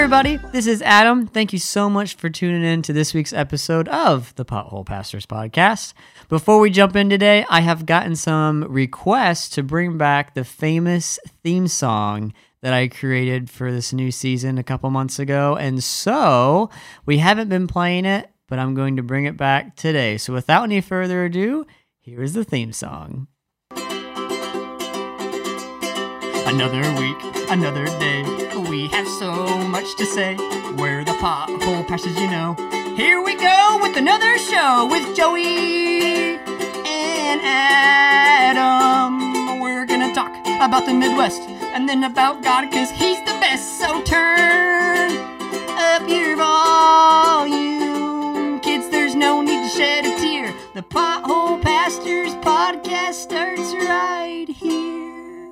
everybody. 0.00 0.38
This 0.50 0.66
is 0.66 0.80
Adam. 0.80 1.26
Thank 1.26 1.52
you 1.52 1.58
so 1.58 1.90
much 1.90 2.14
for 2.14 2.30
tuning 2.30 2.64
in 2.64 2.80
to 2.82 2.92
this 2.94 3.12
week's 3.12 3.34
episode 3.34 3.86
of 3.88 4.34
the 4.36 4.46
Pothole 4.46 4.86
Pastors 4.86 5.26
Podcast. 5.26 5.92
Before 6.30 6.58
we 6.58 6.70
jump 6.70 6.96
in 6.96 7.10
today, 7.10 7.44
I 7.50 7.60
have 7.60 7.84
gotten 7.84 8.16
some 8.16 8.64
requests 8.64 9.50
to 9.50 9.62
bring 9.62 9.98
back 9.98 10.32
the 10.32 10.42
famous 10.42 11.18
theme 11.44 11.68
song 11.68 12.32
that 12.62 12.72
I 12.72 12.88
created 12.88 13.50
for 13.50 13.70
this 13.70 13.92
new 13.92 14.10
season 14.10 14.56
a 14.56 14.62
couple 14.62 14.88
months 14.88 15.18
ago. 15.18 15.54
And 15.56 15.84
so 15.84 16.70
we 17.04 17.18
haven't 17.18 17.50
been 17.50 17.66
playing 17.66 18.06
it, 18.06 18.30
but 18.48 18.58
I'm 18.58 18.74
going 18.74 18.96
to 18.96 19.02
bring 19.02 19.26
it 19.26 19.36
back 19.36 19.76
today. 19.76 20.16
So 20.16 20.32
without 20.32 20.62
any 20.62 20.80
further 20.80 21.26
ado, 21.26 21.66
here 21.98 22.22
is 22.22 22.32
the 22.32 22.42
theme 22.42 22.72
song. 22.72 23.28
Another 26.46 26.80
week, 26.98 27.50
another 27.50 27.84
day. 27.84 28.49
We 28.70 28.86
have 28.90 29.08
so 29.08 29.32
much 29.66 29.96
to 29.96 30.06
say. 30.06 30.36
We're 30.76 31.02
the 31.02 31.10
pothole 31.18 31.84
pastors, 31.88 32.16
you 32.16 32.30
know. 32.30 32.54
Here 32.94 33.20
we 33.20 33.34
go 33.34 33.80
with 33.82 33.96
another 33.96 34.38
show 34.38 34.86
with 34.88 35.16
Joey 35.16 36.38
and 36.86 37.40
Adam. 37.42 39.18
We're 39.58 39.84
gonna 39.86 40.14
talk 40.14 40.30
about 40.60 40.86
the 40.86 40.94
Midwest 40.94 41.42
and 41.74 41.88
then 41.88 42.04
about 42.04 42.44
God, 42.44 42.70
cause 42.70 42.92
He's 42.92 43.18
the 43.22 43.36
best. 43.40 43.80
So 43.80 44.02
turn 44.02 45.18
up 45.76 46.08
your 46.08 46.36
volume. 46.36 47.80
Kids, 48.60 48.88
there's 48.88 49.16
no 49.16 49.42
need 49.42 49.68
to 49.68 49.68
shed 49.76 50.06
a 50.06 50.14
tear. 50.20 50.54
The 50.74 50.82
Pothole 50.82 51.60
Pastors 51.60 52.36
podcast 52.36 53.14
starts 53.14 53.74
right 53.74 54.46
here. 54.48 55.50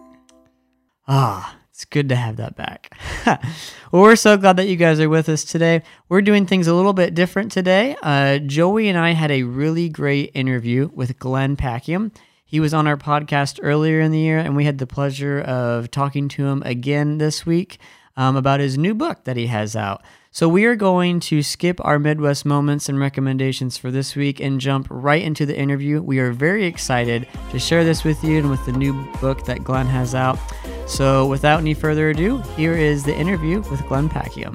Ah, 1.08 1.57
good 1.90 2.08
to 2.08 2.16
have 2.16 2.36
that 2.36 2.56
back. 2.56 2.96
well, 3.26 4.02
we're 4.02 4.16
so 4.16 4.36
glad 4.36 4.56
that 4.56 4.68
you 4.68 4.76
guys 4.76 5.00
are 5.00 5.08
with 5.08 5.28
us 5.28 5.44
today. 5.44 5.82
We're 6.08 6.22
doing 6.22 6.46
things 6.46 6.66
a 6.66 6.74
little 6.74 6.92
bit 6.92 7.14
different 7.14 7.52
today. 7.52 7.96
Uh, 8.02 8.38
Joey 8.38 8.88
and 8.88 8.98
I 8.98 9.12
had 9.12 9.30
a 9.30 9.44
really 9.44 9.88
great 9.88 10.30
interview 10.34 10.90
with 10.92 11.18
Glenn 11.18 11.56
Packiam. 11.56 12.12
He 12.44 12.60
was 12.60 12.72
on 12.72 12.86
our 12.86 12.96
podcast 12.96 13.60
earlier 13.62 14.00
in 14.00 14.10
the 14.10 14.18
year, 14.18 14.38
and 14.38 14.56
we 14.56 14.64
had 14.64 14.78
the 14.78 14.86
pleasure 14.86 15.40
of 15.40 15.90
talking 15.90 16.28
to 16.28 16.46
him 16.46 16.62
again 16.64 17.18
this 17.18 17.44
week 17.44 17.78
um, 18.16 18.36
about 18.36 18.60
his 18.60 18.78
new 18.78 18.94
book 18.94 19.24
that 19.24 19.36
he 19.36 19.48
has 19.48 19.76
out. 19.76 20.02
So, 20.30 20.48
we 20.48 20.66
are 20.66 20.76
going 20.76 21.20
to 21.20 21.42
skip 21.42 21.78
our 21.84 21.98
Midwest 21.98 22.44
moments 22.44 22.88
and 22.88 22.98
recommendations 22.98 23.76
for 23.76 23.90
this 23.90 24.14
week 24.14 24.40
and 24.40 24.60
jump 24.60 24.86
right 24.90 25.22
into 25.22 25.46
the 25.46 25.58
interview. 25.58 26.00
We 26.00 26.20
are 26.20 26.32
very 26.32 26.64
excited 26.64 27.26
to 27.50 27.58
share 27.58 27.82
this 27.82 28.04
with 28.04 28.22
you 28.22 28.38
and 28.38 28.50
with 28.50 28.64
the 28.66 28.72
new 28.72 28.94
book 29.20 29.44
that 29.46 29.64
Glenn 29.64 29.86
has 29.86 30.14
out. 30.14 30.38
So, 30.88 31.26
without 31.26 31.60
any 31.60 31.74
further 31.74 32.10
ado, 32.10 32.38
here 32.56 32.72
is 32.72 33.04
the 33.04 33.14
interview 33.14 33.60
with 33.70 33.86
Glenn 33.86 34.08
Packiam. 34.08 34.54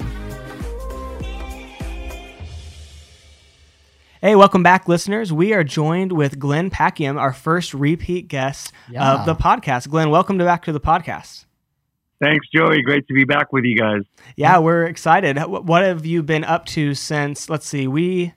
Hey, 4.20 4.34
welcome 4.34 4.62
back, 4.62 4.88
listeners. 4.88 5.32
We 5.32 5.52
are 5.52 5.62
joined 5.64 6.12
with 6.12 6.38
Glenn 6.38 6.70
Packiam, 6.70 7.18
our 7.20 7.32
first 7.32 7.72
repeat 7.72 8.26
guest 8.28 8.72
Yeah. 8.90 9.12
of 9.14 9.26
the 9.26 9.34
podcast. 9.34 9.88
Glenn, 9.88 10.10
welcome 10.10 10.38
to 10.38 10.44
back 10.44 10.64
to 10.64 10.72
the 10.72 10.80
podcast. 10.80 11.44
Thanks, 12.20 12.46
Joey. 12.54 12.82
Great 12.82 13.06
to 13.08 13.14
be 13.14 13.24
back 13.24 13.52
with 13.52 13.64
you 13.64 13.76
guys. 13.78 14.02
Yeah, 14.36 14.58
we're 14.58 14.84
excited. 14.84 15.38
What 15.38 15.82
have 15.84 16.04
you 16.06 16.22
been 16.22 16.44
up 16.44 16.64
to 16.66 16.94
since? 16.94 17.48
Let's 17.50 17.66
see. 17.66 17.86
We 17.86 18.32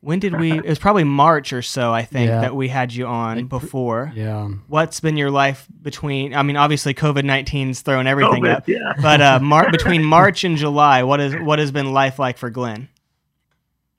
when 0.00 0.18
did 0.18 0.38
we? 0.38 0.52
It 0.58 0.66
was 0.66 0.78
probably 0.78 1.04
March 1.04 1.52
or 1.52 1.62
so, 1.62 1.92
I 1.92 2.02
think, 2.04 2.28
Yeah. 2.28 2.40
that 2.42 2.54
we 2.56 2.68
had 2.68 2.92
you 2.94 3.06
on 3.06 3.46
before. 3.46 4.12
Yeah. 4.14 4.48
What's 4.68 5.00
been 5.00 5.16
your 5.16 5.30
life 5.30 5.66
between? 5.82 6.34
I 6.34 6.42
mean, 6.42 6.56
obviously, 6.56 6.94
COVID 6.94 7.22
19's 7.24 7.82
thrown 7.82 8.06
everything 8.06 8.44
COVID, 8.44 8.56
up. 8.56 8.68
yeah. 8.68 8.92
But 9.02 9.20
uh, 9.20 9.40
Mar- 9.40 9.70
between 9.78 10.02
March 10.04 10.44
and 10.44 10.56
July, 10.56 11.02
what 11.02 11.20
is 11.20 11.34
what 11.36 11.58
has 11.58 11.70
been 11.72 11.92
life 11.92 12.18
like 12.18 12.38
for 12.38 12.50
Glenn? 12.50 12.88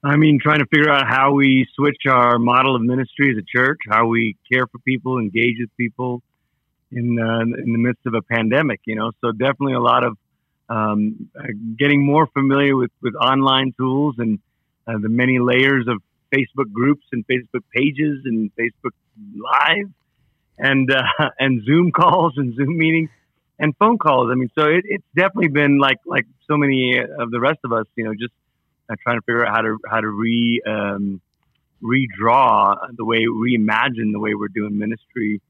I 0.04 0.16
mean, 0.16 0.40
trying 0.42 0.60
to 0.60 0.66
figure 0.66 0.90
out 0.90 1.08
how 1.08 1.34
we 1.34 1.68
switch 1.76 2.08
our 2.10 2.40
model 2.40 2.76
of 2.76 2.82
ministry 2.82 3.30
as 3.32 3.38
a 3.38 3.44
church, 3.56 3.78
how 3.88 4.08
we 4.08 4.36
care 4.52 4.66
for 4.66 4.80
people, 4.80 5.20
engage 5.20 5.58
with 5.60 5.70
people 5.78 6.24
in 6.92 7.20
uh, 7.20 7.42
in 7.42 7.72
the 7.72 7.78
midst 7.78 8.06
of 8.08 8.16
a 8.16 8.22
pandemic. 8.24 8.80
You 8.86 8.96
know, 8.96 9.12
so 9.22 9.32
definitely 9.32 9.74
a 9.74 9.80
lot 9.80 10.04
of 10.04 10.18
um, 10.70 11.30
uh, 11.38 11.44
getting 11.78 12.04
more 12.04 12.26
familiar 12.28 12.76
with 12.76 12.90
with 13.04 13.14
online 13.16 13.74
tools 13.78 14.16
and 14.18 14.40
uh, 14.88 14.98
the 15.02 15.10
many 15.10 15.40
layers 15.40 15.88
of 15.88 16.02
Facebook 16.34 16.72
groups 16.72 17.04
and 17.12 17.26
Facebook 17.28 17.64
pages 17.74 18.22
and 18.26 18.52
Facebook 18.56 18.92
Live 19.36 19.90
and 20.58 20.92
uh, 20.92 21.04
and 21.40 21.64
Zoom 21.66 21.92
calls 21.92 22.34
and 22.38 22.56
Zoom 22.56 22.78
meetings 22.78 23.10
and 23.60 23.76
phone 23.78 23.98
calls. 23.98 24.30
I 24.32 24.36
mean, 24.36 24.50
so 24.58 24.66
it, 24.66 24.84
it's 24.86 25.06
definitely 25.16 25.50
been 25.50 25.78
like 25.80 26.00
like 26.06 26.26
so 26.48 26.58
many 26.58 26.98
of 27.00 27.32
the 27.32 27.40
rest 27.40 27.60
of 27.64 27.74
us. 27.74 27.86
You 27.96 28.06
know, 28.06 28.14
just 28.14 28.34
uh, 28.90 28.96
trying 29.04 29.18
to 29.18 29.22
figure 29.22 29.46
out 29.46 29.56
how 29.56 29.62
to 29.62 29.78
how 29.90 30.02
to 30.02 30.08
re 30.08 30.62
um, 30.66 31.22
redraw 31.84 32.76
the 32.96 33.06
way 33.06 33.26
reimagine 33.26 34.12
the 34.12 34.20
way 34.20 34.34
we're 34.34 34.48
doing 34.48 34.78
ministry, 34.78 35.42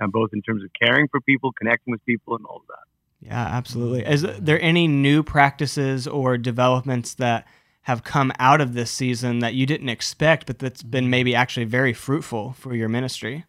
uh, 0.00 0.06
both 0.06 0.30
in 0.32 0.42
terms 0.42 0.62
of 0.62 0.70
caring 0.80 1.08
for 1.08 1.20
people, 1.20 1.52
connecting 1.52 1.92
with 1.92 2.04
people, 2.04 2.36
and 2.36 2.44
all 2.46 2.56
of 2.56 2.66
that. 2.68 3.28
Yeah, 3.28 3.40
absolutely. 3.40 4.04
Is 4.04 4.22
there 4.22 4.60
any 4.60 4.86
new 4.86 5.22
practices 5.22 6.06
or 6.06 6.36
developments 6.36 7.14
that 7.14 7.46
have 7.84 8.02
come 8.02 8.32
out 8.38 8.60
of 8.60 8.74
this 8.74 8.90
season 8.90 9.40
that 9.40 9.54
you 9.54 9.66
didn't 9.66 9.88
expect, 9.90 10.46
but 10.46 10.58
that's 10.58 10.82
been 10.82 11.10
maybe 11.10 11.34
actually 11.34 11.64
very 11.66 11.92
fruitful 11.92 12.52
for 12.52 12.74
your 12.74 12.88
ministry? 12.88 13.44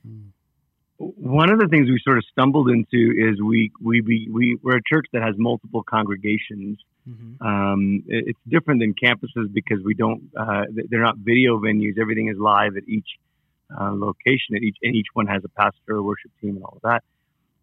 One 0.97 1.49
of 1.49 1.59
the 1.59 1.67
things 1.67 1.89
we 1.89 1.99
sort 2.03 2.17
of 2.17 2.25
stumbled 2.31 2.69
into 2.69 3.13
is 3.17 3.41
we 3.41 3.71
we 3.81 4.01
we, 4.01 4.29
we 4.31 4.57
we're 4.63 4.77
a 4.77 4.83
church 4.87 5.07
that 5.13 5.21
has 5.21 5.35
multiple 5.37 5.83
congregations. 5.83 6.79
Mm-hmm. 7.09 7.45
Um, 7.45 8.03
it- 8.07 8.25
it's 8.29 8.39
different 8.47 8.79
than 8.79 8.93
campuses 8.93 9.51
because 9.53 9.83
we 9.83 9.93
don't 9.93 10.23
uh, 10.37 10.63
they're 10.89 11.01
not 11.01 11.17
video 11.17 11.57
venues. 11.59 11.97
Everything 11.99 12.27
is 12.29 12.37
live 12.37 12.77
at 12.77 12.87
each 12.87 13.07
uh, 13.77 13.91
location. 13.91 14.55
At 14.55 14.63
each 14.63 14.77
and 14.83 14.95
each 14.95 15.07
one 15.13 15.27
has 15.27 15.43
a 15.43 15.49
pastor, 15.49 15.97
a 15.97 16.03
worship 16.03 16.31
team, 16.41 16.55
and 16.55 16.63
all 16.63 16.77
of 16.77 16.81
that. 16.83 17.03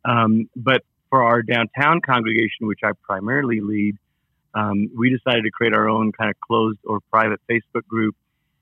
Um, 0.04 0.48
but 0.56 0.82
for 1.08 1.22
our 1.22 1.42
downtown 1.42 2.00
congregation, 2.00 2.66
which 2.66 2.80
I 2.84 2.92
primarily 3.02 3.60
lead, 3.60 3.96
um, 4.54 4.90
we 4.96 5.10
decided 5.10 5.42
to 5.44 5.50
create 5.50 5.74
our 5.74 5.88
own 5.88 6.12
kind 6.12 6.30
of 6.30 6.38
closed 6.40 6.78
or 6.84 7.00
private 7.10 7.40
Facebook 7.50 7.86
group, 7.86 8.14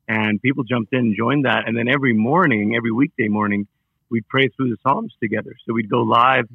and 0.08 0.40
people 0.40 0.64
jumped 0.64 0.92
in 0.92 1.00
and 1.00 1.16
joined 1.16 1.44
that. 1.44 1.66
And 1.66 1.76
then 1.76 1.88
every 1.88 2.12
morning, 2.12 2.74
every 2.76 2.92
weekday 2.92 3.28
morning, 3.28 3.66
we'd 4.08 4.26
pray 4.28 4.48
through 4.48 4.70
the 4.70 4.76
Psalms 4.82 5.14
together. 5.20 5.54
So 5.66 5.72
we'd 5.72 5.90
go 5.90 6.02
live 6.02 6.46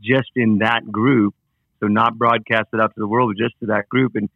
just 0.00 0.30
in 0.36 0.58
that 0.58 0.90
group, 0.90 1.34
so 1.80 1.86
not 1.86 2.16
broadcast 2.16 2.68
it 2.72 2.80
out 2.80 2.94
to 2.94 3.00
the 3.00 3.08
world, 3.08 3.34
but 3.34 3.42
just 3.42 3.58
to 3.60 3.66
that 3.66 3.88
group. 3.88 4.16
And 4.16 4.28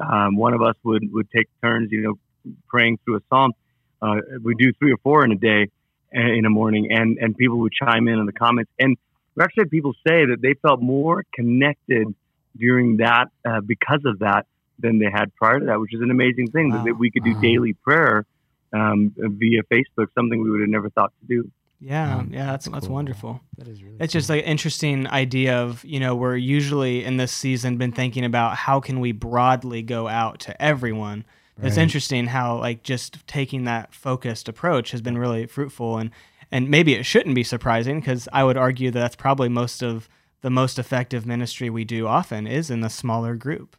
um, 0.00 0.36
one 0.36 0.54
of 0.54 0.62
us 0.62 0.74
would 0.82 1.12
would 1.12 1.30
take 1.30 1.48
turns, 1.62 1.90
you 1.92 2.02
know, 2.02 2.54
praying 2.68 2.98
through 3.04 3.16
a 3.16 3.20
psalm. 3.28 3.52
Uh, 4.00 4.16
we 4.42 4.54
do 4.54 4.72
three 4.72 4.92
or 4.92 4.98
four 4.98 5.24
in 5.24 5.32
a 5.32 5.36
day, 5.36 5.68
uh, 6.16 6.20
in 6.20 6.44
a 6.44 6.50
morning, 6.50 6.88
and 6.90 7.18
and 7.18 7.36
people 7.36 7.58
would 7.58 7.72
chime 7.72 8.08
in 8.08 8.18
in 8.18 8.26
the 8.26 8.32
comments. 8.32 8.70
And 8.78 8.96
we 9.34 9.44
actually 9.44 9.62
had 9.62 9.70
people 9.70 9.92
say 10.06 10.26
that 10.26 10.38
they 10.42 10.54
felt 10.54 10.80
more 10.80 11.24
connected 11.34 12.14
during 12.56 12.98
that 12.98 13.28
uh, 13.48 13.60
because 13.60 14.00
of 14.04 14.18
that 14.20 14.46
than 14.78 14.98
they 14.98 15.10
had 15.12 15.34
prior 15.36 15.60
to 15.60 15.66
that, 15.66 15.80
which 15.80 15.94
is 15.94 16.00
an 16.00 16.10
amazing 16.10 16.50
thing 16.50 16.72
Wow. 16.72 16.82
that 16.84 16.94
we 16.98 17.10
could 17.10 17.24
do 17.24 17.34
Wow. 17.34 17.40
daily 17.40 17.72
prayer 17.74 18.24
um, 18.72 19.12
via 19.16 19.62
Facebook, 19.72 20.06
something 20.14 20.42
we 20.42 20.50
would 20.50 20.60
have 20.60 20.68
never 20.70 20.88
thought 20.90 21.12
to 21.20 21.26
do. 21.26 21.50
Yeah, 21.80 22.18
Um, 22.18 22.30
yeah, 22.32 22.46
that's 22.46 22.64
that's 22.66 22.74
that's 22.74 22.86
cool. 22.86 22.94
wonderful. 22.94 23.40
That 23.58 23.66
is 23.68 23.82
really 23.82 23.96
It's 24.00 24.12
just 24.12 24.28
like 24.30 24.42
an 24.42 24.48
interesting 24.48 25.06
idea 25.08 25.58
of 25.58 25.84
you 25.84 25.98
know 26.00 26.14
we're 26.14 26.36
usually 26.36 27.04
in 27.04 27.16
this 27.16 27.32
season 27.32 27.76
been 27.76 27.90
thinking 27.92 28.24
about 28.24 28.56
how 28.56 28.78
can 28.80 29.00
we 29.00 29.10
broadly 29.12 29.82
go 29.82 30.06
out 30.08 30.38
to 30.40 30.62
everyone. 30.62 31.24
It's 31.60 31.76
interesting 31.76 32.26
how 32.26 32.58
like 32.58 32.82
just 32.82 33.24
taking 33.28 33.64
that 33.64 33.94
focused 33.94 34.48
approach 34.48 34.90
has 34.92 35.00
been 35.02 35.16
really 35.18 35.46
fruitful 35.46 35.98
and 35.98 36.10
and 36.50 36.68
maybe 36.68 36.94
it 36.94 37.04
shouldn't 37.04 37.34
be 37.34 37.44
surprising 37.44 38.00
because 38.00 38.28
I 38.32 38.42
would 38.44 38.56
argue 38.56 38.90
that 38.90 38.98
that's 38.98 39.16
probably 39.16 39.48
most 39.48 39.82
of 39.82 40.08
the 40.42 40.50
most 40.50 40.78
effective 40.78 41.24
ministry 41.24 41.70
we 41.70 41.84
do 41.84 42.06
often 42.06 42.46
is 42.46 42.70
in 42.70 42.80
the 42.80 42.90
smaller 42.90 43.34
group. 43.34 43.76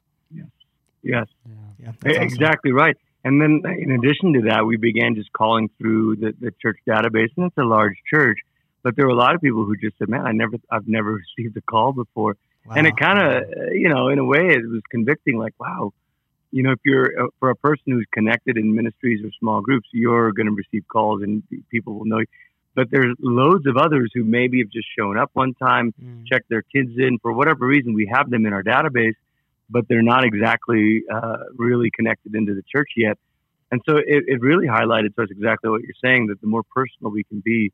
Yes. 1.03 1.27
Yeah, 1.79 1.91
that's 2.01 2.17
awesome. 2.17 2.23
Exactly 2.23 2.71
right. 2.71 2.97
And 3.25 3.39
then, 3.41 3.61
in 3.79 3.91
addition 3.91 4.33
to 4.33 4.41
that, 4.49 4.65
we 4.65 4.77
began 4.77 5.15
just 5.15 5.31
calling 5.31 5.69
through 5.77 6.17
the, 6.17 6.33
the 6.39 6.51
church 6.61 6.77
database, 6.87 7.29
and 7.37 7.45
it's 7.45 7.57
a 7.57 7.63
large 7.63 7.95
church. 8.09 8.37
But 8.83 8.97
there 8.97 9.05
were 9.05 9.13
a 9.13 9.17
lot 9.17 9.33
of 9.33 9.41
people 9.41 9.65
who 9.65 9.77
just 9.77 9.97
said, 9.97 10.09
"Man, 10.09 10.25
I 10.25 10.31
never, 10.33 10.57
I've 10.69 10.87
never 10.87 11.13
received 11.37 11.55
a 11.55 11.61
call 11.61 11.93
before," 11.93 12.35
and 12.75 12.85
it 12.85 12.97
kind 12.97 13.19
of, 13.19 13.43
you 13.71 13.87
know, 13.87 14.09
in 14.09 14.19
a 14.19 14.25
way, 14.25 14.41
it 14.41 14.69
was 14.69 14.81
convicting. 14.91 15.37
Like, 15.37 15.53
wow, 15.57 15.93
you 16.51 16.63
know, 16.63 16.71
if 16.71 16.79
you're 16.83 17.25
uh, 17.25 17.27
for 17.39 17.49
a 17.49 17.55
person 17.55 17.93
who's 17.93 18.07
connected 18.13 18.57
in 18.57 18.75
ministries 18.75 19.23
or 19.23 19.29
small 19.39 19.61
groups, 19.61 19.87
you're 19.93 20.33
going 20.33 20.47
to 20.47 20.53
receive 20.53 20.85
calls, 20.89 21.21
and 21.21 21.43
people 21.69 21.93
will 21.95 22.05
know 22.05 22.19
you. 22.19 22.25
But 22.75 22.89
there's 22.89 23.15
loads 23.19 23.65
of 23.67 23.77
others 23.77 24.11
who 24.13 24.23
maybe 24.23 24.59
have 24.59 24.69
just 24.69 24.87
shown 24.97 25.17
up 25.17 25.29
one 25.33 25.53
time, 25.53 25.93
Mm. 26.01 26.25
checked 26.25 26.49
their 26.49 26.63
kids 26.63 26.91
in 26.97 27.19
for 27.19 27.31
whatever 27.33 27.67
reason. 27.67 27.93
We 27.93 28.09
have 28.11 28.29
them 28.29 28.45
in 28.45 28.53
our 28.53 28.63
database, 28.63 29.15
but 29.69 29.87
they're 29.87 30.01
not 30.01 30.23
exactly 30.23 31.03
uh, 31.11 31.37
really 31.55 31.91
connected 31.91 32.33
into 32.35 32.53
the 32.55 32.63
church 32.63 32.89
yet. 32.97 33.17
And 33.71 33.81
so 33.87 33.97
it, 33.97 34.23
it 34.27 34.41
really 34.41 34.67
highlighted 34.67 35.15
to 35.15 35.23
us 35.23 35.29
exactly 35.31 35.69
what 35.69 35.81
you're 35.81 35.95
saying 36.03 36.27
that 36.27 36.41
the 36.41 36.47
more 36.47 36.63
personal 36.63 37.11
we 37.11 37.23
can 37.23 37.39
be, 37.39 37.71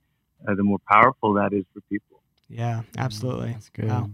uh, 0.48 0.56
the 0.56 0.64
more 0.64 0.80
powerful 0.90 1.34
that 1.34 1.54
is 1.54 1.66
for 1.74 1.82
people. 1.90 2.22
Yeah, 2.50 2.82
absolutely. 2.98 3.52
That's 3.52 3.70
good. 3.70 3.90
Wow. 3.90 4.10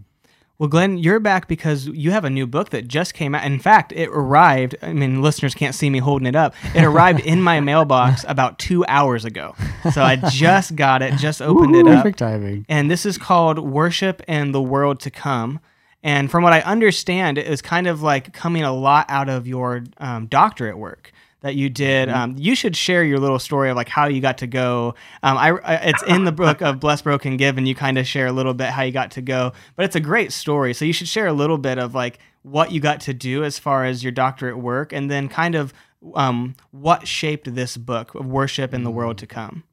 Well, 0.58 0.70
Glenn, 0.70 0.96
you're 0.96 1.20
back 1.20 1.48
because 1.48 1.86
you 1.86 2.12
have 2.12 2.24
a 2.24 2.30
new 2.30 2.46
book 2.46 2.70
that 2.70 2.88
just 2.88 3.12
came 3.12 3.34
out. 3.34 3.44
In 3.44 3.58
fact, 3.58 3.92
it 3.92 4.08
arrived. 4.08 4.74
I 4.80 4.94
mean, 4.94 5.20
listeners 5.20 5.54
can't 5.54 5.74
see 5.74 5.90
me 5.90 5.98
holding 5.98 6.26
it 6.26 6.34
up. 6.34 6.54
It 6.74 6.82
arrived 6.84 7.20
in 7.20 7.42
my 7.42 7.60
mailbox 7.60 8.24
about 8.26 8.58
two 8.58 8.84
hours 8.86 9.26
ago. 9.26 9.54
So 9.92 10.02
I 10.02 10.16
just 10.16 10.74
got 10.74 11.02
it, 11.02 11.14
just 11.18 11.42
opened 11.42 11.76
it 11.76 11.86
up. 11.86 12.04
Perfect 12.04 12.18
timing. 12.18 12.64
And 12.70 12.90
this 12.90 13.04
is 13.04 13.18
called 13.18 13.58
Worship 13.58 14.22
and 14.26 14.54
the 14.54 14.62
World 14.62 15.00
to 15.00 15.10
Come. 15.10 15.60
And 16.02 16.30
from 16.30 16.42
what 16.42 16.54
I 16.54 16.60
understand, 16.60 17.36
it 17.36 17.46
is 17.46 17.60
kind 17.60 17.86
of 17.86 18.02
like 18.02 18.32
coming 18.32 18.62
a 18.62 18.72
lot 18.72 19.06
out 19.10 19.28
of 19.28 19.46
your 19.46 19.84
um, 19.98 20.26
doctorate 20.26 20.78
work 20.78 21.12
that 21.40 21.54
you 21.54 21.68
did. 21.68 22.08
Um, 22.08 22.34
you 22.38 22.54
should 22.54 22.76
share 22.76 23.04
your 23.04 23.18
little 23.18 23.38
story 23.38 23.70
of 23.70 23.76
like 23.76 23.88
how 23.88 24.06
you 24.06 24.20
got 24.20 24.38
to 24.38 24.46
go. 24.46 24.94
Um, 25.22 25.36
I, 25.36 25.50
I, 25.50 25.74
it's 25.76 26.02
in 26.04 26.24
the 26.24 26.32
book 26.32 26.62
of 26.62 26.80
Bless, 26.80 27.02
Broken, 27.02 27.36
Give, 27.36 27.58
and 27.58 27.68
you 27.68 27.74
kind 27.74 27.98
of 27.98 28.06
share 28.06 28.26
a 28.26 28.32
little 28.32 28.54
bit 28.54 28.70
how 28.70 28.82
you 28.82 28.92
got 28.92 29.10
to 29.12 29.22
go. 29.22 29.52
But 29.76 29.84
it's 29.84 29.96
a 29.96 30.00
great 30.00 30.32
story. 30.32 30.74
So 30.74 30.84
you 30.84 30.92
should 30.92 31.08
share 31.08 31.26
a 31.26 31.32
little 31.32 31.58
bit 31.58 31.78
of 31.78 31.94
like 31.94 32.18
what 32.42 32.72
you 32.72 32.80
got 32.80 33.00
to 33.02 33.14
do 33.14 33.44
as 33.44 33.58
far 33.58 33.84
as 33.84 34.02
your 34.02 34.12
doctorate 34.12 34.58
work, 34.58 34.92
and 34.92 35.10
then 35.10 35.28
kind 35.28 35.54
of 35.54 35.72
um, 36.14 36.54
what 36.70 37.06
shaped 37.06 37.54
this 37.54 37.76
book 37.76 38.14
of 38.14 38.26
worship 38.26 38.72
in 38.72 38.84
the 38.84 38.90
world 38.90 39.18
to 39.18 39.26
come. 39.26 39.64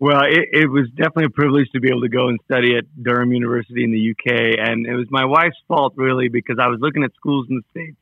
Well, 0.00 0.22
it, 0.24 0.48
it 0.52 0.70
was 0.70 0.88
definitely 0.90 1.26
a 1.26 1.30
privilege 1.30 1.70
to 1.72 1.80
be 1.80 1.88
able 1.88 2.02
to 2.02 2.08
go 2.08 2.28
and 2.28 2.38
study 2.44 2.76
at 2.76 2.84
Durham 3.02 3.32
University 3.32 3.84
in 3.84 3.90
the 3.90 4.10
UK, 4.10 4.58
and 4.58 4.86
it 4.86 4.94
was 4.94 5.06
my 5.10 5.24
wife's 5.24 5.56
fault 5.66 5.94
really 5.96 6.28
because 6.28 6.56
I 6.60 6.68
was 6.68 6.78
looking 6.80 7.04
at 7.04 7.14
schools 7.14 7.46
in 7.48 7.56
the 7.56 7.62
states 7.70 7.96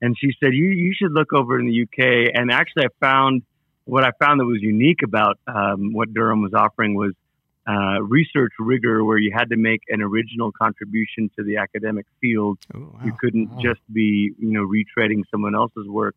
and 0.00 0.16
she 0.18 0.32
said, 0.42 0.54
"You 0.54 0.68
you 0.68 0.92
should 0.94 1.12
look 1.12 1.32
over 1.32 1.58
in 1.58 1.66
the 1.66 1.82
UK." 1.82 2.30
And 2.34 2.50
actually, 2.50 2.84
I 2.84 2.88
found 3.00 3.42
what 3.84 4.04
I 4.04 4.10
found 4.20 4.40
that 4.40 4.44
was 4.44 4.60
unique 4.60 5.02
about 5.02 5.38
um, 5.46 5.92
what 5.92 6.12
Durham 6.12 6.42
was 6.42 6.52
offering 6.54 6.94
was 6.94 7.12
uh, 7.68 8.02
research 8.02 8.52
rigor, 8.58 9.04
where 9.04 9.18
you 9.18 9.32
had 9.34 9.50
to 9.50 9.56
make 9.56 9.80
an 9.88 10.00
original 10.02 10.52
contribution 10.52 11.30
to 11.38 11.44
the 11.44 11.56
academic 11.58 12.06
field. 12.20 12.58
Ooh, 12.76 12.90
wow. 12.94 13.00
You 13.02 13.12
couldn't 13.18 13.50
Wow. 13.52 13.60
just 13.62 13.80
be 13.92 14.32
you 14.38 14.52
know 14.52 14.66
retreading 14.66 15.22
someone 15.30 15.54
else's 15.54 15.86
work, 15.86 16.14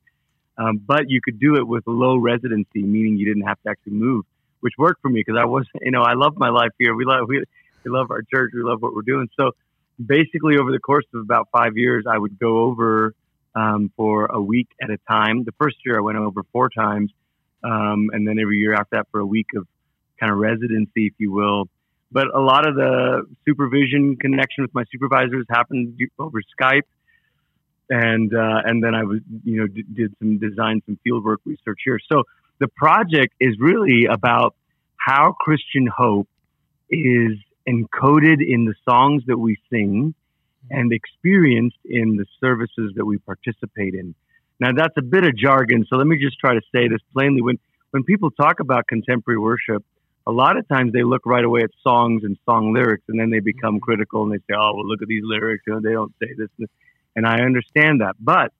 um, 0.57 0.77
but 0.85 1.09
you 1.09 1.19
could 1.23 1.39
do 1.39 1.55
it 1.55 1.67
with 1.67 1.83
low 1.87 2.17
residency, 2.17 2.83
meaning 2.83 3.17
you 3.17 3.25
didn't 3.25 3.47
have 3.47 3.61
to 3.63 3.69
actually 3.69 3.93
move, 3.93 4.25
which 4.59 4.73
worked 4.77 5.01
for 5.01 5.09
me 5.09 5.23
because 5.25 5.39
I 5.39 5.45
was 5.45 5.65
you 5.81 5.91
know 5.91 6.03
I 6.03 6.13
love 6.13 6.33
my 6.37 6.49
life 6.49 6.71
here. 6.77 6.95
We 6.95 7.05
love 7.05 7.25
we, 7.27 7.43
we 7.83 7.91
love 7.91 8.11
our 8.11 8.21
church. 8.33 8.51
We 8.53 8.63
love 8.63 8.81
what 8.81 8.93
we're 8.93 9.01
doing. 9.01 9.27
So 9.39 9.51
basically, 10.03 10.57
over 10.57 10.71
the 10.71 10.79
course 10.79 11.05
of 11.13 11.21
about 11.21 11.47
five 11.51 11.77
years, 11.77 12.05
I 12.09 12.17
would 12.17 12.37
go 12.39 12.59
over 12.65 13.13
um, 13.55 13.91
for 13.95 14.25
a 14.25 14.41
week 14.41 14.67
at 14.81 14.89
a 14.89 14.97
time. 15.09 15.43
The 15.43 15.53
first 15.53 15.77
year 15.85 15.97
I 15.97 16.01
went 16.01 16.17
over 16.17 16.43
four 16.51 16.69
times, 16.69 17.11
um, 17.63 18.09
and 18.13 18.27
then 18.27 18.39
every 18.39 18.57
year 18.57 18.73
after 18.73 18.97
that 18.97 19.07
for 19.11 19.19
a 19.19 19.25
week 19.25 19.47
of 19.55 19.67
kind 20.19 20.31
of 20.31 20.37
residency, 20.37 21.07
if 21.07 21.13
you 21.17 21.31
will. 21.31 21.65
But 22.11 22.27
a 22.35 22.39
lot 22.39 22.67
of 22.67 22.75
the 22.75 23.25
supervision 23.45 24.17
connection 24.17 24.63
with 24.63 24.73
my 24.73 24.83
supervisors 24.91 25.45
happened 25.49 25.97
over 26.19 26.41
Skype, 26.59 26.81
and 27.89 28.33
uh, 28.33 28.61
and 28.65 28.83
then 28.83 28.93
I 28.95 29.03
was 29.03 29.19
you 29.43 29.57
know 29.57 29.67
d- 29.67 29.85
did 29.93 30.13
some 30.19 30.37
design 30.37 30.81
some 30.85 30.99
fieldwork 31.05 31.37
research 31.45 31.79
here. 31.85 31.99
So 32.11 32.23
the 32.59 32.67
project 32.67 33.33
is 33.39 33.55
really 33.59 34.05
about 34.05 34.55
how 34.97 35.35
Christian 35.39 35.87
hope 35.87 36.27
is 36.89 37.37
encoded 37.67 38.45
in 38.45 38.65
the 38.65 38.75
songs 38.87 39.23
that 39.27 39.37
we 39.37 39.57
sing 39.71 40.13
and 40.69 40.93
experienced 40.93 41.77
in 41.85 42.15
the 42.15 42.25
services 42.39 42.93
that 42.95 43.05
we 43.05 43.17
participate 43.17 43.93
in. 43.93 44.13
Now 44.59 44.71
that's 44.73 44.95
a 44.97 45.01
bit 45.01 45.23
of 45.23 45.35
jargon, 45.35 45.85
so 45.89 45.97
let 45.97 46.07
me 46.07 46.17
just 46.17 46.37
try 46.39 46.53
to 46.53 46.61
say 46.73 46.87
this 46.87 47.01
plainly. 47.13 47.41
When 47.41 47.57
when 47.91 48.03
people 48.03 48.31
talk 48.31 48.59
about 48.59 48.87
contemporary 48.87 49.39
worship, 49.39 49.83
a 50.27 50.31
lot 50.31 50.57
of 50.57 50.67
times 50.67 50.93
they 50.93 51.03
look 51.03 51.25
right 51.25 51.43
away 51.43 51.61
at 51.61 51.71
songs 51.83 52.23
and 52.23 52.37
song 52.45 52.73
lyrics, 52.73 53.03
and 53.09 53.19
then 53.19 53.31
they 53.31 53.39
become 53.39 53.79
critical 53.79 54.23
and 54.23 54.31
they 54.31 54.37
say, 54.37 54.55
"Oh, 54.55 54.73
well, 54.75 54.87
look 54.87 55.01
at 55.01 55.07
these 55.07 55.23
lyrics. 55.25 55.63
You 55.65 55.73
know, 55.73 55.81
they 55.81 55.93
don't 55.93 56.13
say 56.19 56.29
this." 56.37 56.49
And, 56.57 56.67
this." 56.67 56.69
and 57.15 57.25
I 57.25 57.41
understand 57.41 58.01
that, 58.01 58.15
but 58.19 58.53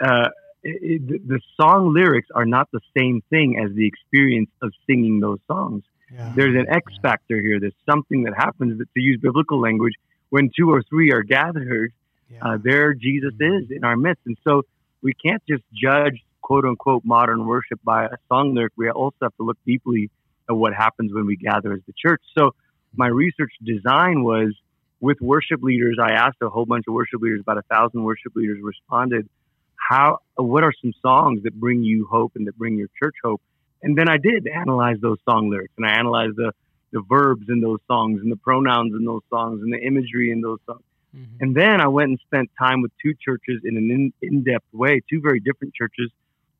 uh, 0.00 0.28
it, 0.62 1.02
it, 1.08 1.28
the 1.28 1.40
song 1.60 1.94
lyrics 1.94 2.28
are 2.34 2.44
not 2.44 2.68
the 2.72 2.80
same 2.96 3.22
thing 3.30 3.58
as 3.64 3.74
the 3.74 3.86
experience 3.86 4.50
of 4.60 4.72
singing 4.86 5.20
those 5.20 5.38
songs 5.46 5.84
Yeah. 6.12 6.32
there's 6.34 6.56
an 6.56 6.66
X 6.68 6.92
factor 7.02 7.40
here. 7.40 7.60
There's 7.60 7.80
something 7.88 8.24
that 8.24 8.34
happens 8.34 8.78
that, 8.78 8.92
to 8.94 9.00
use 9.00 9.20
biblical 9.20 9.60
language, 9.60 9.94
when 10.30 10.50
two 10.56 10.70
or 10.70 10.82
three 10.82 11.12
are 11.12 11.22
gathered, 11.22 11.92
Yeah. 12.30 12.38
uh, 12.42 12.58
there 12.62 12.94
Jesus 12.94 13.34
is 13.40 13.70
in 13.70 13.84
our 13.84 13.96
midst. 13.96 14.22
And 14.26 14.36
so 14.46 14.62
we 15.02 15.14
can't 15.14 15.42
just 15.48 15.62
judge 15.72 16.22
quote 16.42 16.64
unquote 16.64 17.04
modern 17.04 17.46
worship 17.46 17.80
by 17.84 18.04
a 18.06 18.16
song 18.28 18.54
lyric. 18.54 18.72
We 18.76 18.90
also 18.90 19.16
have 19.22 19.36
to 19.36 19.42
look 19.42 19.58
deeply 19.66 20.10
at 20.48 20.56
what 20.56 20.74
happens 20.74 21.12
when 21.12 21.26
we 21.26 21.36
gather 21.36 21.72
as 21.72 21.80
the 21.86 21.92
church. 21.92 22.22
So 22.36 22.54
my 22.94 23.06
research 23.08 23.52
design 23.64 24.24
was 24.24 24.54
with 25.00 25.20
worship 25.20 25.62
leaders. 25.62 25.98
I 26.02 26.12
asked 26.12 26.38
a 26.42 26.48
whole 26.48 26.66
bunch 26.66 26.86
of 26.88 26.94
worship 26.94 27.20
leaders, 27.20 27.40
about 27.40 27.58
a 27.58 27.62
thousand 27.62 28.02
worship 28.02 28.34
leaders 28.34 28.58
responded. 28.62 29.28
How, 29.76 30.18
what 30.36 30.64
are 30.64 30.72
some 30.82 30.92
songs 31.00 31.42
that 31.44 31.54
bring 31.54 31.82
you 31.84 32.06
hope 32.10 32.32
and 32.34 32.46
that 32.46 32.58
bring 32.58 32.76
your 32.76 32.88
church 33.00 33.14
hope? 33.22 33.40
And 33.82 33.96
then 33.96 34.08
I 34.08 34.16
did 34.18 34.46
analyze 34.48 34.96
those 35.00 35.18
song 35.28 35.50
lyrics 35.50 35.72
and 35.76 35.86
I 35.86 35.92
analyzed 35.92 36.36
the, 36.36 36.52
the 36.92 37.02
verbs 37.08 37.46
in 37.48 37.60
those 37.60 37.80
songs 37.86 38.20
and 38.22 38.30
the 38.32 38.36
pronouns 38.36 38.94
in 38.94 39.04
those 39.04 39.22
songs 39.30 39.60
and 39.62 39.72
the 39.72 39.78
imagery 39.78 40.30
in 40.30 40.40
those 40.40 40.58
songs. 40.66 40.82
Mhm. 41.14 41.26
And 41.40 41.54
then 41.54 41.80
I 41.80 41.88
went 41.88 42.10
and 42.10 42.18
spent 42.20 42.50
time 42.58 42.82
with 42.82 42.92
two 43.02 43.14
churches 43.14 43.62
in 43.64 43.76
an 43.76 43.90
in, 43.90 44.12
in-depth 44.22 44.72
way, 44.72 45.00
two 45.08 45.20
very 45.20 45.40
different 45.40 45.74
churches, 45.74 46.10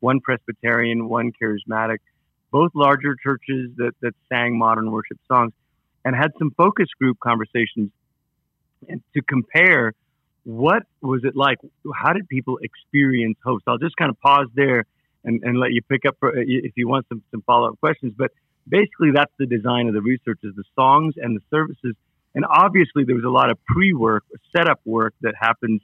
one 0.01 0.21
Presbyterian, 0.21 1.09
one 1.09 1.33
charismatic, 1.33 1.99
both 2.51 2.71
larger 2.75 3.15
churches 3.23 3.71
that, 3.77 3.93
that 4.01 4.15
sang 4.29 4.59
modern 4.59 4.91
worship 4.91 5.19
songs 5.27 5.53
and 6.05 6.15
had 6.17 6.33
some 6.39 6.51
focus 6.53 6.89
group 6.99 7.19
conversations 7.21 7.91
and 8.89 9.03
to 9.15 9.23
compare 9.23 9.93
what 10.45 10.85
was 11.03 11.25
it 11.25 11.37
like? 11.37 11.59
How 11.95 12.13
did 12.15 12.27
people 12.29 12.59
experience 12.63 13.37
hope? 13.45 13.61
So 13.65 13.73
I'll 13.73 13.79
just 13.79 13.97
kind 13.97 14.09
of 14.11 14.19
pause 14.21 14.47
there 14.55 14.87
and, 15.25 15.43
and 15.43 15.59
let 15.59 15.73
you 15.73 15.83
pick 15.83 16.07
up 16.07 16.17
for, 16.21 16.35
if 16.35 16.73
you 16.77 16.89
want 16.89 17.07
some, 17.09 17.23
some 17.31 17.43
follow-up 17.43 17.79
questions. 17.81 18.15
But 18.17 18.31
basically 18.69 19.11
that's 19.13 19.33
the 19.39 19.47
design 19.47 19.89
of 19.89 19.95
the 19.95 20.03
research 20.03 20.39
is 20.43 20.55
the 20.55 20.65
songs 20.77 21.15
and 21.17 21.37
the 21.37 21.43
services 21.51 21.97
and 22.35 22.45
obviously, 22.49 23.05
there 23.05 23.17
was 23.17 23.25
a 23.25 23.31
lot 23.31 23.51
of 23.51 23.59
pre-work, 23.65 24.25
setup 24.57 24.81
work 24.85 25.15
that 25.23 25.35
happens 25.39 25.81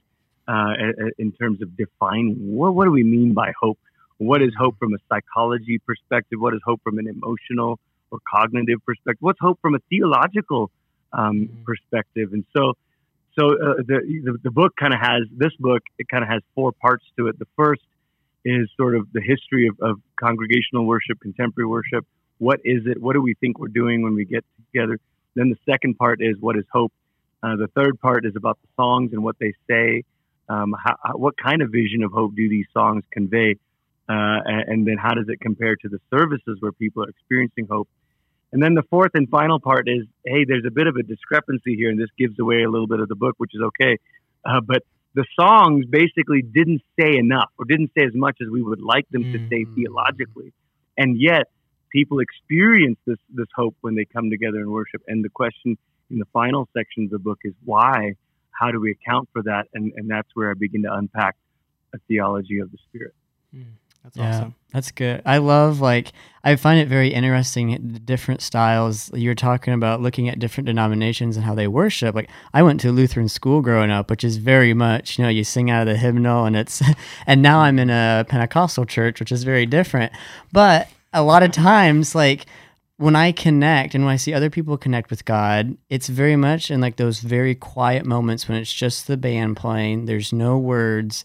uh, 0.47 0.75
in 1.19 1.33
terms 1.33 1.63
of 1.63 1.77
defining 1.77 2.35
what, 2.55 2.75
what 2.75 2.85
do 2.85 2.91
we 2.91 3.03
mean 3.03 3.33
by 3.33 3.53
hope? 3.61 3.79
What 4.19 4.43
is 4.43 4.53
hope 4.57 4.79
from 4.79 4.95
a 4.95 4.99
psychology 5.09 5.79
perspective? 5.79 6.41
What 6.41 6.55
is 6.55 6.61
hope 6.65 6.81
from 6.85 6.99
an 6.99 7.09
emotional 7.09 7.81
or 8.11 8.19
cognitive 8.33 8.79
perspective? 8.87 9.21
What's 9.21 9.41
hope 9.41 9.59
from 9.61 9.75
a 9.75 9.81
theological 9.91 10.71
um, 11.13 11.49
Mhm. 11.49 11.65
perspective? 11.65 12.33
And 12.33 12.45
so, 12.57 12.75
so 13.37 13.49
uh, 13.55 13.75
the, 13.79 14.21
the 14.25 14.39
the 14.45 14.51
book 14.51 14.77
kind 14.77 14.94
of 14.94 15.01
has 15.01 15.23
this 15.37 15.53
book. 15.58 15.82
It 15.99 16.08
kind 16.08 16.23
of 16.23 16.31
has 16.31 16.43
four 16.55 16.70
parts 16.70 17.05
to 17.17 17.27
it. 17.29 17.39
The 17.39 17.49
first 17.56 17.82
is 18.44 18.69
sort 18.77 18.94
of 18.94 19.11
the 19.13 19.23
history 19.23 19.67
of, 19.67 19.81
of 19.81 20.01
congregational 20.20 20.85
worship, 20.87 21.19
contemporary 21.20 21.67
worship. 21.69 22.06
What 22.38 22.60
is 22.64 22.86
it? 22.86 23.00
What 23.00 23.14
do 23.14 23.22
we 23.22 23.34
think 23.34 23.58
we're 23.58 23.69
doing 23.69 24.03
when 24.03 24.14
we 24.14 24.24
get 24.24 24.44
together? 24.72 24.98
Then 25.34 25.50
the 25.50 25.58
second 25.70 25.96
part 25.96 26.20
is 26.20 26.36
what 26.41 26.56
is 26.56 26.64
hope. 26.72 26.93
Uh, 27.43 27.56
the 27.56 27.69
third 27.69 28.00
part 28.00 28.24
is 28.24 28.34
about 28.36 28.58
the 28.62 28.69
songs 28.76 29.12
and 29.12 29.22
what 29.22 29.36
they 29.38 29.53
say. 29.69 30.05
Um, 30.48 30.74
how, 30.82 30.96
how, 31.03 31.17
what 31.17 31.36
kind 31.36 31.62
of 31.62 31.70
vision 31.70 32.03
of 32.03 32.12
hope 32.12 32.34
do 32.34 32.48
these 32.48 32.67
songs 32.72 33.05
convey? 33.10 33.56
Uh, 34.06 34.38
and, 34.44 34.86
then 34.86 34.96
how 34.98 35.14
does 35.14 35.29
it 35.29 35.41
compare 35.41 35.76
to 35.76 35.88
the 35.88 35.98
services 36.10 36.58
where 36.60 36.72
people 36.72 37.03
are 37.05 37.08
experiencing 37.08 37.67
hope? 37.70 37.88
And 38.53 38.62
then 38.62 38.74
the 38.74 38.82
fourth 38.91 39.12
and 39.14 39.29
final 39.29 39.58
part 39.58 39.88
is, 39.88 40.06
hey, 40.24 40.44
there's 40.44 40.64
a 40.67 40.70
bit 40.70 40.86
of 40.86 40.96
a 40.96 41.03
discrepancy 41.03 41.74
here, 41.74 41.91
and 41.91 41.98
this 41.98 42.10
gives 42.19 42.38
away 42.38 42.62
a 42.62 42.70
little 42.70 42.86
bit 42.86 43.00
of 43.00 43.08
the 43.08 43.14
book, 43.14 43.34
which 43.38 43.53
is 43.55 43.62
okay. 43.62 43.98
Uh, 44.44 44.60
but 44.60 44.82
the 45.14 45.24
songs 45.38 45.86
basically 45.86 46.43
didn't 46.43 46.82
say 47.00 47.17
enough, 47.17 47.50
or 47.58 47.64
didn't 47.64 47.93
say 47.96 48.05
as 48.05 48.14
much 48.14 48.36
as 48.43 48.48
we 48.50 48.62
would 48.62 48.81
like 48.81 49.08
them 49.10 49.24
to 49.32 49.38
say 49.50 49.64
Mm. 49.64 49.74
theologically, 49.74 50.53
and 50.98 51.19
yet 51.19 51.48
people 51.94 52.19
experience 52.19 52.98
this 53.06 53.19
this 53.32 53.46
hope 53.56 53.74
when 53.81 53.94
they 53.94 54.05
come 54.05 54.29
together 54.29 54.60
in 54.60 54.70
worship. 54.70 55.01
And 55.08 55.24
the 55.24 55.31
question 55.31 55.79
in 56.10 56.19
the 56.19 56.27
final 56.34 56.69
section 56.77 57.05
of 57.05 57.10
the 57.10 57.19
book 57.19 57.39
is 57.44 57.55
why? 57.65 58.17
How 58.51 58.70
do 58.70 58.79
we 58.81 58.91
account 58.91 59.29
for 59.32 59.43
that? 59.44 59.69
And 59.72 59.93
and 59.96 60.10
that's 60.10 60.29
where 60.34 60.51
I 60.51 60.55
begin 60.55 60.82
to 60.82 60.93
unpack 60.93 61.36
a 61.94 61.98
theology 62.08 62.58
of 62.58 62.70
the 62.72 62.79
Spirit. 62.89 63.15
Mm, 63.55 63.65
That's 64.03 64.17
Yeah, 64.17 64.29
awesome. 64.29 64.55
that's 64.72 64.91
good. 64.91 65.22
I 65.24 65.39
love 65.39 65.81
like 65.81 66.13
I 66.43 66.56
find 66.56 66.79
it 66.81 66.89
very 66.89 67.08
interesting 67.15 67.70
the 67.93 68.01
different 68.01 68.43
styles 68.43 69.10
you're 69.15 69.34
talking 69.36 69.72
about 69.72 70.03
looking 70.03 70.29
at 70.29 70.39
different 70.41 70.67
denominations 70.67 71.36
and 71.36 71.44
how 71.46 71.55
they 71.55 71.69
worship. 71.69 72.15
Like 72.15 72.29
I 72.53 72.63
went 72.65 72.81
to 72.81 72.91
Lutheran 72.93 73.29
school 73.29 73.63
growing 73.63 73.91
up, 73.93 74.10
which 74.10 74.24
is 74.24 74.36
very 74.39 74.74
much, 74.74 75.17
you 75.19 75.24
know, 75.24 75.31
you 75.31 75.44
sing 75.44 75.70
out 75.70 75.86
of 75.86 75.93
the 75.93 75.96
hymnal 75.98 76.44
and 76.44 76.56
it's 76.56 76.82
and 77.27 77.41
now 77.41 77.60
I'm 77.60 77.79
in 77.79 77.91
a 77.91 78.27
Pentecostal 78.29 78.84
church, 78.84 79.20
which 79.20 79.31
is 79.32 79.44
very 79.44 79.67
different. 79.67 80.13
But 80.53 80.89
a 81.15 81.23
lot 81.23 81.43
of 81.43 81.53
times 81.53 82.15
like 82.15 82.47
when 82.97 83.17
I 83.17 83.33
connect 83.33 83.94
and 83.94 84.05
when 84.05 84.13
I 84.13 84.17
see 84.17 84.35
other 84.35 84.51
people 84.51 84.77
connect 84.77 85.11
with 85.11 85.25
God, 85.25 85.77
it's 85.89 86.09
very 86.09 86.37
much 86.37 86.71
in 86.71 86.81
like 86.81 86.97
those 86.97 87.21
very 87.21 87.55
quiet 87.55 88.05
moments 88.05 88.49
when 88.49 88.59
it's 88.59 88.73
just 88.73 89.06
the 89.06 89.17
band 89.17 89.56
playing, 89.56 90.05
there's 90.05 90.33
no 90.33 90.59
words 90.59 91.25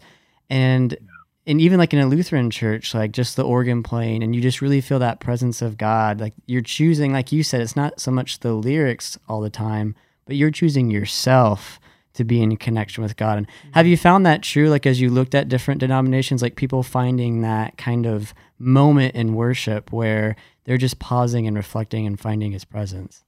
and 0.49 0.97
and 1.45 1.59
even 1.59 1.79
like 1.79 1.93
in 1.93 1.99
a 1.99 2.05
Lutheran 2.05 2.51
church, 2.51 2.93
like 2.93 3.11
just 3.11 3.35
the 3.35 3.43
organ 3.43 3.81
playing, 3.81 4.21
and 4.21 4.35
you 4.35 4.41
just 4.41 4.61
really 4.61 4.81
feel 4.81 4.99
that 4.99 5.19
presence 5.19 5.63
of 5.63 5.77
God. 5.77 6.19
Like 6.19 6.33
you're 6.45 6.61
choosing, 6.61 7.11
like 7.11 7.31
you 7.31 7.41
said, 7.41 7.61
it's 7.61 7.75
not 7.75 7.99
so 7.99 8.11
much 8.11 8.39
the 8.39 8.53
lyrics 8.53 9.17
all 9.27 9.41
the 9.41 9.49
time, 9.49 9.95
but 10.25 10.35
you're 10.35 10.51
choosing 10.51 10.91
yourself 10.91 11.79
to 12.13 12.23
be 12.23 12.41
in 12.41 12.57
connection 12.57 13.03
with 13.03 13.15
God. 13.15 13.37
And 13.37 13.47
have 13.73 13.87
you 13.87 13.97
found 13.97 14.25
that 14.25 14.41
true? 14.41 14.69
Like 14.69 14.85
as 14.85 14.99
you 14.99 15.09
looked 15.09 15.35
at 15.35 15.47
different 15.47 15.79
denominations, 15.79 16.41
like 16.41 16.55
people 16.55 16.83
finding 16.83 17.41
that 17.41 17.77
kind 17.77 18.05
of 18.05 18.33
moment 18.57 19.15
in 19.15 19.33
worship 19.33 19.91
where 19.91 20.35
they're 20.65 20.77
just 20.77 20.99
pausing 20.99 21.47
and 21.47 21.55
reflecting 21.55 22.05
and 22.05 22.19
finding 22.19 22.51
His 22.51 22.65
presence. 22.65 23.23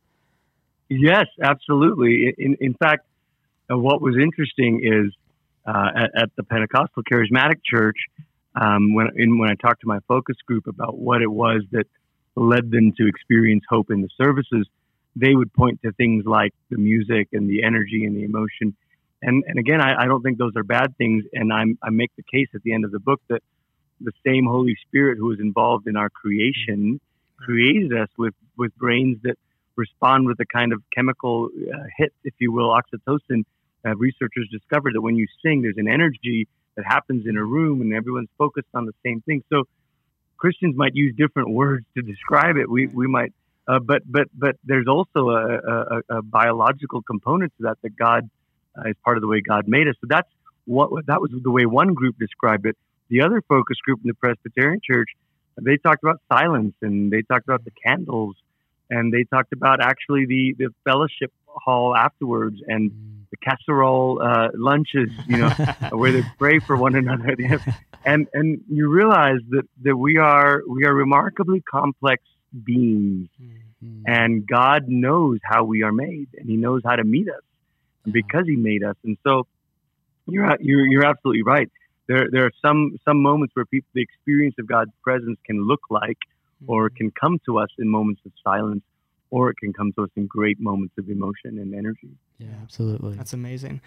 Yes, 0.90 1.28
absolutely. 1.42 2.34
In, 2.38 2.58
in 2.60 2.74
fact, 2.74 3.06
uh, 3.72 3.78
what 3.78 4.02
was 4.02 4.16
interesting 4.22 4.82
is 4.84 5.14
uh, 5.66 5.90
at, 5.96 6.24
at, 6.24 6.30
the 6.36 6.44
Pentecostal 6.44 7.04
Charismatic 7.04 7.62
Church, 7.64 7.96
um, 8.60 8.94
when 8.94 9.08
in, 9.16 9.38
when 9.38 9.50
I 9.50 9.56
talked 9.56 9.82
to 9.82 9.88
my 9.88 10.00
focus 10.08 10.36
group 10.46 10.68
about 10.68 10.98
what 10.98 11.22
it 11.22 11.32
was 11.32 11.62
that 11.72 11.88
led 12.36 12.72
them 12.72 12.92
to 12.98 13.08
experience 13.08 13.64
hope 13.70 13.92
in 13.92 14.02
the 14.02 14.10
services, 14.18 14.68
they 15.16 15.36
would 15.36 15.54
point 15.54 15.82
to 15.84 15.92
things 15.92 16.26
like 16.26 16.54
the 16.70 16.78
music 16.78 17.30
and 17.34 17.50
the 17.50 17.64
energy 17.64 18.06
and 18.06 18.16
the 18.16 18.24
emotion. 18.24 18.76
And, 19.22 19.44
and 19.48 19.60
again, 19.60 19.82
I, 19.82 20.04
I 20.04 20.06
don't 20.06 20.24
think 20.24 20.38
those 20.38 20.56
are 20.56 20.64
bad 20.64 20.98
things. 20.98 21.26
And 21.34 21.52
I'm, 21.54 21.78
I 21.84 21.90
make 21.90 22.12
the 22.16 22.24
case 22.24 22.48
at 22.56 22.64
the 22.64 22.74
end 22.74 22.86
of 22.86 22.92
the 22.92 23.00
book 23.00 23.22
that 23.30 23.42
the 24.00 24.14
same 24.26 24.46
Holy 24.46 24.76
Spirit 24.88 25.18
who 25.18 25.28
was 25.28 25.40
involved 25.40 25.88
in 25.88 25.96
our 25.96 26.10
creation 26.10 27.00
created 27.38 27.94
us 27.94 28.10
with, 28.18 28.34
with 28.58 28.76
brains 28.78 29.18
that 29.24 29.36
respond 29.76 30.28
with 30.28 30.40
a 30.40 30.46
kind 30.46 30.74
of 30.74 30.82
chemical 30.94 31.50
uh, 31.56 31.84
hit, 31.98 32.14
if 32.24 32.34
you 32.40 32.52
will, 32.52 32.70
oxytocin. 32.70 33.44
Uh, 33.86 33.96
researchers 33.96 34.48
discovered 34.52 34.94
that 34.96 35.02
when 35.02 35.16
you 35.16 35.28
sing, 35.44 35.62
there's 35.62 35.78
an 35.78 35.88
energy 35.88 36.48
that 36.76 36.86
happens 36.86 37.26
in 37.28 37.38
a 37.38 37.44
room 37.44 37.82
and 37.82 37.94
everyone's 37.94 38.30
focused 38.38 38.68
on 38.74 38.86
the 38.86 38.94
same 39.04 39.22
thing. 39.22 39.44
So 39.50 39.64
Christians 40.38 40.76
might 40.76 40.96
use 40.96 41.16
different 41.16 41.50
words 41.50 41.86
to 41.96 42.02
describe 42.02 42.58
it. 42.58 42.70
We, 42.70 42.88
we 42.88 43.08
might, 43.08 43.34
uh, 43.68 43.80
but, 43.80 44.02
but, 44.06 44.28
but 44.34 44.56
there's 44.64 44.88
also 44.88 45.30
a, 45.30 45.58
a, 45.58 46.18
a, 46.18 46.22
biological 46.22 47.02
component 47.02 47.54
to 47.58 47.64
that, 47.64 47.78
that 47.84 47.96
God 47.96 48.30
uh, 48.78 48.90
is 48.90 48.96
part 49.04 49.18
of 49.18 49.22
the 49.22 49.28
way 49.28 49.42
God 49.42 49.68
made 49.68 49.88
us. 49.88 49.96
So 50.02 50.08
that's 50.10 50.30
what, 50.66 51.06
that 51.08 51.22
was 51.22 51.32
the 51.32 51.52
way 51.52 51.66
one 51.66 51.94
group 51.94 52.18
described 52.18 52.66
it. 52.66 52.78
The 53.10 53.22
other 53.22 53.42
focus 53.48 53.78
group 53.86 54.00
in 54.04 54.08
the 54.08 54.14
Presbyterian 54.14 54.82
Church, 54.84 55.10
they 55.62 55.78
talked 55.78 56.04
about 56.04 56.22
silence 56.32 56.74
and 56.82 57.12
they 57.12 57.22
talked 57.22 57.48
about 57.48 57.64
the 57.66 57.72
candles 57.86 58.36
and 58.90 59.14
they 59.14 59.24
talked 59.24 59.54
about 59.54 59.82
actually 59.82 60.26
the, 60.26 60.56
the 60.58 60.70
fellowship 60.84 61.32
hall 61.48 61.96
afterwards 61.96 62.58
and 62.68 62.92
the 63.32 63.38
casserole 63.38 64.22
uh, 64.22 64.50
lunches, 64.54 65.10
you 65.28 65.38
know, 65.38 65.50
where 65.92 66.12
they 66.12 66.24
pray 66.38 66.60
for 66.60 66.76
one 66.76 66.96
another. 66.96 67.36
and 68.06 68.28
and 68.34 68.62
you 68.70 68.90
realize 68.90 69.40
that, 69.50 69.68
that 69.84 69.96
we 69.96 70.18
are 70.18 70.62
we 70.68 70.86
are 70.86 70.94
remarkably 70.94 71.62
complex 71.62 72.24
beings, 72.64 73.30
mm-hmm. 73.42 74.04
and 74.06 74.48
God 74.48 74.88
knows 74.88 75.40
how 75.44 75.64
we 75.64 75.84
are 75.84 75.92
made, 75.92 76.30
and 76.38 76.50
He 76.50 76.58
knows 76.58 76.82
how 76.86 76.96
to 76.96 77.04
meet 77.04 77.28
us, 77.30 77.44
because 78.12 78.46
He 78.46 78.56
made 78.56 78.84
us. 78.84 78.96
And 79.04 79.18
so, 79.24 79.48
you're 80.28 80.56
you're 80.60 80.88
you're 80.88 81.06
absolutely 81.06 81.44
right 81.44 81.70
there 82.12 82.28
there 82.32 82.46
are 82.46 82.52
some 82.62 82.98
some 83.06 83.22
moments 83.22 83.56
where 83.56 83.66
people 83.66 83.90
the 83.94 84.02
experience 84.02 84.56
of 84.60 84.68
God's 84.68 84.92
presence 85.04 85.40
can 85.46 85.66
look 85.68 85.82
like 85.90 86.18
or 86.68 86.90
mm-hmm. 86.90 86.98
can 86.98 87.12
come 87.12 87.40
to 87.46 87.60
us 87.60 87.70
in 87.80 87.88
moments 87.88 88.22
of 88.26 88.32
silence 88.44 88.84
or 89.30 89.50
it 89.50 89.58
can 89.58 89.72
come 89.72 89.94
to 89.94 90.04
us 90.04 90.10
in 90.18 90.28
great 90.28 90.60
moments 90.60 90.94
of 90.98 91.10
emotion 91.10 91.58
and 91.58 91.74
energy. 91.74 92.10
Yeah, 92.38 92.48
absolutely. 92.62 93.16
That's 93.16 93.32
amazing. 93.32 93.80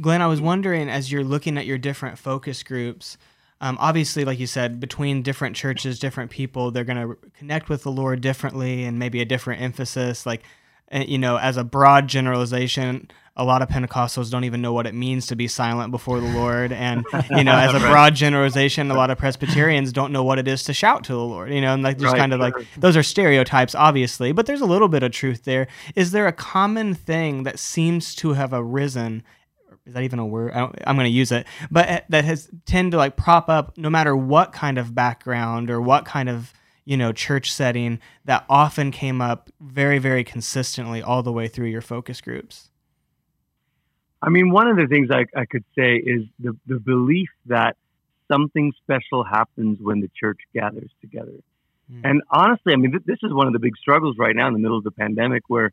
Glenn, 0.00 0.20
I 0.20 0.26
was 0.26 0.42
wondering 0.42 0.90
as 0.90 1.10
you're 1.10 1.24
looking 1.24 1.56
at 1.56 1.64
your 1.64 1.78
different 1.78 2.18
focus 2.18 2.62
groups, 2.62 3.16
um, 3.60 3.78
obviously, 3.80 4.24
like 4.24 4.38
you 4.38 4.46
said, 4.46 4.80
between 4.80 5.22
different 5.22 5.56
churches, 5.56 5.98
different 5.98 6.30
people, 6.30 6.70
they're 6.70 6.84
going 6.84 7.08
to 7.08 7.16
connect 7.38 7.68
with 7.68 7.82
the 7.82 7.92
Lord 7.92 8.20
differently 8.20 8.84
and 8.84 8.98
maybe 8.98 9.20
a 9.20 9.24
different 9.24 9.62
emphasis. 9.62 10.26
Like, 10.26 10.42
eh, 10.90 11.04
you 11.06 11.18
know, 11.18 11.36
as 11.36 11.56
a 11.56 11.64
broad 11.64 12.08
generalization, 12.08 13.10
a 13.36 13.44
lot 13.44 13.62
of 13.62 13.68
Pentecostals 13.68 14.30
don't 14.30 14.44
even 14.44 14.60
know 14.60 14.72
what 14.72 14.86
it 14.86 14.94
means 14.94 15.26
to 15.26 15.36
be 15.36 15.48
silent 15.48 15.90
before 15.90 16.20
the 16.20 16.28
Lord. 16.28 16.72
And, 16.72 17.04
you 17.30 17.42
know, 17.42 17.56
as 17.56 17.74
a 17.74 17.80
broad 17.90 18.14
generalization, 18.14 18.90
a 18.90 18.94
lot 18.94 19.10
of 19.10 19.18
Presbyterians 19.18 19.92
don't 19.92 20.12
know 20.12 20.22
what 20.22 20.38
it 20.38 20.46
is 20.46 20.62
to 20.64 20.72
shout 20.72 21.04
to 21.04 21.12
the 21.12 21.18
Lord, 21.18 21.52
you 21.52 21.60
know, 21.60 21.74
and 21.74 21.82
like 21.82 21.98
just 21.98 22.12
right, 22.12 22.18
kind 22.18 22.32
of 22.32 22.40
like 22.40 22.54
those 22.76 22.96
are 22.96 23.02
stereotypes, 23.02 23.74
obviously, 23.74 24.32
but 24.32 24.46
there's 24.46 24.60
a 24.60 24.66
little 24.66 24.88
bit 24.88 25.02
of 25.02 25.10
truth 25.10 25.44
there. 25.44 25.66
Is 25.96 26.12
there 26.12 26.26
a 26.26 26.32
common 26.32 26.94
thing 26.94 27.42
that 27.42 27.58
seems 27.58 28.14
to 28.16 28.34
have 28.34 28.52
arisen? 28.52 29.24
Is 29.86 29.94
that 29.94 30.02
even 30.02 30.18
a 30.18 30.26
word? 30.26 30.52
I 30.52 30.70
am 30.86 30.96
going 30.96 31.06
to 31.06 31.08
use 31.08 31.30
it, 31.30 31.46
but 31.70 31.88
eh, 31.88 32.00
that 32.08 32.24
has 32.24 32.48
tend 32.64 32.92
to 32.92 32.96
like 32.96 33.16
prop 33.16 33.48
up 33.48 33.76
no 33.76 33.90
matter 33.90 34.16
what 34.16 34.52
kind 34.52 34.78
of 34.78 34.94
background 34.94 35.70
or 35.70 35.80
what 35.80 36.04
kind 36.04 36.28
of 36.28 36.52
you 36.84 36.96
know 36.96 37.12
church 37.12 37.52
setting 37.52 38.00
that 38.24 38.44
often 38.48 38.90
came 38.90 39.20
up 39.20 39.50
very 39.60 39.98
very 39.98 40.24
consistently 40.24 41.02
all 41.02 41.22
the 41.22 41.32
way 41.32 41.48
through 41.48 41.68
your 41.68 41.82
focus 41.82 42.20
groups 42.20 42.70
I 44.24 44.30
mean, 44.30 44.50
one 44.50 44.68
of 44.68 44.78
the 44.78 44.86
things 44.86 45.10
I, 45.10 45.26
I 45.38 45.44
could 45.44 45.64
say 45.76 45.96
is 45.96 46.22
the, 46.38 46.56
the 46.66 46.78
belief 46.78 47.28
that 47.44 47.76
something 48.32 48.72
special 48.82 49.22
happens 49.22 49.78
when 49.82 50.00
the 50.00 50.10
church 50.18 50.38
gathers 50.54 50.90
together. 51.02 51.34
Mm. 51.92 52.00
And 52.04 52.22
honestly, 52.30 52.72
I 52.72 52.76
mean, 52.76 52.92
th- 52.92 53.02
this 53.04 53.18
is 53.22 53.34
one 53.34 53.48
of 53.48 53.52
the 53.52 53.58
big 53.58 53.76
struggles 53.76 54.16
right 54.18 54.34
now 54.34 54.46
in 54.48 54.54
the 54.54 54.58
middle 54.58 54.78
of 54.78 54.84
the 54.84 54.92
pandemic 54.92 55.42
where 55.48 55.72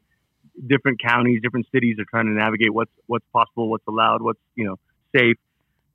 different 0.65 1.01
counties, 1.01 1.41
different 1.41 1.67
cities 1.71 1.97
are 1.99 2.05
trying 2.05 2.25
to 2.25 2.31
navigate 2.31 2.73
what's, 2.73 2.91
what's 3.07 3.25
possible, 3.33 3.69
what's 3.69 3.87
allowed, 3.87 4.21
what's, 4.21 4.39
you 4.55 4.65
know, 4.65 4.77
safe. 5.15 5.37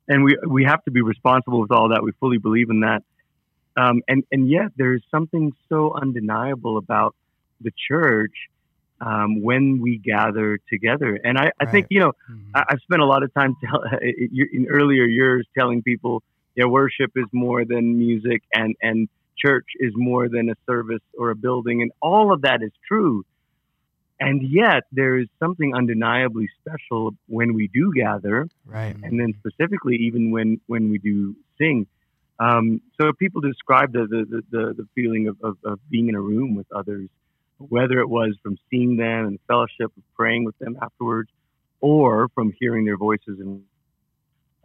And 0.07 0.23
we, 0.23 0.37
we 0.47 0.63
have 0.63 0.83
to 0.85 0.91
be 0.91 1.01
responsible 1.01 1.59
with 1.59 1.71
all 1.71 1.89
that. 1.89 2.03
We 2.03 2.11
fully 2.19 2.37
believe 2.37 2.69
in 2.69 2.81
that. 2.81 3.03
Um, 3.75 4.01
and, 4.07 4.23
and 4.31 4.49
yet 4.49 4.71
there 4.75 4.93
is 4.93 5.01
something 5.11 5.53
so 5.69 5.93
undeniable 5.93 6.77
about 6.77 7.15
the 7.61 7.71
church 7.87 8.33
um, 9.01 9.41
when 9.41 9.79
we 9.81 9.97
gather 9.97 10.59
together. 10.69 11.19
And 11.23 11.37
I, 11.37 11.51
I 11.59 11.65
right. 11.65 11.71
think, 11.71 11.87
you 11.89 11.99
know, 11.99 12.13
mm-hmm. 12.29 12.51
I, 12.55 12.63
have 12.69 12.79
spent 12.81 13.01
a 13.01 13.05
lot 13.05 13.23
of 13.23 13.33
time 13.33 13.55
tell, 13.65 13.83
in 14.01 14.67
earlier 14.69 15.05
years 15.05 15.45
telling 15.57 15.83
people, 15.83 16.23
yeah, 16.55 16.65
worship 16.65 17.11
is 17.15 17.25
more 17.31 17.65
than 17.65 17.97
music 17.97 18.41
and, 18.53 18.75
and 18.81 19.07
church 19.37 19.67
is 19.79 19.93
more 19.95 20.27
than 20.27 20.49
a 20.49 20.55
service 20.65 21.03
or 21.17 21.29
a 21.29 21.35
building. 21.35 21.81
And 21.83 21.91
all 22.01 22.33
of 22.33 22.41
that 22.41 22.63
is 22.63 22.71
true. 22.87 23.23
And 24.19 24.41
yet 24.41 24.83
there 24.91 25.17
is 25.17 25.27
something 25.39 25.75
undeniably 25.75 26.49
special 26.59 27.15
when 27.27 27.53
we 27.53 27.67
do 27.67 27.91
gather. 27.95 28.47
Right. 28.65 28.95
And 29.03 29.19
then 29.19 29.33
specifically, 29.39 29.95
even 30.07 30.31
when, 30.31 30.59
when 30.67 30.89
we 30.89 30.97
do 30.97 31.35
sing. 31.57 31.87
Um, 32.39 32.81
so 32.99 33.13
people 33.13 33.41
describe 33.41 33.93
the, 33.93 34.07
the, 34.07 34.43
the, 34.51 34.73
the 34.73 34.87
feeling 34.95 35.27
of, 35.27 35.37
of, 35.43 35.57
of 35.63 35.79
being 35.89 36.09
in 36.09 36.15
a 36.15 36.21
room 36.21 36.55
with 36.55 36.67
others 36.71 37.09
whether 37.57 37.99
it 37.99 38.09
was 38.09 38.35
from 38.43 38.57
seeing 38.69 38.97
them 38.97 39.25
and 39.25 39.39
fellowship 39.47 39.91
of 39.97 40.03
praying 40.15 40.45
with 40.45 40.57
them 40.59 40.77
afterwards, 40.81 41.29
or 41.79 42.29
from 42.29 42.53
hearing 42.59 42.85
their 42.85 42.97
voices 42.97 43.39
and 43.39 43.63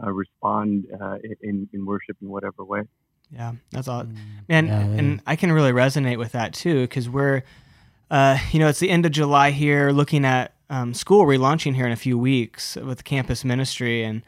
uh, 0.03 0.11
respond 0.11 0.87
uh, 1.01 1.19
in, 1.43 1.69
in 1.73 1.87
worship 1.87 2.17
in 2.23 2.29
whatever 2.29 2.65
way. 2.65 2.83
Yeah, 3.31 3.53
that's 3.71 3.89
all. 3.89 4.05
Mm, 4.05 4.17
Man, 4.49 4.67
yeah, 4.67 4.81
and 4.81 5.23
I 5.27 5.37
can 5.37 5.53
really 5.53 5.73
resonate 5.73 6.19
with 6.19 6.33
that 6.33 6.53
too, 6.53 6.83
because 6.83 7.09
we're, 7.09 7.43
uh, 8.13 8.39
you 8.51 8.59
know, 8.59 8.69
it's 8.69 8.79
the 8.79 8.91
end 8.91 9.07
of 9.07 9.13
July 9.13 9.51
here, 9.51 9.91
looking 9.91 10.27
at 10.27 10.53
um, 10.69 10.93
school 10.93 11.25
relaunching 11.25 11.75
here 11.75 11.87
in 11.87 11.93
a 11.93 11.97
few 11.97 12.19
weeks 12.19 12.77
with 12.77 13.05
campus 13.05 13.43
ministry, 13.43 14.05
and 14.05 14.23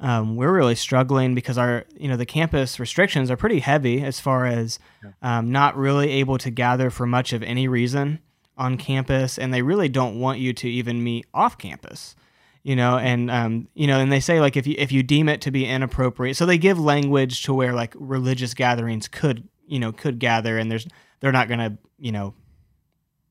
um, 0.00 0.36
we're 0.36 0.52
really 0.52 0.74
struggling 0.74 1.34
because 1.34 1.58
our 1.58 1.84
you 1.98 2.08
know 2.08 2.16
the 2.16 2.26
campus 2.26 2.80
restrictions 2.80 3.30
are 3.30 3.36
pretty 3.36 3.60
heavy 3.60 4.02
as 4.02 4.18
far 4.20 4.46
as 4.46 4.78
um, 5.20 5.52
not 5.52 5.76
really 5.76 6.10
able 6.12 6.38
to 6.38 6.50
gather 6.50 6.88
for 6.88 7.06
much 7.06 7.34
of 7.34 7.42
any 7.42 7.68
reason 7.68 8.20
on 8.56 8.78
campus. 8.78 9.38
And 9.38 9.52
they 9.52 9.60
really 9.60 9.90
don't 9.90 10.18
want 10.18 10.38
you 10.38 10.54
to 10.54 10.68
even 10.68 11.04
meet 11.04 11.26
off 11.32 11.58
campus 11.58 12.16
you 12.62 12.74
know? 12.74 12.98
And 12.98 13.30
um, 13.30 13.68
you 13.74 13.86
know 13.86 14.00
and 14.00 14.10
they 14.10 14.18
say 14.18 14.40
like 14.40 14.56
if 14.56 14.66
you 14.66 14.74
if 14.76 14.90
you 14.90 15.04
deem 15.04 15.28
it 15.28 15.40
to 15.42 15.52
be 15.52 15.64
inappropriate 15.64 16.36
so 16.36 16.44
they 16.44 16.58
give 16.58 16.80
language 16.80 17.44
to 17.44 17.54
where 17.54 17.72
like 17.72 17.94
religious 17.96 18.54
gatherings 18.54 19.06
could 19.06 19.46
you 19.68 19.78
know 19.78 19.92
could 19.92 20.18
gather 20.18 20.58
and 20.58 20.68
there's 20.68 20.88
they're 21.20 21.30
not 21.30 21.46
going 21.46 21.60
to 21.60 21.78
you 22.00 22.10
know 22.10 22.34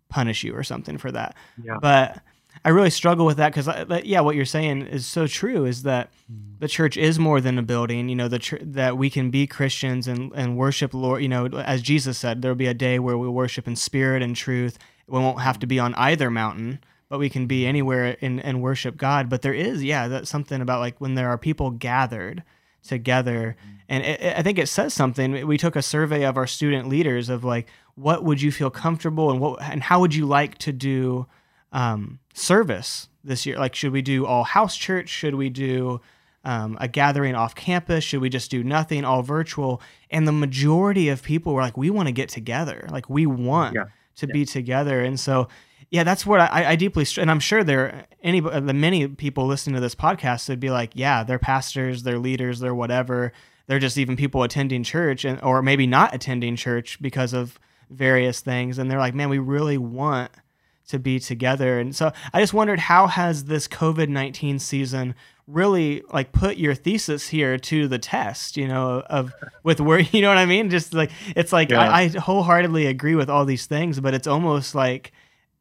punish 0.09 0.43
you 0.43 0.53
or 0.55 0.63
something 0.63 0.97
for 0.97 1.12
that 1.12 1.35
yeah. 1.63 1.77
but 1.81 2.21
I 2.63 2.69
really 2.69 2.89
struggle 2.89 3.25
with 3.25 3.38
that 3.38 3.53
because, 3.53 3.69
yeah, 4.05 4.21
what 4.21 4.35
you're 4.35 4.45
saying 4.45 4.83
is 4.83 5.05
so 5.05 5.27
true. 5.27 5.65
Is 5.65 5.83
that 5.83 6.12
mm. 6.31 6.59
the 6.59 6.67
church 6.67 6.95
is 6.95 7.19
more 7.19 7.41
than 7.41 7.59
a 7.59 7.63
building? 7.63 8.07
You 8.07 8.15
know, 8.15 8.27
the 8.27 8.39
ch- 8.39 8.55
that 8.62 8.97
we 8.97 9.09
can 9.09 9.29
be 9.29 9.45
Christians 9.45 10.07
and 10.07 10.31
and 10.33 10.57
worship 10.57 10.93
Lord. 10.93 11.21
You 11.21 11.29
know, 11.29 11.45
as 11.45 11.81
Jesus 11.81 12.17
said, 12.17 12.41
there 12.41 12.51
will 12.51 12.55
be 12.55 12.67
a 12.67 12.74
day 12.74 12.97
where 12.97 13.17
we 13.17 13.27
worship 13.27 13.67
in 13.67 13.75
spirit 13.75 14.21
and 14.21 14.35
truth. 14.35 14.79
We 15.07 15.19
won't 15.19 15.41
have 15.41 15.59
to 15.59 15.67
be 15.67 15.79
on 15.79 15.93
either 15.95 16.31
mountain, 16.31 16.79
but 17.09 17.19
we 17.19 17.29
can 17.29 17.45
be 17.45 17.67
anywhere 17.67 18.17
and 18.21 18.43
and 18.43 18.62
worship 18.62 18.97
God. 18.97 19.29
But 19.29 19.41
there 19.41 19.53
is, 19.53 19.83
yeah, 19.83 20.07
that's 20.07 20.29
something 20.29 20.62
about 20.62 20.79
like 20.79 21.00
when 21.01 21.15
there 21.15 21.29
are 21.29 21.38
people 21.38 21.71
gathered 21.71 22.43
together, 22.88 23.58
mm. 23.65 23.80
and 23.89 24.04
it, 24.04 24.22
it, 24.22 24.38
I 24.38 24.42
think 24.42 24.58
it 24.58 24.68
says 24.68 24.94
something. 24.94 25.46
We 25.46 25.58
took 25.58 25.75
a 25.75 25.82
survey 25.82 26.24
of 26.24 26.38
our 26.38 26.48
student 26.48 26.88
leaders 26.88 27.30
of 27.30 27.44
like, 27.44 27.68
what 27.96 28.24
would 28.24 28.42
you 28.42 28.51
feel 28.51 28.70
comfortable 28.70 29.32
and 29.32 29.39
what 29.39 29.62
and 29.62 29.82
how 29.84 30.00
would 30.01 30.13
you 30.13 30.25
like 30.25 30.58
to 30.60 30.72
do 30.72 31.27
um, 31.75 32.20
service 32.34 33.10
this 33.24 33.46
year. 33.46 33.58
Like, 33.58 33.75
should 33.75 33.92
we 33.92 34.01
do 34.01 34.25
all 34.25 34.44
house 34.44 34.77
church? 34.77 35.10
Should 35.10 35.36
we 35.36 35.50
do 35.50 36.00
um, 36.44 36.77
a 36.80 36.88
gathering 36.88 37.36
off 37.36 37.54
campus? 37.54 38.04
Should 38.04 38.22
we 38.22 38.30
just 38.30 38.50
do 38.50 38.63
nothing, 38.63 39.04
all 39.04 39.22
virtual? 39.22 39.82
And 40.10 40.27
the 40.27 40.32
majority 40.32 41.10
of 41.10 41.22
people 41.22 41.54
were 41.54 41.62
like, 41.62 41.77
we 41.77 41.89
want 41.89 42.08
to 42.08 42.13
get 42.13 42.30
together. 42.30 42.88
Like, 42.89 43.10
we 43.10 43.25
want 43.25 43.75
yeah. 43.75 43.86
to 44.18 44.27
yeah. 44.27 44.34
be 44.34 44.46
together. 44.46 45.01
And 45.01 45.20
so 45.20 45.50
yeah, 45.89 46.04
that's 46.04 46.25
what 46.25 46.39
I, 46.39 46.72
I 46.72 46.75
deeply 46.75 47.06
and 47.18 47.30
I'm 47.30 47.39
sure 47.39 47.63
there 47.63 48.06
any 48.22 48.42
uh, 48.42 48.60
the 48.60 48.74
many 48.74 49.08
people 49.08 49.46
listening 49.46 49.75
to 49.75 49.82
this 49.82 49.96
podcast 49.96 50.50
would 50.50 50.60
be 50.60 50.70
like, 50.70 50.92
yeah, 50.94 51.24
they're 51.24 51.39
pastors, 51.39 52.04
they're 52.04 52.20
leaders, 52.20 52.60
they're 52.60 52.75
whatever. 52.75 53.32
They're 53.68 53.80
just 53.80 53.98
even 53.98 54.15
people 54.15 54.44
attending 54.44 54.84
church 54.84 55.25
and 55.25 55.42
or 55.42 55.62
maybe 55.62 55.88
not 55.88 56.13
attending 56.13 56.56
church 56.56 57.01
because 57.01 57.34
of 57.34 57.60
various 57.89 58.39
things, 58.39 58.77
and 58.77 58.89
they're 58.89 59.00
like, 59.00 59.15
man, 59.15 59.30
we 59.30 59.39
really 59.39 59.77
want 59.77 60.32
to 60.88 61.00
be 61.00 61.20
together. 61.20 61.80
And 61.80 61.96
so 61.96 62.12
I 62.32 62.42
just 62.42 62.54
wondered 62.54 62.80
how 62.80 63.08
has 63.08 63.46
this 63.46 63.68
COVID 63.68 64.10
nineteen 64.10 64.60
season 64.60 65.15
really 65.48 66.01
like 66.12 66.32
put 66.32 66.58
your 66.58 66.74
thesis 66.74 67.27
here 67.27 67.56
to 67.56 67.88
the 67.88 68.00
test 68.00 68.58
you 68.58 68.68
know 68.68 69.04
of 69.12 69.32
with 69.62 69.80
where 69.80 70.00
you 70.12 70.20
know 70.20 70.30
what 70.30 70.39
i 70.39 70.46
mean 70.48 70.72
just 70.72 70.92
like 70.92 71.12
it's 71.36 71.54
like 71.54 71.70
yeah. 71.70 71.82
I, 71.82 72.01
I 72.01 72.08
wholeheartedly 72.08 72.88
agree 72.88 73.13
with 73.13 73.30
all 73.30 73.46
these 73.46 73.68
things 73.68 74.00
but 74.00 74.15
it's 74.15 74.25
almost 74.25 74.74
like 74.74 75.12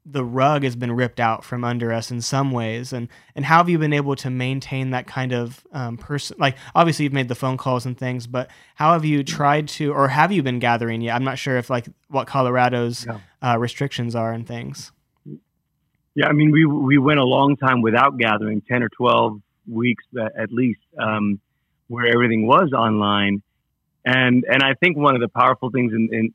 the 0.07 0.25
rug 0.25 0.65
has 0.65 0.77
been 0.77 0.93
ripped 0.93 1.19
out 1.19 1.45
from 1.45 1.65
under 1.65 1.93
us 1.93 2.11
in 2.11 2.21
some 2.21 2.51
ways. 2.51 2.93
And 2.93 3.09
and 3.35 3.45
how 3.45 3.59
have 3.59 3.69
you 3.69 3.79
been 3.79 3.93
able 3.93 4.17
to 4.17 4.31
maintain 4.31 4.91
that 4.91 5.07
kind 5.07 5.33
of 5.33 5.67
um, 5.73 5.97
person 5.97 6.37
like 6.39 6.57
obviously 6.75 7.05
you've 7.05 7.13
made 7.13 7.29
the 7.29 7.35
phone 7.35 7.57
calls 7.57 7.87
and 7.87 7.97
things 7.97 8.27
but 8.27 8.51
how 8.75 8.93
have 8.93 9.05
you 9.05 9.25
tried 9.25 9.69
to 9.69 9.93
or 9.93 10.09
have 10.09 10.31
you 10.31 10.43
been 10.43 10.59
gathering 10.59 11.01
yet? 11.01 11.15
I'm 11.15 11.25
not 11.25 11.39
sure 11.39 11.57
if 11.57 11.71
like 11.71 11.87
what 12.09 12.27
colorado's 12.27 13.07
yeah. 13.07 13.19
uh, 13.43 13.59
restrictions 13.59 14.15
are 14.15 14.33
and 14.33 14.47
things. 14.47 14.93
Yeah 16.15 16.29
i 16.29 16.33
mean 16.33 16.51
we 16.51 16.67
we 16.67 16.99
went 16.99 17.19
a 17.19 17.25
long 17.25 17.57
time 17.57 17.81
without 17.81 18.19
gathering 18.19 18.61
10 18.69 18.83
or 18.83 18.89
12 18.91 19.41
weeks 19.67 20.05
at 20.39 20.53
least 20.53 20.81
um, 20.99 21.41
where 21.89 22.07
everything 22.07 22.47
was 22.47 22.73
online. 22.73 23.43
And 24.05 24.45
and 24.45 24.63
i 24.63 24.75
think 24.75 24.99
one 24.99 25.15
of 25.15 25.23
the 25.23 25.29
powerful 25.29 25.71
things 25.71 25.95
in 25.95 26.11
in 26.13 26.35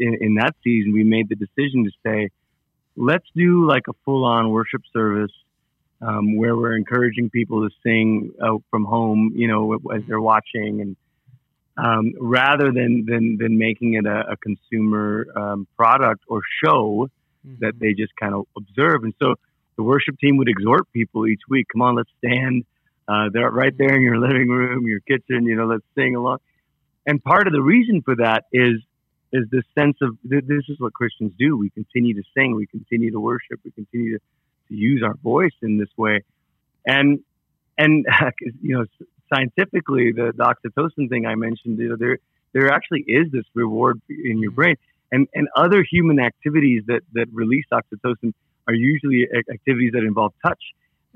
in, 0.00 0.18
in 0.20 0.34
that 0.34 0.56
season 0.64 0.92
we 0.92 1.04
made 1.04 1.28
the 1.28 1.36
decision 1.36 1.84
to 1.84 1.90
say 2.04 2.30
let's 2.98 3.26
do 3.34 3.66
like 3.66 3.84
a 3.88 3.92
full 4.04 4.24
on 4.24 4.50
worship 4.50 4.82
service 4.92 5.30
um, 6.02 6.36
where 6.36 6.56
we're 6.56 6.76
encouraging 6.76 7.30
people 7.30 7.68
to 7.68 7.74
sing 7.82 8.32
uh, 8.42 8.58
from 8.70 8.84
home, 8.84 9.32
you 9.34 9.48
know, 9.48 9.74
as 9.94 10.02
they're 10.06 10.20
watching, 10.20 10.80
and 10.80 10.96
um, 11.76 12.12
rather 12.20 12.72
than, 12.72 13.04
than 13.06 13.36
than 13.38 13.56
making 13.56 13.94
it 13.94 14.04
a, 14.06 14.32
a 14.32 14.36
consumer 14.36 15.26
um, 15.36 15.66
product 15.76 16.24
or 16.28 16.40
show 16.64 17.08
mm-hmm. 17.46 17.54
that 17.60 17.78
they 17.78 17.94
just 17.94 18.12
kind 18.16 18.34
of 18.34 18.46
observe. 18.56 19.04
And 19.04 19.14
so 19.20 19.34
the 19.76 19.82
worship 19.84 20.18
team 20.18 20.36
would 20.38 20.48
exhort 20.48 20.90
people 20.92 21.26
each 21.26 21.42
week, 21.48 21.66
"Come 21.72 21.82
on, 21.82 21.96
let's 21.96 22.10
stand. 22.18 22.64
Uh, 23.06 23.30
they're 23.32 23.50
right 23.50 23.76
there 23.76 23.94
in 23.94 24.02
your 24.02 24.18
living 24.18 24.48
room, 24.48 24.86
your 24.86 25.00
kitchen. 25.00 25.44
You 25.46 25.56
know, 25.56 25.66
let's 25.66 25.84
sing 25.96 26.16
along." 26.16 26.38
And 27.06 27.22
part 27.22 27.46
of 27.46 27.52
the 27.52 27.62
reason 27.62 28.02
for 28.02 28.16
that 28.16 28.44
is 28.52 28.82
is 29.32 29.44
this 29.50 29.64
sense 29.78 29.96
of 30.02 30.16
this 30.24 30.42
is 30.68 30.78
what 30.78 30.92
Christians 30.94 31.32
do. 31.38 31.56
We 31.56 31.70
continue 31.70 32.14
to 32.14 32.22
sing, 32.36 32.54
we 32.54 32.66
continue 32.66 33.10
to 33.10 33.20
worship, 33.20 33.60
we 33.64 33.70
continue 33.70 34.18
to, 34.18 34.24
to 34.68 34.74
use 34.74 35.02
our 35.04 35.14
voice 35.14 35.52
in 35.62 35.78
this 35.78 35.88
way, 35.96 36.24
and 36.86 37.20
and 37.76 38.06
you 38.62 38.78
know 38.78 38.84
scientifically 39.32 40.12
the, 40.12 40.32
the 40.36 40.44
oxytocin 40.44 41.08
thing 41.08 41.26
I 41.26 41.34
mentioned, 41.34 41.78
you 41.78 41.90
know, 41.90 41.96
there 41.98 42.18
there 42.52 42.72
actually 42.72 43.04
is 43.06 43.30
this 43.30 43.44
reward 43.54 44.00
in 44.08 44.38
your 44.38 44.50
mm-hmm. 44.50 44.56
brain, 44.56 44.76
and 45.12 45.28
and 45.34 45.48
other 45.54 45.84
human 45.88 46.18
activities 46.18 46.82
that 46.86 47.02
that 47.12 47.26
release 47.32 47.66
oxytocin 47.72 48.32
are 48.66 48.74
usually 48.74 49.26
activities 49.52 49.92
that 49.92 50.02
involve 50.02 50.32
touch. 50.44 50.62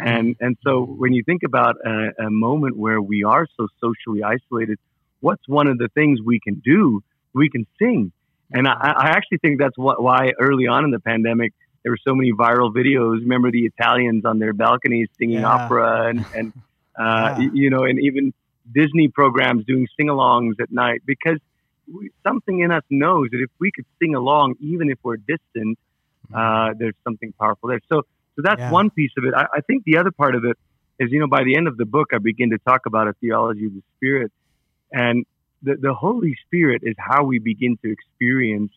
Mm-hmm. 0.00 0.09
And 0.09 0.37
and 0.40 0.57
so 0.64 0.83
when 0.83 1.12
you 1.12 1.23
think 1.25 1.42
about 1.45 1.76
a, 1.85 2.26
a 2.26 2.31
moment 2.31 2.76
where 2.76 3.00
we 3.00 3.25
are 3.25 3.47
so 3.57 3.69
socially 3.81 4.23
isolated, 4.23 4.78
what's 5.21 5.47
one 5.49 5.69
of 5.69 5.78
the 5.78 5.88
things 5.88 6.21
we 6.23 6.40
can 6.40 6.61
do 6.64 7.02
we 7.35 7.49
can 7.49 7.67
sing. 7.79 8.12
And 8.53 8.69
I, 8.69 8.73
I 8.73 9.09
actually 9.11 9.39
think 9.39 9.59
that's 9.59 9.77
what, 9.79 10.03
why 10.03 10.33
early 10.39 10.67
on 10.67 10.85
in 10.85 10.91
the 10.91 11.01
pandemic, 11.01 11.53
there 11.83 11.93
were 11.93 11.99
so 12.07 12.15
many 12.15 12.33
viral 12.33 12.73
videos. 12.73 13.21
Remember 13.21 13.51
the 13.51 13.65
Italians 13.67 14.25
on 14.25 14.39
their 14.39 14.53
balconies 14.53 15.09
singing 15.19 15.41
yeah. 15.41 15.47
opera 15.47 16.09
and, 16.09 16.25
and 16.35 16.53
uh, 16.99 17.37
yeah. 17.39 17.49
you 17.53 17.71
know, 17.71 17.85
and 17.85 17.99
even 17.99 18.33
Disney 18.73 19.09
programs 19.09 19.64
doing 19.64 19.88
sing-alongs 19.99 20.61
at 20.61 20.71
night 20.71 21.03
because 21.07 21.38
we, 21.92 22.11
something 22.25 22.61
in 22.61 22.71
us 22.71 22.85
knows 22.90 23.29
that 23.33 23.40
if 23.40 23.51
we 23.59 23.73
could 23.73 23.87
sing 24.01 24.14
along, 24.14 24.55
even 24.61 24.90
if 24.90 24.99
we're 25.03 25.16
distant, 25.16 25.79
mm-hmm. 26.31 26.35
uh, 26.35 26.75
there's 26.79 26.95
something 27.05 27.33
powerful 27.38 27.68
there. 27.68 27.81
So, 27.90 28.03
so 28.37 28.42
that's 28.42 28.61
yeah. 28.61 28.71
one 28.71 28.90
piece 28.90 29.12
of 29.16 29.25
it. 29.25 29.35
I, 29.35 29.47
I 29.55 29.61
think 29.62 29.85
the 29.85 29.99
other 29.99 30.11
part 30.11 30.35
of 30.35 30.45
it 30.45 30.57
is, 30.99 31.11
you 31.11 31.21
know, 31.21 31.27
by 31.27 31.45
the 31.45 31.57
end 31.57 31.68
of 31.68 31.77
the 31.77 31.85
book, 31.85 32.11
I 32.12 32.18
begin 32.18 32.51
to 32.51 32.59
talk 32.59 32.87
about 32.87 33.09
a 33.09 33.14
theology 33.14 33.66
of 33.66 33.75
the 33.75 33.83
spirit, 33.97 34.31
and 34.92 35.27
the, 35.62 35.77
the 35.81 35.94
Holy 35.94 36.37
Spirit 36.46 36.83
is 36.85 36.94
how 36.98 37.25
we 37.25 37.38
begin 37.38 37.77
to 37.85 37.90
experience 37.90 38.72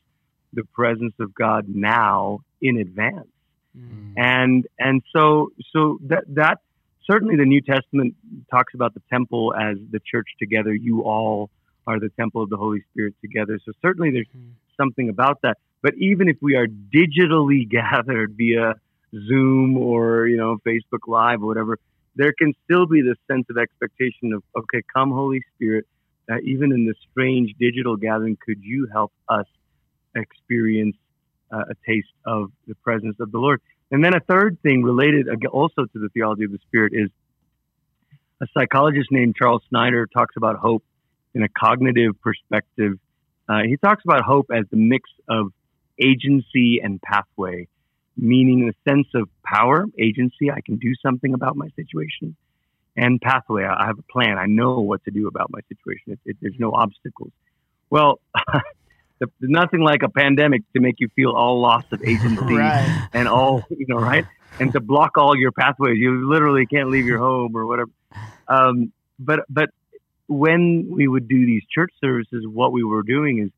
the 0.54 0.64
presence 0.64 1.14
of 1.20 1.34
God 1.34 1.66
now 1.68 2.42
in 2.62 2.78
advance. 2.78 3.28
Mm. 3.78 4.14
And 4.18 4.68
and 4.80 5.02
so 5.14 5.52
so 5.74 6.00
that 6.08 6.24
that 6.30 6.60
certainly 7.10 7.36
the 7.36 7.46
New 7.46 7.62
Testament 7.62 8.16
talks 8.50 8.74
about 8.74 8.94
the 8.94 9.02
temple 9.12 9.54
as 9.54 9.78
the 9.92 10.00
church 10.00 10.28
together. 10.40 10.74
You 10.74 11.04
all 11.04 11.50
are 11.88 12.00
the 12.00 12.10
temple 12.18 12.42
of 12.42 12.50
the 12.50 12.58
Holy 12.58 12.84
Spirit 12.92 13.16
together. 13.22 13.60
So 13.66 13.74
certainly 13.82 14.12
there's 14.12 14.28
mm. 14.36 14.52
something 14.78 15.10
about 15.10 15.42
that. 15.44 15.58
But 15.82 15.96
even 15.98 16.30
if 16.30 16.38
we 16.42 16.56
are 16.56 16.68
digitally 16.68 17.70
gathered 17.70 18.36
via 18.38 18.76
Zoom 19.28 19.78
or 19.78 20.28
you 20.28 20.38
know 20.38 20.58
Facebook 20.66 21.08
Live 21.08 21.44
or 21.44 21.48
whatever, 21.48 21.78
there 22.16 22.34
can 22.34 22.54
still 22.64 22.86
be 22.86 23.02
this 23.02 23.18
sense 23.30 23.46
of 23.50 23.58
expectation 23.58 24.34
of 24.34 24.44
okay, 24.58 24.82
come 24.94 25.12
Holy 25.12 25.42
Spirit, 25.56 25.86
even 26.44 26.72
in 26.72 26.86
this 26.86 26.98
strange 27.12 27.54
digital 27.60 27.96
gathering, 27.96 28.38
could 28.44 28.62
you 28.62 28.88
help 28.92 29.12
us 29.30 29.46
experience 30.16 30.96
uh, 31.52 31.64
a 31.70 31.76
taste 31.88 32.08
of 32.26 32.52
the 32.68 32.76
presence 32.76 33.18
of 33.20 33.32
the 33.32 33.38
Lord? 33.38 33.62
And 33.92 34.04
then 34.04 34.16
a 34.16 34.20
third 34.20 34.58
thing 34.64 34.84
related 34.84 35.28
also 35.52 35.84
to 35.86 36.00
the 36.00 36.10
theology 36.10 36.46
of 36.46 36.52
the 36.52 36.60
Spirit 36.68 36.94
is 36.96 37.10
a 38.42 38.48
psychologist 38.58 39.10
named 39.12 39.36
Charles 39.36 39.62
Snyder 39.70 40.08
talks 40.08 40.36
about 40.36 40.58
hope 40.58 40.84
in 41.34 41.44
a 41.44 41.50
cognitive 41.50 42.20
perspective. 42.22 42.94
Uh, 43.48 43.62
he 43.68 43.78
talks 43.78 44.04
about 44.04 44.24
hope 44.24 44.48
as 44.54 44.66
the 44.72 44.78
mix 44.78 45.10
of 45.30 45.52
agency 46.02 46.82
and 46.84 47.02
pathway, 47.02 47.68
meaning 48.18 48.66
the 48.66 48.92
sense 48.92 49.08
of 49.14 49.30
power, 49.44 49.86
agency, 50.00 50.52
I 50.52 50.62
can 50.66 50.78
do 50.78 50.94
something 51.06 51.34
about 51.34 51.56
my 51.56 51.68
situation, 51.76 52.36
and 52.96 53.20
pathway. 53.22 53.66
I 53.66 53.88
have 53.88 54.00
a 54.00 54.12
plan. 54.12 54.38
I 54.38 54.46
know 54.46 54.80
what 54.80 55.04
to 55.06 55.12
do 55.12 55.28
about 55.28 55.52
my 55.52 55.60
situation. 55.68 56.14
It, 56.14 56.20
it, 56.26 56.38
there's 56.42 56.60
no 56.60 56.72
obstacles. 56.72 57.32
Well, 57.90 58.20
there's 59.20 59.32
nothing 59.42 59.82
like 59.82 60.04
a 60.04 60.10
pandemic 60.10 60.62
to 60.74 60.80
make 60.80 60.96
you 61.00 61.10
feel 61.16 61.32
all 61.32 61.60
lost 61.62 61.92
of 61.92 62.02
agency 62.04 62.42
right. 62.56 63.10
and 63.14 63.28
all, 63.28 63.64
you 63.70 63.86
know, 63.88 63.98
right? 63.98 64.26
And 64.60 64.72
to 64.74 64.80
block 64.80 65.18
all 65.18 65.38
your 65.38 65.52
pathways. 65.52 65.98
You 65.98 66.30
literally 66.30 66.66
can't 66.66 66.90
leave 66.90 67.06
your 67.06 67.20
home 67.20 67.56
or 67.56 67.66
whatever. 67.66 67.92
Um, 68.48 68.94
but, 69.20 69.42
but 69.50 69.70
when 70.28 70.88
we 70.90 71.08
would 71.08 71.28
do 71.28 71.46
these 71.46 71.64
church 71.70 71.92
services, 72.00 72.46
what 72.48 72.72
we 72.72 72.84
were 72.84 73.04
doing 73.04 73.40
is 73.40 73.50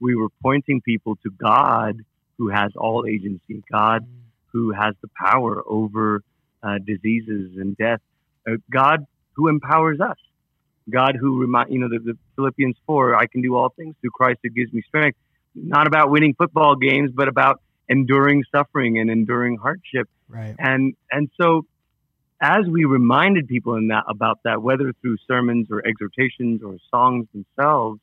we 0.00 0.14
were 0.14 0.28
pointing 0.42 0.80
people 0.80 1.16
to 1.16 1.30
God 1.30 2.04
who 2.38 2.48
has 2.48 2.72
all 2.76 3.04
agency, 3.06 3.62
God 3.70 4.06
who 4.52 4.72
has 4.72 4.94
the 5.02 5.08
power 5.20 5.62
over 5.66 6.22
uh, 6.62 6.78
diseases 6.78 7.56
and 7.56 7.76
death 7.76 8.00
God 8.70 9.06
who 9.34 9.48
empowers 9.48 10.00
us. 10.00 10.16
God 10.90 11.16
who 11.18 11.40
remind 11.40 11.72
you 11.72 11.78
know 11.78 11.88
the, 11.88 11.98
the, 11.98 12.18
Philippians 12.36 12.76
four, 12.86 13.14
I 13.14 13.26
can 13.26 13.40
do 13.40 13.56
all 13.56 13.70
things 13.70 13.94
through 14.00 14.10
Christ 14.10 14.40
who 14.42 14.50
gives 14.50 14.72
me 14.72 14.82
strength. 14.86 15.18
Not 15.54 15.86
about 15.86 16.10
winning 16.10 16.34
football 16.34 16.76
games, 16.76 17.10
but 17.14 17.28
about 17.28 17.62
enduring 17.88 18.44
suffering 18.54 18.98
and 18.98 19.10
enduring 19.10 19.56
hardship. 19.56 20.08
Right. 20.28 20.54
And 20.58 20.94
and 21.10 21.30
so 21.40 21.64
as 22.40 22.66
we 22.66 22.84
reminded 22.84 23.48
people 23.48 23.76
in 23.76 23.88
that 23.88 24.04
about 24.08 24.40
that, 24.44 24.62
whether 24.62 24.92
through 25.00 25.16
sermons 25.26 25.68
or 25.70 25.86
exhortations 25.86 26.62
or 26.62 26.76
songs 26.90 27.26
themselves, 27.32 28.00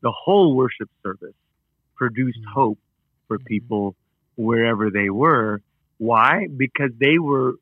the 0.00 0.12
whole 0.12 0.54
worship 0.54 0.88
service 1.02 1.34
produced 1.96 2.38
mm-hmm. 2.38 2.52
hope 2.52 2.78
for 3.28 3.38
mm-hmm. 3.38 3.46
people 3.46 3.96
wherever 4.36 4.90
they 4.90 5.10
were. 5.10 5.60
Why? 5.98 6.46
Because 6.54 6.90
they 6.98 7.18
were 7.18 7.54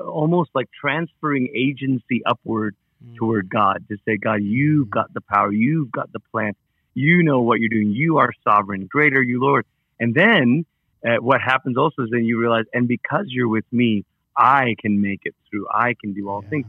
almost 0.00 0.50
like 0.54 0.68
transferring 0.78 1.48
agency 1.54 2.22
upward 2.26 2.76
mm. 3.04 3.16
toward 3.16 3.48
God 3.48 3.84
to 3.88 3.96
say, 4.04 4.16
God, 4.16 4.42
you've 4.42 4.90
got 4.90 5.12
the 5.14 5.20
power, 5.20 5.52
you've 5.52 5.90
got 5.90 6.12
the 6.12 6.20
plan, 6.20 6.52
you 6.94 7.22
know 7.22 7.40
what 7.40 7.60
you're 7.60 7.68
doing, 7.68 7.90
you 7.90 8.18
are 8.18 8.30
sovereign, 8.44 8.86
great 8.86 9.14
are 9.14 9.22
you, 9.22 9.40
Lord. 9.40 9.66
And 10.00 10.14
then 10.14 10.64
uh, 11.04 11.16
what 11.20 11.40
happens 11.40 11.76
also 11.76 12.02
is 12.02 12.08
then 12.10 12.24
you 12.24 12.38
realize, 12.40 12.64
and 12.72 12.88
because 12.88 13.26
you're 13.28 13.48
with 13.48 13.64
me, 13.72 14.04
I 14.36 14.76
can 14.80 15.00
make 15.00 15.22
it 15.24 15.34
through. 15.50 15.66
I 15.68 15.94
can 16.00 16.12
do 16.14 16.28
all 16.28 16.42
yeah. 16.44 16.50
things. 16.50 16.66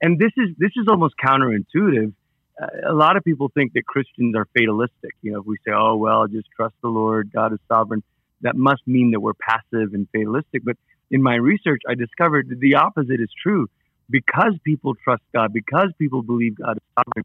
And 0.00 0.18
this 0.18 0.30
is 0.36 0.50
this 0.58 0.70
is 0.76 0.86
almost 0.88 1.14
counterintuitive. 1.22 2.12
Uh, 2.60 2.66
a 2.88 2.92
lot 2.92 3.16
of 3.16 3.24
people 3.24 3.50
think 3.52 3.72
that 3.72 3.84
Christians 3.84 4.36
are 4.36 4.46
fatalistic. 4.56 5.12
You 5.22 5.32
know, 5.32 5.40
if 5.40 5.46
we 5.46 5.56
say, 5.66 5.72
"Oh 5.74 5.96
well, 5.96 6.28
just 6.28 6.48
trust 6.54 6.74
the 6.82 6.88
Lord, 6.88 7.32
God 7.32 7.52
is 7.52 7.58
sovereign," 7.68 8.04
that 8.42 8.56
must 8.56 8.86
mean 8.86 9.10
that 9.12 9.20
we're 9.20 9.34
passive 9.34 9.94
and 9.94 10.08
fatalistic. 10.12 10.64
But 10.64 10.76
in 11.10 11.22
my 11.22 11.34
research, 11.34 11.82
I 11.88 11.94
discovered 11.94 12.48
that 12.50 12.60
the 12.60 12.74
opposite 12.74 13.20
is 13.20 13.30
true. 13.42 13.68
Because 14.10 14.54
people 14.64 14.94
trust 14.94 15.22
God, 15.34 15.52
because 15.52 15.90
people 15.98 16.22
believe 16.22 16.56
God 16.56 16.78
is 16.78 16.82
sovereign, 16.96 17.24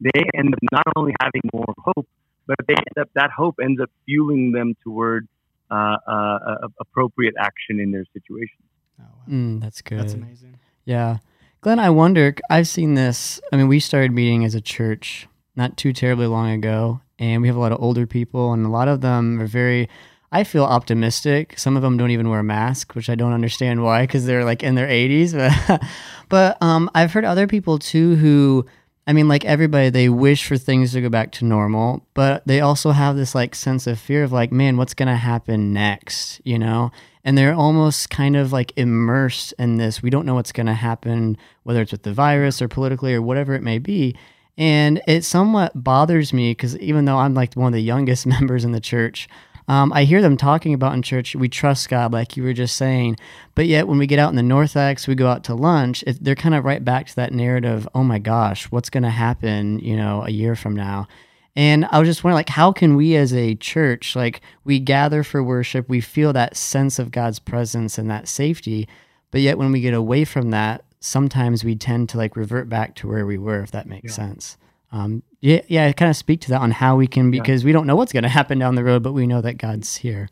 they 0.00 0.24
end 0.36 0.52
up 0.52 0.58
not 0.72 0.82
only 0.96 1.14
having 1.20 1.42
more 1.52 1.72
hope, 1.78 2.08
but 2.48 2.56
they 2.66 2.74
end 2.74 2.98
up, 2.98 3.08
that 3.14 3.30
hope 3.30 3.60
ends 3.62 3.80
up 3.80 3.88
fueling 4.04 4.50
them 4.50 4.74
toward 4.82 5.28
uh, 5.70 5.96
uh, 6.06 6.68
appropriate 6.80 7.34
action 7.38 7.78
in 7.78 7.92
their 7.92 8.04
situation. 8.12 8.64
Oh, 9.00 9.04
wow. 9.04 9.32
mm, 9.32 9.60
that's 9.60 9.80
good. 9.80 10.00
That's 10.00 10.14
amazing. 10.14 10.58
Yeah. 10.84 11.18
Glenn, 11.60 11.78
I 11.78 11.90
wonder, 11.90 12.34
I've 12.50 12.66
seen 12.66 12.94
this. 12.94 13.40
I 13.52 13.56
mean, 13.56 13.68
we 13.68 13.78
started 13.78 14.10
meeting 14.10 14.44
as 14.44 14.56
a 14.56 14.60
church 14.60 15.28
not 15.54 15.76
too 15.76 15.92
terribly 15.92 16.26
long 16.26 16.50
ago, 16.50 17.00
and 17.20 17.42
we 17.42 17.48
have 17.48 17.56
a 17.56 17.60
lot 17.60 17.70
of 17.70 17.80
older 17.80 18.08
people, 18.08 18.52
and 18.52 18.66
a 18.66 18.70
lot 18.70 18.88
of 18.88 19.02
them 19.02 19.40
are 19.40 19.46
very, 19.46 19.88
I 20.34 20.42
feel 20.42 20.64
optimistic. 20.64 21.56
Some 21.56 21.76
of 21.76 21.82
them 21.82 21.96
don't 21.96 22.10
even 22.10 22.28
wear 22.28 22.40
a 22.40 22.44
mask, 22.44 22.96
which 22.96 23.08
I 23.08 23.14
don't 23.14 23.32
understand 23.32 23.84
why, 23.84 24.02
because 24.02 24.26
they're 24.26 24.44
like 24.44 24.64
in 24.64 24.74
their 24.74 24.88
80s. 24.88 25.80
but 26.28 26.60
um, 26.60 26.90
I've 26.92 27.12
heard 27.12 27.24
other 27.24 27.46
people 27.46 27.78
too 27.78 28.16
who, 28.16 28.66
I 29.06 29.12
mean, 29.12 29.28
like 29.28 29.44
everybody, 29.44 29.90
they 29.90 30.08
wish 30.08 30.44
for 30.44 30.58
things 30.58 30.90
to 30.92 31.00
go 31.00 31.08
back 31.08 31.30
to 31.32 31.44
normal, 31.44 32.04
but 32.14 32.44
they 32.48 32.60
also 32.60 32.90
have 32.90 33.14
this 33.14 33.32
like 33.36 33.54
sense 33.54 33.86
of 33.86 34.00
fear 34.00 34.24
of 34.24 34.32
like, 34.32 34.50
man, 34.50 34.76
what's 34.76 34.92
going 34.92 35.06
to 35.06 35.14
happen 35.14 35.72
next, 35.72 36.40
you 36.42 36.58
know? 36.58 36.90
And 37.22 37.38
they're 37.38 37.54
almost 37.54 38.10
kind 38.10 38.34
of 38.34 38.52
like 38.52 38.72
immersed 38.74 39.54
in 39.56 39.76
this. 39.76 40.02
We 40.02 40.10
don't 40.10 40.26
know 40.26 40.34
what's 40.34 40.52
going 40.52 40.66
to 40.66 40.74
happen, 40.74 41.38
whether 41.62 41.80
it's 41.80 41.92
with 41.92 42.02
the 42.02 42.12
virus 42.12 42.60
or 42.60 42.66
politically 42.66 43.14
or 43.14 43.22
whatever 43.22 43.54
it 43.54 43.62
may 43.62 43.78
be. 43.78 44.16
And 44.58 45.00
it 45.06 45.22
somewhat 45.22 45.70
bothers 45.80 46.32
me 46.32 46.50
because 46.50 46.76
even 46.78 47.04
though 47.04 47.18
I'm 47.18 47.34
like 47.34 47.54
one 47.54 47.68
of 47.68 47.72
the 47.72 47.80
youngest 47.80 48.26
members 48.26 48.64
in 48.64 48.72
the 48.72 48.80
church, 48.80 49.28
um, 49.66 49.92
I 49.92 50.04
hear 50.04 50.20
them 50.20 50.36
talking 50.36 50.74
about 50.74 50.94
in 50.94 51.02
church, 51.02 51.34
we 51.34 51.48
trust 51.48 51.88
God, 51.88 52.12
like 52.12 52.36
you 52.36 52.42
were 52.42 52.52
just 52.52 52.76
saying. 52.76 53.16
But 53.54 53.66
yet, 53.66 53.88
when 53.88 53.98
we 53.98 54.06
get 54.06 54.18
out 54.18 54.30
in 54.30 54.36
the 54.36 54.42
North 54.42 54.76
we 55.06 55.14
go 55.14 55.28
out 55.28 55.44
to 55.44 55.54
lunch, 55.54 56.04
it, 56.06 56.22
they're 56.22 56.34
kind 56.34 56.54
of 56.54 56.64
right 56.64 56.84
back 56.84 57.06
to 57.06 57.16
that 57.16 57.32
narrative 57.32 57.88
oh 57.94 58.04
my 58.04 58.18
gosh, 58.18 58.70
what's 58.70 58.90
going 58.90 59.04
to 59.04 59.10
happen, 59.10 59.78
you 59.78 59.96
know, 59.96 60.24
a 60.24 60.30
year 60.30 60.54
from 60.54 60.74
now? 60.74 61.08
And 61.56 61.86
I 61.90 62.00
was 62.00 62.08
just 62.08 62.24
wondering, 62.24 62.38
like, 62.38 62.48
how 62.48 62.72
can 62.72 62.96
we 62.96 63.14
as 63.14 63.32
a 63.32 63.54
church, 63.54 64.16
like, 64.16 64.40
we 64.64 64.80
gather 64.80 65.22
for 65.22 65.42
worship, 65.42 65.88
we 65.88 66.00
feel 66.00 66.32
that 66.32 66.56
sense 66.56 66.98
of 66.98 67.12
God's 67.12 67.38
presence 67.38 67.96
and 67.96 68.10
that 68.10 68.26
safety, 68.26 68.88
but 69.30 69.40
yet 69.40 69.56
when 69.56 69.72
we 69.72 69.80
get 69.80 69.94
away 69.94 70.24
from 70.24 70.50
that, 70.50 70.84
sometimes 71.00 71.64
we 71.64 71.76
tend 71.76 72.08
to 72.08 72.16
like 72.16 72.36
revert 72.36 72.68
back 72.68 72.94
to 72.96 73.08
where 73.08 73.26
we 73.26 73.38
were, 73.38 73.60
if 73.60 73.70
that 73.70 73.86
makes 73.86 74.16
yeah. 74.16 74.26
sense. 74.26 74.56
Um, 74.94 75.24
yeah, 75.40 75.60
yeah, 75.66 75.90
kind 75.92 76.08
of 76.08 76.16
speak 76.16 76.40
to 76.42 76.50
that 76.50 76.60
on 76.60 76.70
how 76.70 76.94
we 76.94 77.08
can 77.08 77.32
because 77.32 77.62
yeah. 77.62 77.66
we 77.66 77.72
don't 77.72 77.84
know 77.84 77.96
what's 77.96 78.12
going 78.12 78.22
to 78.22 78.28
happen 78.28 78.60
down 78.60 78.76
the 78.76 78.84
road, 78.84 79.02
but 79.02 79.12
we 79.12 79.26
know 79.26 79.40
that 79.40 79.54
God's 79.54 79.96
here. 79.96 80.30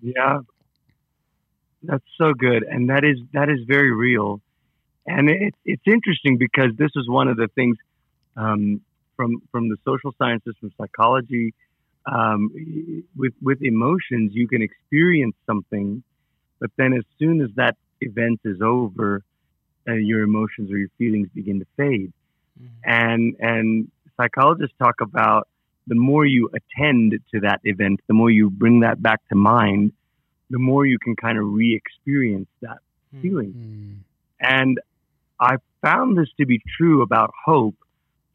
Yeah, 0.00 0.42
that's 1.82 2.04
so 2.16 2.34
good, 2.34 2.62
and 2.62 2.88
that 2.88 3.02
is 3.04 3.18
that 3.32 3.50
is 3.50 3.58
very 3.66 3.92
real, 3.92 4.40
and 5.08 5.28
it, 5.28 5.54
it's 5.64 5.82
interesting 5.86 6.38
because 6.38 6.70
this 6.78 6.92
is 6.94 7.08
one 7.08 7.26
of 7.26 7.36
the 7.36 7.48
things 7.48 7.76
um, 8.36 8.80
from 9.16 9.42
from 9.50 9.70
the 9.70 9.76
social 9.84 10.14
sciences, 10.18 10.54
from 10.60 10.70
psychology, 10.78 11.52
um, 12.06 12.52
with 13.16 13.34
with 13.42 13.60
emotions, 13.60 14.30
you 14.34 14.46
can 14.46 14.62
experience 14.62 15.34
something, 15.46 16.04
but 16.60 16.70
then 16.76 16.92
as 16.92 17.02
soon 17.18 17.40
as 17.40 17.50
that 17.56 17.76
event 18.00 18.38
is 18.44 18.62
over, 18.62 19.24
uh, 19.88 19.94
your 19.94 20.22
emotions 20.22 20.70
or 20.70 20.78
your 20.78 20.90
feelings 20.96 21.28
begin 21.34 21.58
to 21.58 21.66
fade. 21.76 22.12
Mm-hmm. 22.60 22.90
And 22.90 23.36
and 23.40 23.90
psychologists 24.16 24.74
talk 24.78 25.00
about 25.00 25.48
the 25.86 25.94
more 25.94 26.24
you 26.24 26.50
attend 26.52 27.14
to 27.32 27.40
that 27.40 27.60
event, 27.64 28.00
the 28.08 28.14
more 28.14 28.30
you 28.30 28.50
bring 28.50 28.80
that 28.80 29.00
back 29.00 29.26
to 29.28 29.36
mind, 29.36 29.92
the 30.50 30.58
more 30.58 30.84
you 30.84 30.98
can 30.98 31.14
kind 31.14 31.38
of 31.38 31.44
re-experience 31.46 32.48
that 32.60 32.78
mm-hmm. 32.78 33.22
feeling. 33.22 34.04
And 34.40 34.80
I 35.40 35.56
found 35.82 36.18
this 36.18 36.28
to 36.38 36.46
be 36.46 36.60
true 36.76 37.02
about 37.02 37.32
hope 37.44 37.76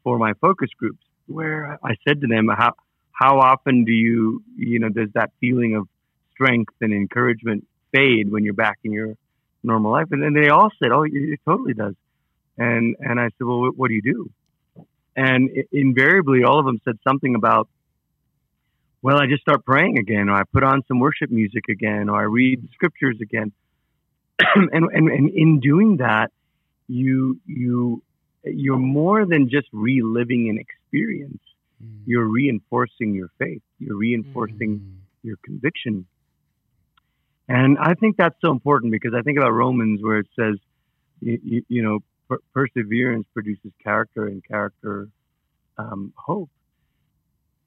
for 0.02 0.18
my 0.18 0.32
focus 0.34 0.70
groups, 0.76 1.04
where 1.26 1.78
I 1.82 1.96
said 2.06 2.20
to 2.22 2.26
them, 2.26 2.48
"How 2.48 2.74
how 3.12 3.38
often 3.40 3.84
do 3.84 3.92
you 3.92 4.42
you 4.56 4.78
know 4.78 4.88
does 4.88 5.10
that 5.14 5.30
feeling 5.40 5.76
of 5.76 5.88
strength 6.32 6.74
and 6.80 6.92
encouragement 6.92 7.66
fade 7.92 8.30
when 8.30 8.44
you're 8.44 8.54
back 8.54 8.78
in 8.84 8.92
your 8.92 9.16
normal 9.62 9.92
life. 9.92 10.08
And 10.10 10.22
then 10.22 10.34
they 10.34 10.48
all 10.48 10.70
said, 10.82 10.90
"Oh, 10.92 11.04
it 11.04 11.40
totally 11.44 11.74
does." 11.74 11.94
And 12.58 12.96
and 13.00 13.20
I 13.20 13.24
said, 13.24 13.46
"Well, 13.46 13.70
what 13.76 13.88
do 13.88 13.94
you 13.94 14.02
do?" 14.02 14.30
And 15.16 15.50
invariably, 15.72 16.44
all 16.44 16.58
of 16.58 16.66
them 16.66 16.80
said 16.84 16.98
something 17.06 17.34
about, 17.34 17.68
"Well, 19.00 19.18
I 19.18 19.26
just 19.26 19.42
start 19.42 19.64
praying 19.64 19.98
again, 19.98 20.28
or 20.28 20.34
I 20.34 20.42
put 20.44 20.62
on 20.62 20.82
some 20.86 20.98
worship 20.98 21.30
music 21.30 21.68
again, 21.68 22.08
or 22.08 22.20
I 22.20 22.24
read 22.24 22.62
the 22.62 22.68
scriptures 22.74 23.18
again." 23.20 23.52
and, 24.54 24.70
and 24.72 25.08
and 25.08 25.30
in 25.30 25.60
doing 25.60 25.98
that, 25.98 26.30
you 26.88 27.40
you 27.46 28.02
you're 28.44 28.78
more 28.78 29.24
than 29.24 29.48
just 29.48 29.68
reliving 29.72 30.50
an 30.50 30.58
experience. 30.58 31.42
Mm. 31.82 32.00
You're 32.06 32.28
reinforcing 32.28 33.14
your 33.14 33.28
faith. 33.38 33.62
You're 33.78 33.96
reinforcing 33.96 34.80
mm. 34.80 34.92
your 35.22 35.36
conviction 35.44 36.06
and 37.48 37.76
I 37.78 37.94
think 37.94 38.16
that's 38.16 38.36
so 38.40 38.50
important 38.50 38.92
because 38.92 39.12
I 39.14 39.22
think 39.22 39.38
about 39.38 39.52
Romans 39.52 40.00
where 40.02 40.18
it 40.18 40.28
says, 40.38 40.56
you, 41.20 41.38
you, 41.44 41.62
you 41.68 41.82
know, 41.82 41.98
per- 42.32 42.40
perseverance 42.52 43.26
produces 43.32 43.72
character 43.82 44.26
and 44.26 44.42
character 44.46 45.08
um, 45.78 46.12
hope. 46.16 46.50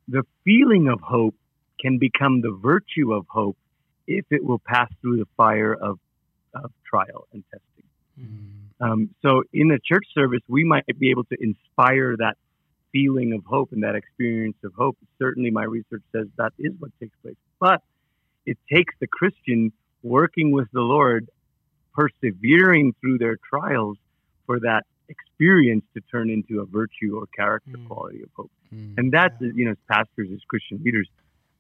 The 0.07 0.23
feeling 0.43 0.87
of 0.87 0.99
hope 1.01 1.35
can 1.79 1.97
become 1.97 2.41
the 2.41 2.51
virtue 2.51 3.13
of 3.13 3.25
hope 3.27 3.57
if 4.07 4.25
it 4.29 4.43
will 4.43 4.59
pass 4.59 4.89
through 5.01 5.17
the 5.17 5.27
fire 5.35 5.73
of, 5.73 5.99
of 6.53 6.71
trial 6.87 7.27
and 7.33 7.43
testing. 7.51 7.89
Mm-hmm. 8.19 8.83
Um, 8.83 9.09
so 9.21 9.43
in 9.53 9.71
a 9.71 9.79
church 9.79 10.05
service, 10.13 10.41
we 10.47 10.63
might 10.63 10.85
be 10.99 11.09
able 11.09 11.23
to 11.25 11.37
inspire 11.39 12.15
that 12.17 12.37
feeling 12.91 13.33
of 13.33 13.43
hope 13.45 13.71
and 13.71 13.83
that 13.83 13.95
experience 13.95 14.57
of 14.63 14.73
hope. 14.77 14.97
Certainly, 15.17 15.51
my 15.51 15.63
research 15.63 16.03
says 16.11 16.27
that 16.37 16.53
is 16.59 16.73
what 16.79 16.91
takes 16.99 17.15
place. 17.21 17.35
But 17.59 17.81
it 18.45 18.57
takes 18.71 18.93
the 18.99 19.07
Christian 19.07 19.73
working 20.03 20.51
with 20.51 20.67
the 20.71 20.81
Lord, 20.81 21.29
persevering 21.93 22.93
through 23.01 23.17
their 23.17 23.37
trials 23.49 23.97
for 24.45 24.59
that 24.59 24.83
experience 25.07 25.83
to 25.93 26.01
turn 26.11 26.29
into 26.29 26.61
a 26.61 26.65
virtue 26.65 27.17
or 27.17 27.25
character 27.35 27.77
mm. 27.77 27.87
quality 27.87 28.21
of 28.23 28.29
hope. 28.35 28.51
Mm. 28.73 28.97
And 28.97 29.11
that's, 29.11 29.35
yeah. 29.39 29.51
you 29.53 29.65
know, 29.65 29.71
as 29.71 29.77
pastors, 29.89 30.29
as 30.33 30.39
Christian 30.47 30.81
leaders, 30.83 31.07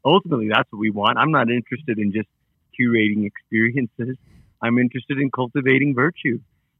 ultimately 0.03 0.49
that's 0.49 0.71
what 0.71 0.79
we 0.79 0.89
want. 0.89 1.17
I'm 1.17 1.31
not 1.31 1.49
interested 1.49 1.99
in 1.99 2.11
just 2.11 2.27
curating 2.79 3.25
experiences. 3.25 4.17
I'm 4.61 4.77
interested 4.77 5.19
in 5.19 5.29
cultivating 5.31 5.93
virtue. 5.93 6.39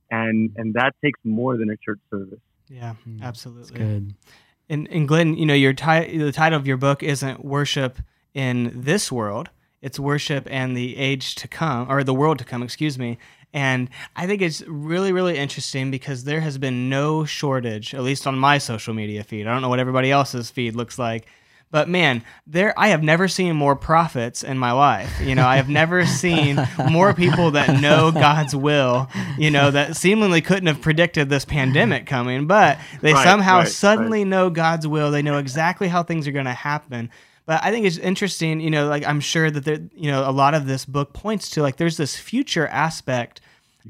And, 0.09 0.51
and 0.55 0.73
that 0.75 0.93
takes 1.03 1.19
more 1.23 1.57
than 1.57 1.69
a 1.69 1.77
church 1.77 1.99
service. 2.09 2.39
Yeah, 2.69 2.95
mm. 3.07 3.21
absolutely. 3.21 3.77
good. 3.77 4.15
And, 4.69 4.87
and 4.89 5.07
Glenn, 5.07 5.35
you 5.35 5.45
know, 5.45 5.53
your 5.53 5.73
ti- 5.73 6.17
the 6.17 6.31
title 6.31 6.59
of 6.59 6.65
your 6.65 6.77
book 6.77 7.03
isn't 7.03 7.45
worship 7.45 7.99
in 8.33 8.71
this 8.73 9.11
world, 9.11 9.49
it's 9.81 9.99
worship 9.99 10.47
and 10.49 10.75
the 10.75 10.97
age 10.97 11.35
to 11.35 11.47
come, 11.47 11.89
or 11.89 12.03
the 12.03 12.13
world 12.13 12.39
to 12.39 12.43
come, 12.43 12.63
excuse 12.63 12.97
me. 12.97 13.17
And 13.53 13.89
I 14.15 14.27
think 14.27 14.41
it's 14.41 14.62
really, 14.67 15.12
really 15.12 15.38
interesting 15.38 15.91
because 15.91 16.23
there 16.23 16.41
has 16.41 16.58
been 16.58 16.89
no 16.89 17.25
shortage, 17.25 17.93
at 17.93 18.03
least 18.03 18.27
on 18.27 18.38
my 18.38 18.58
social 18.58 18.93
media 18.93 19.23
feed. 19.23 19.47
I 19.47 19.53
don't 19.53 19.62
know 19.62 19.69
what 19.69 19.79
everybody 19.79 20.12
else's 20.12 20.49
feed 20.49 20.75
looks 20.75 20.99
like. 20.99 21.27
But 21.71 21.89
man, 21.89 22.23
there 22.47 22.73
I 22.77 22.89
have 22.89 23.03
never 23.03 23.27
seen 23.27 23.55
more 23.55 23.75
prophets 23.75 24.43
in 24.43 24.58
my 24.58 24.71
life. 24.71 25.19
You 25.19 25.36
know, 25.36 25.45
I 25.45 25.58
have 25.58 25.67
never 25.67 26.05
seen 26.23 26.58
more 26.89 27.13
people 27.13 27.51
that 27.51 27.81
know 27.81 28.12
God's 28.12 28.55
will, 28.55 29.10
you 29.38 29.51
know, 29.51 29.71
that 29.71 29.97
seemingly 29.97 30.41
couldn't 30.41 30.67
have 30.67 30.81
predicted 30.81 31.29
this 31.29 31.43
pandemic 31.43 32.05
coming, 32.05 32.47
but 32.47 32.79
they 33.01 33.13
right, 33.13 33.23
somehow 33.23 33.60
right, 33.60 33.67
suddenly 33.67 34.19
right. 34.19 34.27
know 34.27 34.49
God's 34.49 34.88
will. 34.88 35.12
They 35.12 35.21
know 35.21 35.38
exactly 35.38 35.88
how 35.88 36.03
things 36.03 36.27
are 36.27 36.31
going 36.31 36.45
to 36.45 36.53
happen. 36.53 37.10
But 37.45 37.63
I 37.63 37.71
think 37.71 37.86
it's 37.86 37.97
interesting, 37.97 38.60
you 38.60 38.71
know, 38.71 38.88
like 38.88 39.05
I'm 39.05 39.19
sure 39.19 39.51
that 39.51 39.65
there, 39.65 39.79
you 39.95 40.10
know, 40.10 40.27
a 40.27 40.31
lot 40.31 40.55
of 40.55 40.65
this 40.65 40.86
book 40.86 41.13
points 41.13 41.49
to 41.51 41.62
like 41.62 41.77
there's 41.77 41.97
this 41.97 42.17
future 42.17 42.67
aspect 42.67 43.41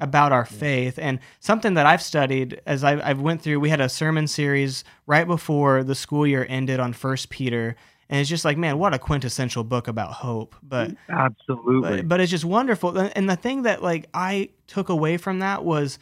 about 0.01 0.33
our 0.33 0.45
faith 0.45 0.99
and 0.99 1.19
something 1.39 1.75
that 1.75 1.85
I've 1.85 2.01
studied 2.01 2.61
as 2.65 2.83
I, 2.83 2.93
I 2.93 3.13
went 3.13 3.41
through. 3.41 3.61
We 3.61 3.69
had 3.69 3.79
a 3.79 3.87
sermon 3.87 4.27
series 4.27 4.83
right 5.07 5.25
before 5.25 5.83
the 5.83 5.95
school 5.95 6.27
year 6.27 6.45
ended 6.49 6.81
on 6.81 6.91
First 6.91 7.29
Peter, 7.29 7.77
and 8.09 8.19
it's 8.19 8.29
just 8.29 8.43
like, 8.43 8.57
man, 8.57 8.77
what 8.77 8.93
a 8.93 8.99
quintessential 8.99 9.63
book 9.63 9.87
about 9.87 10.11
hope. 10.11 10.55
But 10.61 10.91
absolutely, 11.09 11.97
but, 11.97 12.07
but 12.09 12.19
it's 12.19 12.31
just 12.31 12.45
wonderful. 12.45 12.97
And 12.97 13.29
the 13.29 13.37
thing 13.37 13.63
that 13.63 13.81
like 13.81 14.09
I 14.13 14.49
took 14.67 14.89
away 14.89 15.15
from 15.15 15.39
that 15.39 15.63
was 15.63 15.97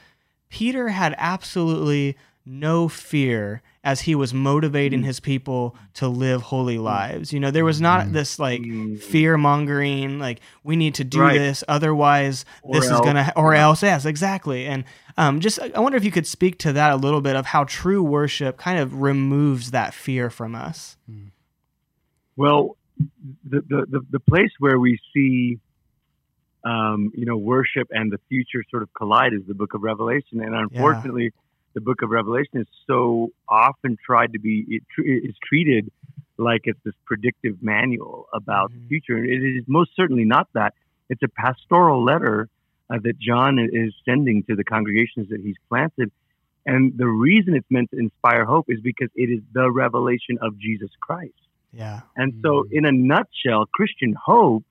Peter 0.50 0.90
had 0.90 1.14
absolutely 1.20 2.18
no 2.46 2.88
fear 2.88 3.62
as 3.84 4.02
he 4.02 4.16
was 4.16 4.34
motivating 4.34 5.02
mm. 5.02 5.06
his 5.06 5.20
people 5.20 5.76
to 5.94 6.08
live 6.08 6.42
holy 6.44 6.78
mm. 6.78 6.84
lives. 6.84 7.34
You 7.34 7.40
know, 7.40 7.52
there 7.52 7.66
was 7.66 7.82
not 7.82 8.08
mm. 8.08 8.14
this 8.14 8.40
like 8.40 8.64
fear 9.00 9.38
mongering, 9.38 10.20
like 10.20 10.40
we 10.64 10.76
need 10.76 10.96
to 10.96 11.04
do 11.04 11.20
right. 11.20 11.38
this, 11.38 11.64
otherwise 11.68 12.46
or 12.62 12.76
this 12.76 12.90
else. 12.90 13.02
is 13.02 13.06
gonna, 13.06 13.34
or 13.36 13.54
else, 13.54 13.84
yes, 13.84 14.06
exactly. 14.06 14.66
And 14.66 14.86
um, 15.18 15.42
just 15.42 15.60
I 15.60 15.80
wonder 15.80 15.98
if 15.98 16.06
you 16.06 16.12
could 16.12 16.28
speak 16.28 16.58
to 16.60 16.74
that 16.74 16.94
a 16.94 16.96
little 16.96 17.22
bit 17.22 17.36
of 17.36 17.48
how 17.48 17.66
true 17.66 18.02
worship 18.02 18.58
kind 18.58 18.80
of 18.80 19.02
removes 19.02 19.72
that 19.72 19.94
fear 19.94 20.30
from 20.30 20.56
us. 20.56 20.98
Well, 22.38 22.78
the 23.44 23.62
the 23.62 23.86
the, 23.90 24.02
the 24.12 24.20
place 24.20 24.52
where 24.60 24.80
we 24.80 25.00
see. 25.14 25.60
Um, 26.66 27.12
you 27.14 27.26
know, 27.26 27.36
worship 27.36 27.90
and 27.92 28.10
the 28.10 28.20
future 28.30 28.64
sort 28.72 28.84
of 28.84 28.94
collide 28.94 29.34
is 29.34 29.42
the 29.46 29.54
book 29.54 29.74
of 29.74 29.82
Revelation. 29.84 30.40
And 30.42 30.56
unfortunately, 30.56 31.26
yeah 31.26 31.43
the 31.74 31.82
book 31.82 32.02
of 32.02 32.10
Revelation 32.10 32.60
is 32.62 32.68
so 32.88 33.30
often 33.48 33.98
tried 34.06 34.34
to 34.34 34.40
be 34.40 34.66
it 34.70 34.84
is 34.98 35.36
treated 35.48 35.92
like 36.38 36.62
it's 36.66 36.80
this 36.84 36.96
predictive 37.06 37.62
manual 37.62 38.28
about 38.34 38.72
Mhm. 38.72 38.76
the 38.76 38.88
future. 38.90 39.18
And 39.18 39.30
it 39.30 39.58
is 39.58 39.68
most 39.68 39.96
certainly 39.96 40.26
not 40.26 40.48
that. 40.54 40.74
It's 41.10 41.22
a 41.24 41.28
pastoral 41.28 42.04
letter 42.04 42.50
uh, 42.90 43.00
that 43.00 43.18
John 43.18 43.60
is 43.60 43.94
sending 44.04 44.44
to 44.44 44.56
the 44.56 44.64
congregations 44.64 45.30
that 45.30 45.40
he's 45.42 45.56
planted. 45.70 46.12
And 46.66 46.98
the 46.98 47.08
reason 47.08 47.56
it's 47.56 47.70
meant 47.72 47.92
to 47.92 47.98
inspire 47.98 48.46
hope 48.46 48.70
is 48.70 48.82
because 48.82 49.10
it 49.16 49.30
is 49.30 49.42
the 49.54 49.72
revelation 49.72 50.38
of 50.42 50.58
Jesus 50.60 50.92
Christ. 51.00 51.34
Yeah. 51.72 52.02
And 52.16 52.34
so, 52.42 52.64
Mm. 52.64 52.72
in 52.72 52.86
a 52.86 52.92
nutshell, 52.92 53.66
Christian 53.68 54.14
hope 54.14 54.64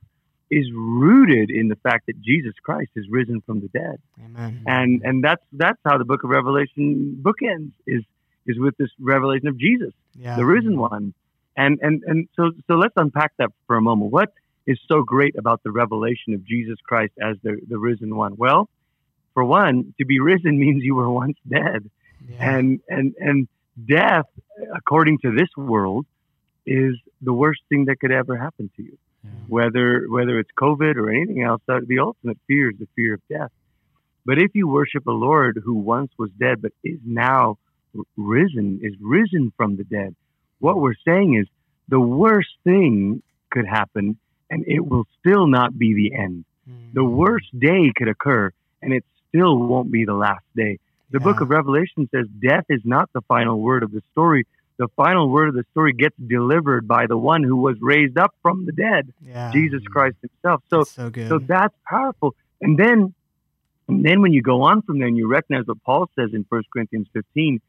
is 0.61 0.67
rooted 0.75 1.49
in 1.51 1.69
the 1.69 1.77
fact 1.77 2.03
that 2.09 2.21
Jesus 2.21 2.55
Christ 2.62 2.91
is 2.95 3.07
risen 3.09 3.41
from 3.47 3.61
the 3.61 3.69
dead. 3.69 3.97
Amen. 4.25 4.62
And 4.67 4.91
and 5.03 5.25
that's 5.27 5.45
that's 5.53 5.81
how 5.85 5.97
the 5.99 6.05
book 6.05 6.23
of 6.25 6.31
Revelation 6.31 7.19
bookends 7.27 7.73
is 7.87 8.03
is 8.47 8.59
with 8.59 8.77
this 8.77 8.91
revelation 9.01 9.49
of 9.49 9.57
Jesus 9.67 9.93
Yeah. 10.25 10.37
the 10.37 10.45
risen 10.45 10.77
one. 10.79 11.15
And 11.57 11.79
and 11.87 12.03
and 12.07 12.29
so 12.37 12.43
so 12.67 12.75
let's 12.83 12.95
unpack 12.97 13.33
that 13.38 13.51
for 13.67 13.77
a 13.77 13.83
moment. 13.83 14.12
What 14.12 14.31
is 14.67 14.79
so 14.87 15.03
great 15.03 15.35
about 15.43 15.62
the 15.62 15.71
revelation 15.83 16.35
of 16.35 16.41
Jesus 16.45 16.79
Christ 16.88 17.15
as 17.29 17.37
the 17.43 17.53
the 17.73 17.79
risen 17.79 18.11
one? 18.25 18.35
Well, 18.45 18.69
for 19.35 19.45
one, 19.45 19.95
to 19.99 20.05
be 20.05 20.19
risen 20.21 20.53
means 20.65 20.83
you 20.85 20.95
were 20.95 21.11
once 21.25 21.38
dead. 21.49 21.81
Yeah. 22.29 22.57
And 22.57 22.81
and 22.88 23.15
and 23.29 23.49
death 23.99 24.29
according 24.81 25.17
to 25.25 25.29
this 25.41 25.49
world 25.57 26.05
is 26.67 26.95
the 27.29 27.33
worst 27.43 27.62
thing 27.69 27.87
that 27.87 27.97
could 28.01 28.12
ever 28.12 28.37
happen 28.37 28.71
to 28.77 28.83
you. 28.83 28.97
Whether 29.48 30.06
whether 30.08 30.38
it's 30.38 30.50
COVID 30.58 30.96
or 30.96 31.11
anything 31.11 31.42
else, 31.42 31.61
the 31.66 31.98
ultimate 32.00 32.38
fear 32.46 32.70
is 32.70 32.78
the 32.78 32.88
fear 32.96 33.14
of 33.14 33.20
death. 33.30 33.50
But 34.24 34.38
if 34.38 34.52
you 34.54 34.68
worship 34.68 35.06
a 35.06 35.12
Lord 35.12 35.61
who 35.64 35.74
once 35.74 36.12
was 36.18 36.30
dead 36.38 36.62
but 36.62 36.72
is 36.85 36.98
now 37.04 37.58
risen, 38.16 38.80
is 38.82 38.94
risen 39.00 39.52
from 39.56 39.76
the 39.76 39.85
dead, 39.85 40.14
what 40.58 40.80
we're 40.80 40.94
saying 41.04 41.35
is 41.35 41.46
the 41.88 42.00
worst 42.00 42.50
thing 42.64 43.22
could 43.50 43.66
happen 43.66 44.16
and 44.50 44.64
it 44.66 44.80
will 44.80 45.04
still 45.20 45.46
not 45.46 45.76
be 45.76 45.94
the 45.94 46.16
end. 46.16 46.44
Mm. 46.68 46.94
The 46.94 47.04
worst 47.04 47.46
day 47.58 47.92
could 47.96 48.08
occur 48.08 48.52
and 48.80 48.92
it 48.92 49.04
still 49.28 49.56
won't 49.56 49.90
be 49.90 50.04
the 50.04 50.14
last 50.14 50.44
day. 50.56 50.78
The 51.11 51.20
book 51.20 51.42
of 51.42 51.50
Revelation 51.50 52.08
says 52.14 52.26
death 52.40 52.64
is 52.70 52.80
not 52.85 53.11
the 53.12 53.20
final 53.22 53.61
word 53.61 53.82
of 53.82 53.92
the 53.92 54.02
story. 54.12 54.46
The 54.83 54.88
final 54.97 55.29
word 55.29 55.51
of 55.51 55.55
the 55.55 55.64
story 55.71 55.92
gets 55.92 56.16
delivered 56.18 56.88
by 56.88 57.07
the 57.07 57.16
one 57.16 57.45
who 57.45 57.55
was 57.55 57.77
raised 57.81 58.18
up 58.18 58.35
from 58.42 58.66
the 58.66 58.73
dead, 58.73 59.12
yeah. 59.25 59.53
Jesus 59.53 59.81
Christ 59.87 60.16
himself. 60.21 60.64
So 60.71 60.79
That's 60.79 60.90
so 60.90 61.09
good. 61.09 61.29
so 61.29 61.38
that's 61.38 61.77
powerful. 61.88 62.35
And 62.61 62.77
then, 62.77 63.14
and 63.87 64.05
then 64.05 64.23
when 64.23 64.33
you 64.33 64.42
go 64.42 64.62
on 64.62 64.83
from 64.83 64.99
there 64.99 65.07
and 65.07 65.16
you 65.16 65.29
recognize 65.29 65.68
what 65.68 65.81
Paul 65.85 66.11
says 66.18 66.31
in 66.33 66.45
1 66.49 66.62
Corinthians 66.73 67.07
15, 67.12 67.61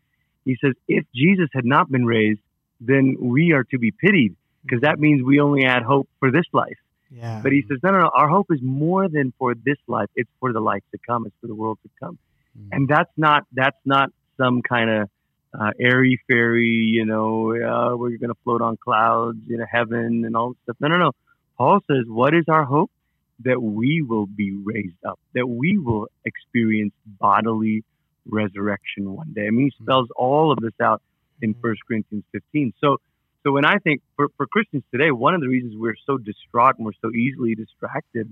he 0.43 0.57
says, 0.59 0.73
if 0.87 1.05
Jesus 1.13 1.49
had 1.53 1.65
not 1.65 1.91
been 1.91 2.03
raised, 2.03 2.39
then 2.81 3.15
we 3.19 3.51
are 3.51 3.63
to 3.65 3.77
be 3.77 3.91
pitied 3.91 4.35
because 4.63 4.81
that 4.81 4.97
means 4.99 5.21
we 5.23 5.39
only 5.39 5.63
had 5.63 5.83
hope 5.83 6.09
for 6.19 6.31
this 6.31 6.45
life. 6.51 6.79
yeah. 7.11 7.41
But 7.43 7.51
he 7.51 7.63
says, 7.69 7.77
no, 7.83 7.91
no, 7.91 7.99
no, 7.99 8.09
our 8.11 8.27
hope 8.27 8.47
is 8.49 8.59
more 8.63 9.07
than 9.07 9.33
for 9.37 9.53
this 9.53 9.77
life. 9.85 10.09
It's 10.15 10.31
for 10.39 10.51
the 10.51 10.61
life 10.61 10.81
to 10.93 10.97
come. 11.07 11.27
It's 11.27 11.35
for 11.41 11.45
the 11.45 11.53
world 11.53 11.77
to 11.83 11.89
come. 12.01 12.17
Mm. 12.59 12.69
And 12.71 12.87
that's 12.87 13.13
not, 13.17 13.43
that's 13.53 13.77
not 13.85 14.09
some 14.37 14.63
kind 14.63 14.89
of 14.89 15.09
uh, 15.57 15.71
airy 15.79 16.19
fairy, 16.27 16.67
you 16.93 17.05
know, 17.05 17.51
uh, 17.53 17.95
we're 17.95 18.17
going 18.17 18.29
to 18.29 18.37
float 18.43 18.61
on 18.61 18.77
clouds 18.77 19.39
in 19.49 19.59
heaven 19.59 20.23
and 20.25 20.35
all 20.35 20.49
this 20.49 20.57
stuff. 20.63 20.77
No, 20.79 20.87
no, 20.87 20.97
no. 20.97 21.11
Paul 21.57 21.79
says, 21.89 22.05
what 22.07 22.33
is 22.33 22.45
our 22.47 22.63
hope? 22.65 22.91
That 23.39 23.61
we 23.61 24.01
will 24.01 24.25
be 24.25 24.51
raised 24.63 25.03
up, 25.07 25.19
that 25.33 25.47
we 25.47 25.77
will 25.77 26.07
experience 26.23 26.93
bodily 27.19 27.83
resurrection 28.27 29.11
one 29.13 29.33
day. 29.33 29.47
I 29.47 29.49
mean, 29.49 29.65
he 29.77 29.83
spells 29.83 30.07
all 30.15 30.51
of 30.51 30.59
this 30.59 30.73
out 30.81 31.01
in 31.41 31.53
First 31.61 31.81
Corinthians 31.87 32.23
15. 32.31 32.73
So, 32.79 32.97
so 33.43 33.51
when 33.51 33.65
I 33.65 33.77
think 33.79 34.01
for, 34.15 34.27
for 34.37 34.45
Christians 34.47 34.83
today, 34.91 35.11
one 35.11 35.33
of 35.33 35.41
the 35.41 35.47
reasons 35.47 35.73
we're 35.77 35.95
so 36.05 36.17
distraught 36.17 36.77
and 36.77 36.85
we're 36.85 36.93
so 37.01 37.11
easily 37.11 37.55
distracted 37.55 38.31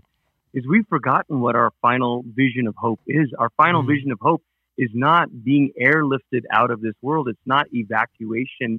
is 0.53 0.65
we've 0.67 0.87
forgotten 0.87 1.41
what 1.41 1.55
our 1.55 1.71
final 1.81 2.23
vision 2.25 2.67
of 2.67 2.75
hope 2.77 2.99
is. 3.07 3.29
Our 3.37 3.49
final 3.57 3.83
Mhm. 3.83 3.87
vision 3.87 4.11
of 4.11 4.19
hope 4.21 4.43
is 4.83 4.89
not 4.93 5.25
being 5.49 5.65
airlifted 5.89 6.43
out 6.59 6.71
of 6.71 6.79
this 6.81 6.97
world. 7.01 7.25
It's 7.33 7.47
not 7.55 7.65
evacuation. 7.83 8.69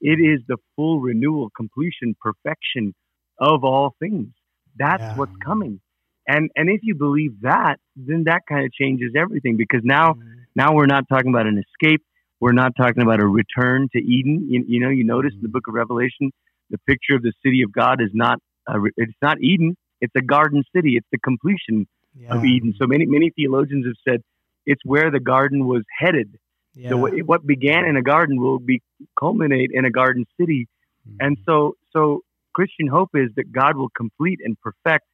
It 0.00 0.18
is 0.32 0.40
the 0.46 0.58
full 0.76 0.96
renewal, 1.00 1.50
completion, 1.56 2.08
perfection 2.26 2.94
of 3.38 3.64
all 3.64 3.88
things. 3.98 4.28
That's 4.84 5.02
Yeah. 5.02 5.16
what's 5.18 5.36
coming. 5.50 5.80
And 6.34 6.50
and 6.58 6.66
if 6.76 6.80
you 6.88 6.94
believe 7.06 7.34
that, 7.50 7.76
then 8.08 8.20
that 8.30 8.42
kind 8.50 8.64
of 8.66 8.72
changes 8.72 9.10
everything 9.24 9.56
because 9.56 9.82
now 9.84 10.06
Mm. 10.14 10.22
now 10.54 10.68
we're 10.76 10.92
not 10.96 11.04
talking 11.12 11.30
about 11.34 11.46
an 11.52 11.58
escape. 11.66 12.02
We're 12.40 12.58
not 12.62 12.72
talking 12.76 13.02
about 13.02 13.20
a 13.20 13.26
return 13.26 13.88
to 13.94 13.98
Eden. 14.16 14.34
You, 14.52 14.64
you 14.72 14.78
know, 14.82 14.90
you 14.98 15.04
notice 15.16 15.34
in 15.34 15.42
the 15.42 15.48
book 15.56 15.66
of 15.68 15.74
Revelation, 15.74 16.30
the 16.70 16.78
picture 16.90 17.14
of 17.18 17.22
the 17.28 17.32
city 17.44 17.62
of 17.62 17.70
God 17.72 17.96
is 18.06 18.12
not 18.14 18.36
a, 18.68 18.76
it's 18.96 19.20
not 19.28 19.36
Eden. 19.52 19.70
It's 20.00 20.14
a 20.22 20.22
garden 20.34 20.62
city. 20.74 20.92
It's 20.98 21.10
the 21.16 21.18
completion 21.30 21.76
yeah. 22.14 22.34
of 22.34 22.44
Eden. 22.44 22.70
So 22.80 22.86
many 22.86 23.06
many 23.06 23.28
theologians 23.38 23.84
have 23.90 24.00
said 24.06 24.20
it's 24.70 24.84
where 24.84 25.10
the 25.10 25.20
garden 25.20 25.66
was 25.66 25.82
headed. 25.98 26.38
Yeah. 26.74 26.90
So 26.90 26.96
what, 26.98 27.12
what 27.30 27.46
began 27.46 27.84
in 27.84 27.96
a 27.96 28.02
garden 28.02 28.40
will 28.40 28.60
be 28.60 28.82
culminate 29.18 29.70
in 29.72 29.84
a 29.84 29.90
garden 29.90 30.26
city. 30.38 30.68
And 31.18 31.38
so 31.46 31.74
so 31.92 32.22
Christian 32.54 32.86
hope 32.86 33.10
is 33.14 33.30
that 33.36 33.50
God 33.50 33.76
will 33.76 33.92
complete 33.96 34.40
and 34.44 34.56
perfect 34.60 35.06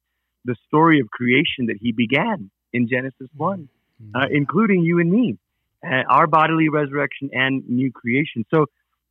the 0.43 0.55
story 0.67 0.99
of 0.99 1.09
creation 1.09 1.67
that 1.67 1.77
He 1.79 1.91
began 1.91 2.51
in 2.73 2.87
Genesis 2.87 3.29
one 3.35 3.69
uh, 4.13 4.25
including 4.31 4.81
you 4.81 4.99
and 4.99 5.11
me, 5.11 5.37
uh, 5.85 6.03
our 6.09 6.27
bodily 6.27 6.69
resurrection 6.69 7.29
and 7.33 7.67
new 7.67 7.91
creation. 7.91 8.45
So 8.53 8.67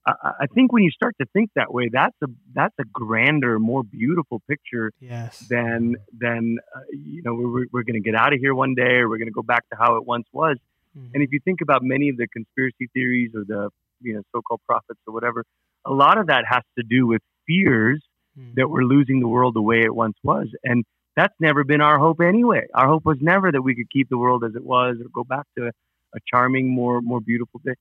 I 0.06 0.12
I 0.42 0.46
think 0.54 0.72
when 0.72 0.82
you 0.82 0.90
start 0.90 1.14
to 1.20 1.26
think 1.32 1.50
that 1.54 1.72
way, 1.72 1.88
that's 1.92 2.16
a 2.22 2.26
that's 2.54 2.74
a 2.78 2.84
grander, 2.84 3.58
more 3.58 3.82
beautiful 3.82 4.40
picture 4.48 4.92
yes. 5.00 5.46
than 5.48 5.96
than 6.18 6.58
uh, 6.74 6.80
you 6.90 7.22
know 7.22 7.34
we're 7.34 7.66
we're 7.72 7.82
going 7.82 8.00
to 8.02 8.06
get 8.10 8.14
out 8.14 8.32
of 8.32 8.40
here 8.40 8.54
one 8.54 8.74
day 8.74 8.96
or 8.96 9.08
we're 9.08 9.18
going 9.18 9.28
to 9.28 9.32
go 9.32 9.42
back 9.42 9.68
to 9.70 9.76
how 9.78 9.96
it 9.96 10.06
once 10.06 10.26
was. 10.32 10.58
Mhm. 10.96 11.10
And 11.14 11.22
if 11.22 11.32
you 11.32 11.40
think 11.44 11.60
about 11.60 11.82
many 11.82 12.08
of 12.08 12.16
the 12.16 12.26
conspiracy 12.28 12.88
theories 12.92 13.32
or 13.34 13.44
the 13.44 13.70
you 14.00 14.14
know 14.14 14.22
so-called 14.32 14.60
prophets 14.66 15.00
or 15.06 15.14
whatever, 15.14 15.44
a 15.84 15.92
lot 15.92 16.18
of 16.18 16.26
that 16.26 16.44
has 16.46 16.62
to 16.78 16.84
do 16.84 17.06
with 17.06 17.22
fears 17.46 18.02
Mhm. 18.38 18.54
that 18.56 18.68
we're 18.68 18.82
losing 18.84 19.20
the 19.20 19.28
world 19.28 19.54
the 19.54 19.62
way 19.62 19.80
it 19.82 19.94
once 19.94 20.16
was. 20.22 20.48
And 20.64 20.84
that's 21.16 21.34
never 21.38 21.62
been 21.62 21.80
our 21.80 21.98
hope 21.98 22.20
anyway. 22.20 22.66
Our 22.74 22.88
hope 22.88 23.04
was 23.04 23.18
never 23.20 23.52
that 23.52 23.62
we 23.62 23.74
could 23.76 23.88
keep 23.90 24.08
the 24.08 24.18
world 24.18 24.42
as 24.44 24.54
it 24.56 24.64
was 24.64 25.00
or 25.00 25.08
go 25.14 25.22
back 25.24 25.46
to 25.56 25.68
a 25.68 26.18
charming, 26.30 26.68
more 26.68 27.00
more 27.00 27.20
beautiful 27.20 27.60
day. 27.64 27.74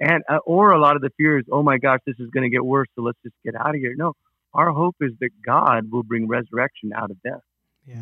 And 0.00 0.22
uh, 0.28 0.38
or 0.46 0.72
a 0.72 0.80
lot 0.80 0.96
of 0.96 1.02
the 1.02 1.10
fears, 1.16 1.44
oh 1.52 1.62
my 1.62 1.78
gosh, 1.78 2.00
this 2.06 2.16
is 2.18 2.30
going 2.30 2.44
to 2.44 2.50
get 2.50 2.64
worse, 2.64 2.88
so 2.96 3.02
let's 3.02 3.18
just 3.22 3.34
get 3.44 3.54
out 3.54 3.70
of 3.70 3.74
here. 3.76 3.94
No, 3.96 4.14
our 4.54 4.70
hope 4.70 4.96
is 5.00 5.12
that 5.20 5.30
God 5.44 5.90
will 5.92 6.02
bring 6.02 6.26
resurrection 6.26 6.92
out 6.94 7.10
of 7.10 7.22
death. 7.22 7.42
Yeah. 7.86 7.96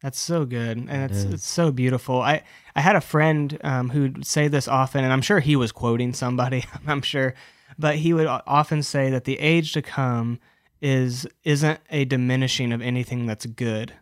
That's 0.00 0.18
so 0.20 0.44
good, 0.44 0.76
and 0.76 0.90
It 0.90 1.10
it's 1.10 1.18
is. 1.24 1.34
it's 1.34 1.48
so 1.48 1.72
beautiful. 1.72 2.20
I 2.22 2.42
I 2.76 2.80
had 2.82 2.94
a 2.94 3.00
friend 3.00 3.58
um, 3.64 3.90
who'd 3.90 4.24
say 4.24 4.46
this 4.46 4.68
often, 4.68 5.02
and 5.02 5.12
I'm 5.12 5.22
sure 5.22 5.40
he 5.40 5.56
was 5.56 5.72
quoting 5.72 6.12
somebody. 6.12 6.64
I'm 6.86 7.02
sure, 7.02 7.34
but 7.76 7.96
he 7.96 8.12
would 8.12 8.28
often 8.28 8.82
say 8.84 9.10
that 9.10 9.24
the 9.24 9.38
age 9.40 9.72
to 9.72 9.82
come 9.82 10.38
is 10.80 11.26
isn't 11.42 11.80
a 11.90 12.04
diminishing 12.04 12.72
of 12.72 12.80
anything 12.80 13.26
that's 13.26 13.46
good 13.46 13.92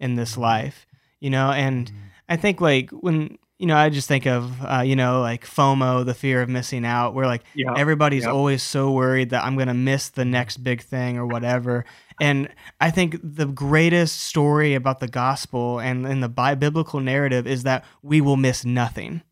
in 0.00 0.14
this 0.14 0.38
life, 0.38 0.86
you 1.20 1.28
know. 1.28 1.50
And 1.50 1.92
I 2.30 2.36
think 2.36 2.62
like 2.62 2.88
when 2.90 3.36
you 3.62 3.68
know, 3.68 3.76
I 3.76 3.88
just 3.90 4.08
think 4.08 4.26
of 4.26 4.52
uh, 4.64 4.80
you 4.84 4.96
know 4.96 5.20
like 5.20 5.46
FOMO, 5.46 6.04
the 6.04 6.14
fear 6.14 6.42
of 6.42 6.48
missing 6.48 6.84
out, 6.84 7.14
where 7.14 7.26
like 7.26 7.42
Yeah. 7.54 7.72
everybody's 7.76 8.24
Yep. 8.24 8.32
always 8.34 8.62
so 8.62 8.90
worried 8.90 9.30
that 9.30 9.44
I'm 9.44 9.54
going 9.54 9.68
to 9.68 9.74
miss 9.90 10.08
the 10.10 10.24
next 10.24 10.56
big 10.64 10.82
thing 10.82 11.16
or 11.16 11.26
whatever. 11.26 11.84
And 12.20 12.48
I 12.80 12.90
think 12.90 13.16
the 13.22 13.46
greatest 13.46 14.20
story 14.20 14.74
about 14.74 14.98
the 15.00 15.08
gospel 15.08 15.78
and 15.78 16.04
in 16.06 16.20
the 16.20 16.28
bi- 16.28 16.56
biblical 16.56 17.00
narrative 17.00 17.46
is 17.46 17.62
that 17.62 17.84
we 18.02 18.20
will 18.20 18.36
miss 18.36 18.64
nothing. 18.64 19.22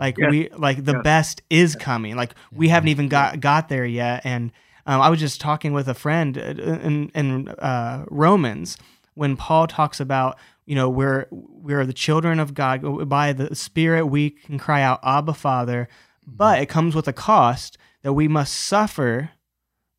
Like 0.00 0.16
Yes. 0.18 0.30
we 0.30 0.48
like 0.56 0.84
the 0.84 0.92
Yes. 0.94 1.02
best 1.04 1.42
is 1.50 1.76
coming. 1.76 2.16
Like 2.16 2.34
we 2.52 2.68
haven't 2.68 2.88
even 2.88 3.08
got 3.08 3.40
got 3.40 3.68
there 3.68 3.84
yet. 3.86 4.22
And 4.24 4.50
um, 4.86 5.00
I 5.02 5.10
was 5.10 5.20
just 5.20 5.40
talking 5.40 5.72
with 5.74 5.88
a 5.88 5.94
friend 5.94 6.38
uh, 6.38 6.42
in 6.88 7.10
in 7.14 7.48
uh, 7.48 8.04
Romans 8.10 8.78
when 9.14 9.36
Paul 9.36 9.66
talks 9.66 10.00
about 10.00 10.38
you 10.66 10.74
know 10.74 10.88
we're 10.88 11.26
we're 11.30 11.86
the 11.86 11.92
children 11.92 12.40
of 12.40 12.54
God. 12.54 13.08
By 13.08 13.32
the 13.32 13.54
Spirit 13.54 14.06
we 14.06 14.30
can 14.30 14.58
cry 14.58 14.82
out 14.82 15.00
Abba 15.02 15.34
Father, 15.34 15.88
mm-hmm. 16.22 16.36
but 16.36 16.60
it 16.60 16.68
comes 16.68 16.94
with 16.94 17.08
a 17.08 17.12
cost 17.12 17.78
that 18.02 18.12
we 18.12 18.28
must 18.28 18.54
suffer 18.54 19.30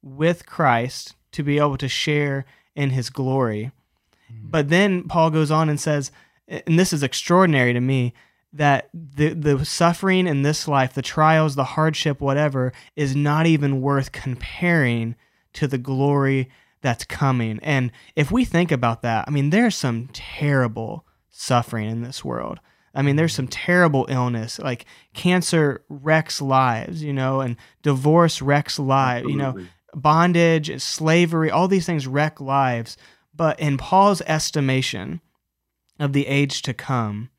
with 0.01 0.45
Christ 0.45 1.15
to 1.31 1.43
be 1.43 1.57
able 1.57 1.77
to 1.77 1.89
share 1.89 2.45
in 2.75 2.91
His 2.91 3.09
glory. 3.09 3.71
Mm-hmm. 4.31 4.49
But 4.49 4.69
then 4.69 5.03
Paul 5.03 5.31
goes 5.31 5.51
on 5.51 5.69
and 5.69 5.79
says, 5.79 6.11
and 6.47 6.79
this 6.79 6.93
is 6.93 7.03
extraordinary 7.03 7.73
to 7.73 7.81
me, 7.81 8.13
that 8.53 8.89
the 8.93 9.33
the 9.33 9.65
suffering 9.65 10.27
in 10.27 10.41
this 10.43 10.67
life, 10.67 10.93
the 10.93 11.01
trials, 11.01 11.55
the 11.55 11.63
hardship, 11.63 12.21
whatever, 12.21 12.71
is 12.95 13.15
not 13.15 13.45
even 13.45 13.81
worth 13.81 14.11
comparing 14.11 15.15
to 15.53 15.67
the 15.67 15.77
glory 15.77 16.49
that's 16.85 17.03
coming. 17.03 17.59
And 17.63 17.91
if 18.15 18.31
we 18.31 18.45
think 18.45 18.71
about 18.71 19.01
that, 19.01 19.25
I 19.27 19.31
mean, 19.31 19.49
there's 19.49 19.75
some 19.75 20.07
terrible 20.13 21.05
suffering 21.31 21.89
in 21.89 22.03
this 22.03 22.23
world. 22.23 22.59
I 22.93 23.01
mean, 23.01 23.15
there's 23.15 23.33
some 23.33 23.47
terrible 23.47 24.05
illness, 24.07 24.59
like 24.59 24.85
cancer 25.13 25.83
wrecks 25.89 26.41
lives, 26.41 27.03
you 27.03 27.11
know, 27.11 27.41
and 27.41 27.57
divorce 27.81 28.41
wrecks 28.41 28.79
lives, 28.79 29.27
you 29.27 29.35
know, 29.35 29.59
bondage, 29.93 30.81
slavery, 30.81 31.51
all 31.51 31.67
these 31.67 31.85
things 31.85 32.07
wreck 32.07 32.39
lives. 32.39 32.97
But 33.33 33.59
in 33.59 33.77
Paul's 33.77 34.21
estimation 34.21 35.19
of 35.99 36.13
the 36.13 36.27
age 36.27 36.61
to 36.61 36.73
come, 36.73 37.31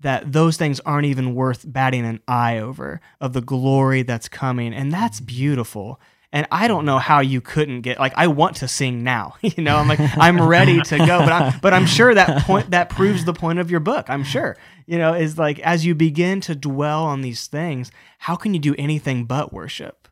that 0.00 0.32
those 0.32 0.56
things 0.56 0.80
aren't 0.80 1.06
even 1.06 1.34
worth 1.34 1.64
batting 1.64 2.04
an 2.04 2.20
eye 2.26 2.58
over 2.58 3.00
of 3.20 3.32
the 3.32 3.40
glory 3.40 4.02
that's 4.02 4.28
coming. 4.28 4.74
And 4.74 4.92
that's 4.92 5.20
beautiful. 5.20 6.00
And 6.32 6.46
I 6.50 6.66
don't 6.66 6.86
know 6.86 6.98
how 6.98 7.20
you 7.20 7.40
couldn't 7.40 7.82
get 7.82 7.98
like 7.98 8.14
I 8.16 8.26
want 8.26 8.56
to 8.56 8.68
sing 8.68 9.02
now. 9.02 9.34
you 9.42 9.62
know, 9.62 9.76
I'm 9.76 9.88
like 9.88 10.00
I'm 10.16 10.40
ready 10.40 10.80
to 10.80 10.98
go, 10.98 11.18
but 11.20 11.32
I'm 11.32 11.60
but 11.60 11.74
I'm 11.74 11.86
sure 11.86 12.14
that 12.14 12.44
point 12.44 12.70
that 12.70 12.88
proves 12.88 13.24
the 13.24 13.34
point 13.34 13.58
of 13.58 13.70
your 13.70 13.80
book. 13.80 14.08
I'm 14.08 14.24
sure. 14.24 14.56
You 14.86 14.98
know, 14.98 15.14
is 15.14 15.38
like 15.38 15.58
as 15.60 15.84
you 15.84 15.94
begin 15.94 16.40
to 16.42 16.54
dwell 16.54 17.04
on 17.04 17.20
these 17.20 17.46
things, 17.46 17.90
how 18.18 18.36
can 18.36 18.54
you 18.54 18.60
do 18.60 18.74
anything 18.78 19.26
but 19.26 19.52
worship? 19.52 20.08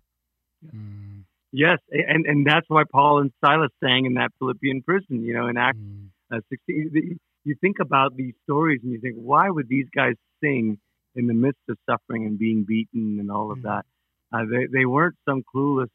Mm. 0.64 1.24
Yes, 1.52 1.78
and 1.90 2.26
and 2.26 2.46
that's 2.46 2.66
why 2.68 2.84
Paul 2.90 3.22
and 3.22 3.32
Silas 3.44 3.70
sang 3.82 4.06
in 4.06 4.14
that 4.14 4.30
Philippian 4.38 4.82
prison, 4.82 5.24
you 5.24 5.34
know, 5.34 5.48
in 5.48 5.56
Acts 5.56 5.78
mm. 5.78 6.08
uh, 6.32 6.40
16 6.48 7.18
you 7.44 7.54
think 7.60 7.76
about 7.80 8.16
these 8.16 8.34
stories 8.44 8.80
and 8.82 8.92
you 8.92 9.00
think, 9.00 9.16
why 9.16 9.48
would 9.48 9.68
these 9.68 9.86
guys 9.94 10.14
sing 10.42 10.78
in 11.14 11.26
the 11.26 11.34
midst 11.34 11.62
of 11.68 11.76
suffering 11.88 12.26
and 12.26 12.38
being 12.38 12.64
beaten 12.66 13.18
and 13.18 13.30
all 13.30 13.50
of 13.50 13.58
mm. 13.58 13.62
that? 13.62 13.84
Uh, 14.32 14.44
they, 14.50 14.66
they 14.66 14.84
weren't 14.84 15.16
some 15.28 15.42
clueless, 15.54 15.88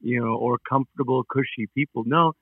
you 0.00 0.20
know, 0.20 0.34
or 0.34 0.58
comfortable, 0.68 1.24
cushy 1.24 1.68
people. 1.74 2.04
No, 2.06 2.32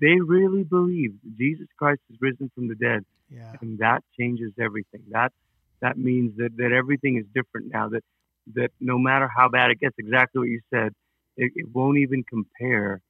they 0.00 0.20
really 0.20 0.64
believe 0.64 1.12
Jesus 1.38 1.66
Christ 1.78 2.00
is 2.10 2.16
risen 2.20 2.50
from 2.54 2.68
the 2.68 2.74
dead. 2.74 3.04
Yeah. 3.30 3.52
And 3.60 3.78
that 3.78 4.02
changes 4.18 4.52
everything. 4.60 5.02
That, 5.10 5.32
that 5.80 5.96
means 5.98 6.36
that, 6.36 6.56
that 6.56 6.72
everything 6.72 7.18
is 7.18 7.24
different 7.34 7.72
now, 7.72 7.88
that, 7.88 8.02
that 8.54 8.70
no 8.80 8.98
matter 8.98 9.28
how 9.34 9.48
bad 9.48 9.70
it 9.70 9.80
gets, 9.80 9.94
exactly 9.98 10.40
what 10.40 10.48
you 10.48 10.60
said, 10.72 10.92
it, 11.36 11.52
it 11.56 11.66
won't 11.72 11.98
even 11.98 12.22
compare 12.24 13.00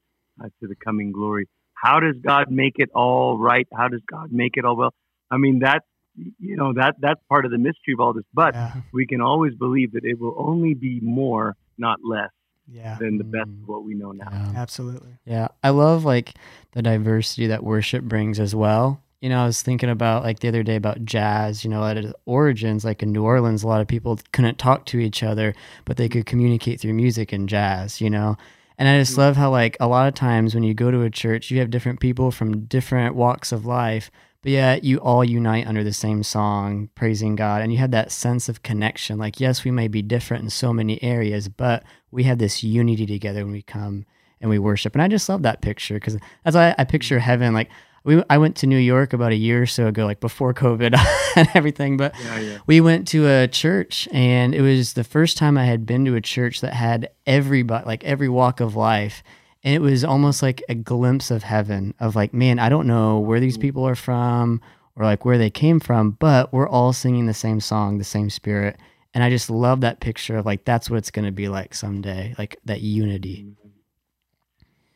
uh, 0.43 0.49
to 0.61 0.69
the 0.69 0.77
coming 0.77 1.13
glory. 1.13 1.49
How 1.75 2.01
does 2.01 2.17
God 2.25 2.51
make 2.51 2.75
it 2.79 2.91
all 2.95 3.37
right? 3.37 3.69
How 3.77 3.89
does 3.89 4.01
God 4.11 4.33
make 4.33 4.57
it 4.57 4.65
all 4.65 4.77
well? 4.77 4.95
I 5.31 5.37
mean, 5.37 5.61
that 5.61 5.83
you 6.17 6.57
know 6.57 6.73
that 6.75 6.95
that's 7.01 7.21
part 7.29 7.45
of 7.45 7.51
the 7.51 7.59
mystery 7.59 7.93
of 7.95 8.01
all 8.01 8.13
this. 8.13 8.25
But 8.33 8.55
yeah. 8.55 8.73
we 8.93 9.07
can 9.07 9.21
always 9.21 9.55
believe 9.55 9.93
that 9.93 10.05
it 10.05 10.19
will 10.19 10.35
only 10.39 10.75
be 10.75 11.01
more, 11.03 11.57
not 11.77 11.99
less. 12.05 12.31
Yeah. 12.67 12.97
Than 12.99 13.19
the 13.19 13.25
best 13.25 13.49
mm. 13.49 13.63
of 13.63 13.69
what 13.69 13.85
we 13.85 13.95
know 13.95 14.13
now. 14.13 14.29
Yeah. 14.31 14.53
Absolutely. 14.61 15.19
Yeah. 15.25 15.49
I 15.63 15.71
love 15.71 16.05
like 16.05 16.35
the 16.73 16.83
diversity 16.83 17.47
that 17.49 17.63
worship 17.63 18.05
brings 18.05 18.41
as 18.41 18.55
well. 18.55 19.01
You 19.21 19.31
know, 19.31 19.43
I 19.43 19.47
was 19.47 19.63
thinking 19.63 19.89
about 19.89 20.23
like 20.23 20.41
the 20.41 20.49
other 20.49 20.63
day 20.63 20.77
about 20.77 21.05
jazz, 21.05 21.65
you 21.65 21.71
know, 21.71 21.85
at 21.85 21.97
its 21.97 22.13
origins, 22.27 22.85
like 22.85 23.03
in 23.03 23.13
New 23.13 23.25
Orleans, 23.25 23.63
a 23.63 23.69
lot 23.69 23.81
of 23.81 23.89
people 23.89 24.19
couldn't 24.33 24.59
talk 24.59 24.85
to 24.87 24.99
each 24.99 25.23
other, 25.23 25.55
but 25.85 25.97
they 25.97 26.09
could 26.09 26.27
communicate 26.27 26.81
through 26.81 26.93
music 26.93 27.33
and 27.33 27.49
jazz, 27.49 28.01
you 28.01 28.11
know. 28.11 28.37
And 28.77 28.89
I 28.89 28.99
just 28.99 29.15
mm. 29.15 29.19
love 29.19 29.37
how 29.37 29.51
like 29.51 29.77
a 29.81 29.87
lot 29.87 30.09
of 30.09 30.15
times 30.15 30.55
when 30.55 30.65
you 30.65 30.75
go 30.75 30.91
to 30.91 31.03
a 31.03 31.11
church, 31.11 31.51
you 31.51 31.61
have 31.61 31.71
different 31.71 32.01
people 32.01 32.31
from 32.31 32.67
different 32.67 33.15
walks 33.15 33.53
of 33.53 33.65
life, 33.65 34.11
but 34.45 34.53
yet 34.53 34.85
you 34.85 34.99
all 34.99 35.25
unite 35.25 35.67
under 35.67 35.83
the 35.83 35.93
same 35.95 36.23
song, 36.23 36.91
praising 36.95 37.35
God, 37.35 37.63
and 37.63 37.73
you 37.73 37.79
have 37.79 37.93
that 37.93 38.13
sense 38.13 38.47
of 38.51 38.63
connection. 38.63 39.17
Like, 39.17 39.41
yes, 39.41 39.65
we 39.65 39.71
may 39.71 39.89
be 39.89 40.03
different 40.03 40.45
in 40.45 40.51
so 40.51 40.71
many 40.71 41.03
areas, 41.03 41.49
but 41.49 41.83
we 42.11 42.25
have 42.25 42.37
this 42.37 42.63
unity 42.63 43.07
together 43.07 43.43
when 43.45 43.53
we 43.53 43.63
come 43.63 44.05
and 44.43 44.51
we 44.51 44.59
worship. 44.59 44.95
And 44.95 45.01
I 45.01 45.09
just 45.09 45.31
love 45.31 45.45
that 45.45 45.63
picture 45.63 45.95
because 45.95 46.19
that's 46.45 46.55
why 46.55 46.75
I 46.77 46.85
picture 46.85 47.21
heaven 47.21 47.55
like 47.55 47.71
we 48.05 48.23
I 48.29 48.37
went 48.37 48.57
to 48.57 48.67
New 48.67 48.77
York 48.77 49.15
about 49.15 49.33
a 49.33 49.35
year 49.35 49.63
or 49.63 49.67
so 49.67 49.87
ago, 49.87 50.05
like 50.05 50.21
before 50.21 50.53
COVID 50.53 50.95
and 51.37 51.49
everything. 51.55 51.97
But 51.97 52.15
yeah, 52.23 52.39
yeah. 52.39 52.59
we 52.67 52.83
went 52.83 53.09
to 53.09 53.27
a 53.27 53.49
church, 53.49 54.07
and 54.13 54.55
it 54.55 54.61
was 54.61 54.93
the 54.93 55.05
first 55.05 55.39
time 55.39 55.57
I 55.57 55.65
had 55.65 55.87
been 55.87 56.05
to 56.05 56.17
a 56.17 56.21
church 56.21 56.61
that 56.61 56.75
had 56.75 57.09
everybody, 57.27 57.87
like 57.87 58.05
every 58.05 58.29
walk 58.29 58.61
of 58.61 58.77
life. 58.77 59.23
And 59.65 59.75
it 59.75 59.81
was 59.81 60.05
almost 60.05 60.43
like 60.43 60.63
a 60.69 60.75
glimpse 60.75 61.31
of 61.31 61.43
heaven 61.43 61.95
of 61.99 62.15
like, 62.15 62.35
man, 62.35 62.59
I 62.59 62.69
don't 62.69 62.87
know 62.87 63.19
where 63.19 63.41
these 63.41 63.57
people 63.57 63.85
are 63.85 63.95
from 63.95 64.61
or 64.95 65.05
like 65.05 65.25
where 65.25 65.39
they 65.39 65.51
came 65.51 65.81
from, 65.81 66.13
but 66.13 66.53
we're 66.53 66.69
all 66.69 66.93
singing 66.93 67.27
the 67.27 67.35
same 67.35 67.61
song, 67.61 67.97
the 67.97 68.05
same 68.05 68.29
spirit. 68.29 68.77
And 69.15 69.25
I 69.25 69.31
just 69.31 69.49
love 69.49 69.81
that 69.81 70.01
picture 70.01 70.37
of 70.37 70.45
like, 70.45 70.65
that's 70.65 70.91
what 70.91 70.99
it's 70.99 71.11
going 71.11 71.25
to 71.25 71.33
be 71.33 71.49
like 71.49 71.75
someday, 71.75 72.35
like 72.37 72.59
that 72.67 72.83
unity. 72.83 73.47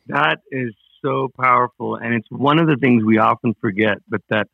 That 0.08 0.40
is 0.50 0.74
so 1.02 1.30
powerful, 1.38 1.96
and 1.96 2.14
it's 2.14 2.30
one 2.30 2.58
of 2.58 2.66
the 2.66 2.76
things 2.76 3.04
we 3.04 3.18
often 3.18 3.54
forget, 3.60 3.98
but 4.08 4.22
that 4.30 4.48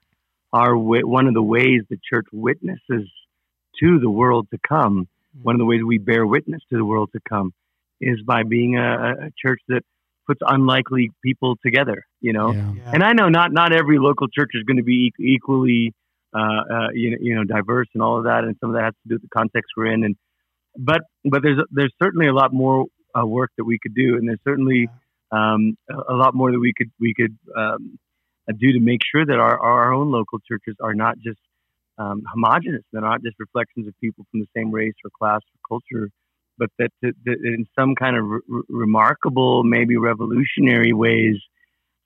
our 0.52 0.76
one 0.76 1.26
of 1.26 1.34
the 1.34 1.42
ways 1.42 1.82
the 1.88 1.98
church 2.08 2.26
witnesses 2.32 3.08
to 3.80 3.98
the 3.98 4.10
world 4.10 4.48
to 4.50 4.58
come, 4.58 5.08
mm-hmm. 5.36 5.42
one 5.42 5.54
of 5.54 5.58
the 5.58 5.64
ways 5.64 5.82
we 5.82 5.98
bear 5.98 6.26
witness 6.26 6.60
to 6.70 6.76
the 6.76 6.84
world 6.84 7.10
to 7.12 7.20
come, 7.28 7.54
is 8.00 8.20
by 8.22 8.42
being 8.42 8.76
a, 8.76 9.26
a 9.26 9.30
church 9.40 9.60
that 9.68 9.82
puts 10.26 10.40
unlikely 10.46 11.10
people 11.22 11.56
together. 11.64 12.04
You 12.20 12.32
know, 12.32 12.52
yeah. 12.52 12.72
Yeah. 12.76 12.90
and 12.94 13.04
I 13.04 13.12
know 13.12 13.28
not 13.28 13.52
not 13.52 13.72
every 13.72 13.98
local 13.98 14.28
church 14.28 14.50
is 14.54 14.62
going 14.64 14.78
to 14.78 14.84
be 14.84 15.12
equally. 15.18 15.92
Uh, 16.36 16.40
uh, 16.74 16.88
you 16.92 17.12
know, 17.12 17.16
you 17.20 17.32
know, 17.32 17.44
diverse 17.44 17.86
and 17.94 18.02
all 18.02 18.18
of 18.18 18.24
that, 18.24 18.42
and 18.42 18.56
some 18.60 18.70
of 18.70 18.74
that 18.74 18.82
has 18.82 18.94
to 19.04 19.08
do 19.08 19.14
with 19.14 19.22
the 19.22 19.28
context 19.28 19.70
we're 19.76 19.86
in. 19.86 20.02
And 20.02 20.16
but 20.76 21.02
but 21.24 21.42
there's 21.44 21.62
there's 21.70 21.94
certainly 22.02 22.26
a 22.26 22.32
lot 22.32 22.52
more 22.52 22.86
uh, 23.16 23.24
work 23.24 23.52
that 23.56 23.62
we 23.62 23.78
could 23.80 23.94
do, 23.94 24.16
and 24.16 24.28
there's 24.28 24.40
certainly 24.44 24.88
yeah 24.90 24.98
um, 25.34 25.76
a, 25.90 26.14
lot 26.14 26.34
more 26.34 26.52
that 26.52 26.58
we 26.58 26.72
could 26.76 26.90
we 27.00 27.14
could 27.14 27.36
um, 27.56 27.98
do 28.58 28.72
to 28.72 28.80
make 28.80 29.00
sure 29.10 29.24
that 29.24 29.38
our, 29.38 29.58
our 29.58 29.92
own 29.92 30.10
local 30.10 30.38
churches 30.46 30.76
are 30.80 30.94
not 30.94 31.16
just 31.18 31.38
um, 31.98 32.22
homogenous. 32.32 32.82
They're 32.92 33.02
not 33.02 33.22
just 33.22 33.36
reflections 33.38 33.88
of 33.88 33.94
people 34.00 34.24
from 34.30 34.40
the 34.40 34.46
same 34.56 34.70
race 34.70 34.94
or 35.04 35.10
class 35.18 35.40
or 35.40 35.80
culture, 35.80 36.10
but 36.58 36.70
that, 36.78 36.90
that, 37.02 37.14
that 37.24 37.36
in 37.44 37.66
some 37.78 37.94
kind 37.94 38.16
of 38.16 38.24
re- 38.24 38.62
remarkable, 38.68 39.64
maybe 39.64 39.96
revolutionary 39.96 40.92
ways, 40.92 41.36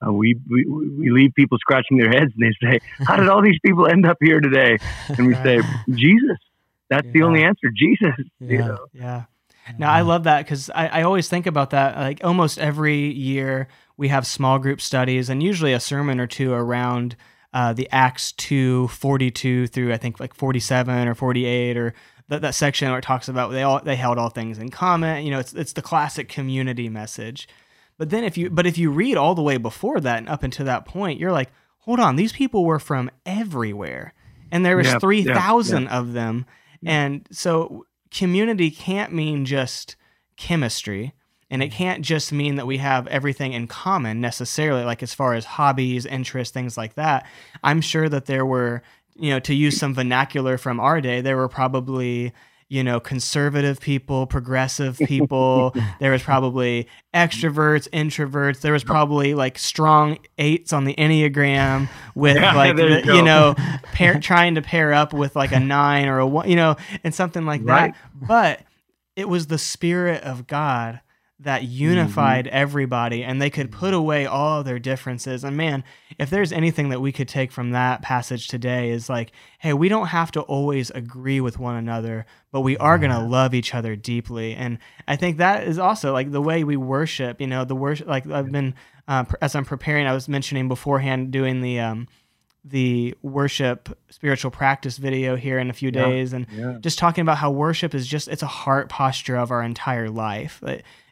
uh, 0.06 0.12
we, 0.12 0.36
we 0.48 0.64
we 0.64 1.10
leave 1.10 1.32
people 1.34 1.58
scratching 1.58 1.98
their 1.98 2.10
heads 2.10 2.32
and 2.38 2.42
they 2.42 2.66
say, 2.66 2.80
"How 3.04 3.16
did 3.16 3.28
all 3.28 3.42
these 3.42 3.58
people 3.64 3.86
end 3.86 4.06
up 4.06 4.18
here 4.20 4.40
today?" 4.40 4.78
And 5.08 5.26
we 5.26 5.34
say, 5.34 5.60
"Jesus." 5.90 6.38
That's 6.88 7.06
yeah. 7.06 7.12
the 7.12 7.22
only 7.22 7.42
answer. 7.42 7.68
Jesus. 7.76 8.14
Yeah. 8.40 8.48
You 8.50 8.58
know? 8.58 8.86
Yeah. 8.92 9.24
Now 9.76 9.92
I 9.92 10.00
love 10.00 10.24
that 10.24 10.44
because 10.44 10.70
I, 10.70 10.86
I 10.88 11.02
always 11.02 11.28
think 11.28 11.46
about 11.46 11.70
that. 11.70 11.96
Like 11.96 12.24
almost 12.24 12.58
every 12.58 13.12
year 13.12 13.68
we 13.96 14.08
have 14.08 14.26
small 14.26 14.58
group 14.58 14.80
studies 14.80 15.28
and 15.28 15.42
usually 15.42 15.74
a 15.74 15.80
sermon 15.80 16.20
or 16.20 16.26
two 16.26 16.52
around 16.52 17.16
uh, 17.52 17.72
the 17.72 17.88
Acts 17.90 18.32
2, 18.32 18.88
42 18.88 19.66
through 19.66 19.92
I 19.92 19.98
think 19.98 20.20
like 20.20 20.34
47 20.34 21.08
or 21.08 21.14
48 21.14 21.76
or 21.76 21.94
that, 22.28 22.42
that 22.42 22.54
section 22.54 22.88
where 22.88 22.98
it 22.98 23.02
talks 23.02 23.28
about 23.28 23.50
they 23.50 23.62
all 23.62 23.80
they 23.82 23.96
held 23.96 24.18
all 24.18 24.30
things 24.30 24.58
in 24.58 24.70
common. 24.70 25.24
You 25.24 25.30
know, 25.30 25.38
it's 25.38 25.52
it's 25.52 25.72
the 25.72 25.82
classic 25.82 26.28
community 26.28 26.88
message. 26.88 27.48
But 27.96 28.10
then 28.10 28.24
if 28.24 28.38
you 28.38 28.50
but 28.50 28.66
if 28.66 28.78
you 28.78 28.90
read 28.90 29.16
all 29.16 29.34
the 29.34 29.42
way 29.42 29.56
before 29.56 30.00
that 30.00 30.18
and 30.18 30.28
up 30.28 30.42
until 30.42 30.66
that 30.66 30.84
point, 30.84 31.18
you're 31.18 31.32
like, 31.32 31.50
hold 31.78 32.00
on, 32.00 32.16
these 32.16 32.32
people 32.32 32.64
were 32.64 32.78
from 32.78 33.10
everywhere. 33.26 34.14
And 34.50 34.64
there 34.64 34.78
was 34.78 34.86
yep, 34.86 35.00
3,000 35.00 35.82
yep, 35.82 35.90
yep. 35.90 35.98
of 35.98 36.12
them. 36.14 36.46
And 36.86 37.26
so 37.30 37.84
community 38.10 38.70
can't 38.70 39.12
mean 39.12 39.44
just 39.44 39.96
chemistry 40.36 41.12
and 41.50 41.62
it 41.62 41.72
can't 41.72 42.04
just 42.04 42.32
mean 42.32 42.56
that 42.56 42.66
we 42.66 42.78
have 42.78 43.06
everything 43.08 43.52
in 43.52 43.66
common 43.66 44.20
necessarily 44.20 44.84
like 44.84 45.02
as 45.02 45.14
far 45.14 45.34
as 45.34 45.44
hobbies 45.44 46.06
interests 46.06 46.52
things 46.52 46.76
like 46.76 46.94
that 46.94 47.26
i'm 47.62 47.80
sure 47.80 48.08
that 48.08 48.26
there 48.26 48.46
were 48.46 48.82
you 49.18 49.30
know 49.30 49.40
to 49.40 49.54
use 49.54 49.76
some 49.76 49.94
vernacular 49.94 50.56
from 50.56 50.80
our 50.80 51.00
day 51.00 51.20
there 51.20 51.36
were 51.36 51.48
probably 51.48 52.32
you 52.68 52.84
know, 52.84 53.00
conservative 53.00 53.80
people, 53.80 54.26
progressive 54.26 54.98
people. 54.98 55.74
there 56.00 56.12
was 56.12 56.22
probably 56.22 56.86
extroverts, 57.14 57.88
introverts. 57.90 58.60
There 58.60 58.74
was 58.74 58.84
probably 58.84 59.34
like 59.34 59.58
strong 59.58 60.18
eights 60.36 60.72
on 60.72 60.84
the 60.84 60.94
Enneagram 60.94 61.88
with 62.14 62.36
yeah, 62.36 62.52
like, 62.56 62.76
the, 62.76 63.02
you, 63.04 63.14
you, 63.14 63.22
know, 63.22 63.54
pair, 63.92 64.18
trying 64.20 64.56
to 64.56 64.62
pair 64.62 64.92
up 64.92 65.14
with 65.14 65.34
like 65.34 65.52
a 65.52 65.60
nine 65.60 66.08
or 66.08 66.18
a 66.18 66.26
one, 66.26 66.48
you 66.48 66.56
know, 66.56 66.76
and 67.02 67.14
something 67.14 67.46
like 67.46 67.62
right. 67.64 67.94
that. 67.94 68.26
But 68.28 68.60
it 69.16 69.28
was 69.28 69.46
the 69.46 69.58
spirit 69.58 70.22
of 70.22 70.46
God 70.46 71.00
that 71.40 71.62
unified 71.62 72.46
mm-hmm. 72.46 72.56
everybody 72.56 73.22
and 73.22 73.40
they 73.40 73.50
could 73.50 73.70
put 73.70 73.94
away 73.94 74.26
all 74.26 74.64
their 74.64 74.80
differences. 74.80 75.44
And 75.44 75.56
man, 75.56 75.84
if 76.18 76.30
there's 76.30 76.52
anything 76.52 76.88
that 76.88 77.00
we 77.00 77.12
could 77.12 77.28
take 77.28 77.52
from 77.52 77.70
that 77.70 78.02
passage 78.02 78.48
today 78.48 78.90
is 78.90 79.08
like, 79.08 79.30
hey, 79.60 79.72
we 79.72 79.88
don't 79.88 80.08
have 80.08 80.32
to 80.32 80.40
always 80.42 80.90
agree 80.90 81.40
with 81.40 81.58
one 81.58 81.76
another, 81.76 82.26
but 82.50 82.62
we 82.62 82.76
are 82.78 82.98
going 82.98 83.12
to 83.12 83.20
love 83.20 83.54
each 83.54 83.72
other 83.72 83.94
deeply. 83.94 84.54
And 84.54 84.78
I 85.06 85.14
think 85.14 85.36
that 85.36 85.68
is 85.68 85.78
also 85.78 86.12
like 86.12 86.32
the 86.32 86.42
way 86.42 86.64
we 86.64 86.76
worship, 86.76 87.40
you 87.40 87.46
know, 87.46 87.64
the 87.64 87.76
worship, 87.76 88.08
like 88.08 88.28
I've 88.28 88.50
been, 88.50 88.74
uh, 89.06 89.24
as 89.40 89.54
I'm 89.54 89.64
preparing, 89.64 90.08
I 90.08 90.14
was 90.14 90.28
mentioning 90.28 90.66
beforehand 90.66 91.30
doing 91.30 91.60
the, 91.60 91.78
um, 91.78 92.08
the 92.64 93.14
worship 93.22 93.96
spiritual 94.10 94.50
practice 94.50 94.98
video 94.98 95.36
here 95.36 95.58
in 95.58 95.70
a 95.70 95.72
few 95.72 95.90
days 95.90 96.32
and 96.32 96.46
yeah. 96.52 96.76
just 96.80 96.98
talking 96.98 97.22
about 97.22 97.38
how 97.38 97.50
worship 97.50 97.94
is 97.94 98.06
just 98.06 98.28
it's 98.28 98.42
a 98.42 98.48
heart 98.48 98.88
posture 98.88 99.36
of 99.36 99.50
our 99.50 99.62
entire 99.62 100.10
life 100.10 100.62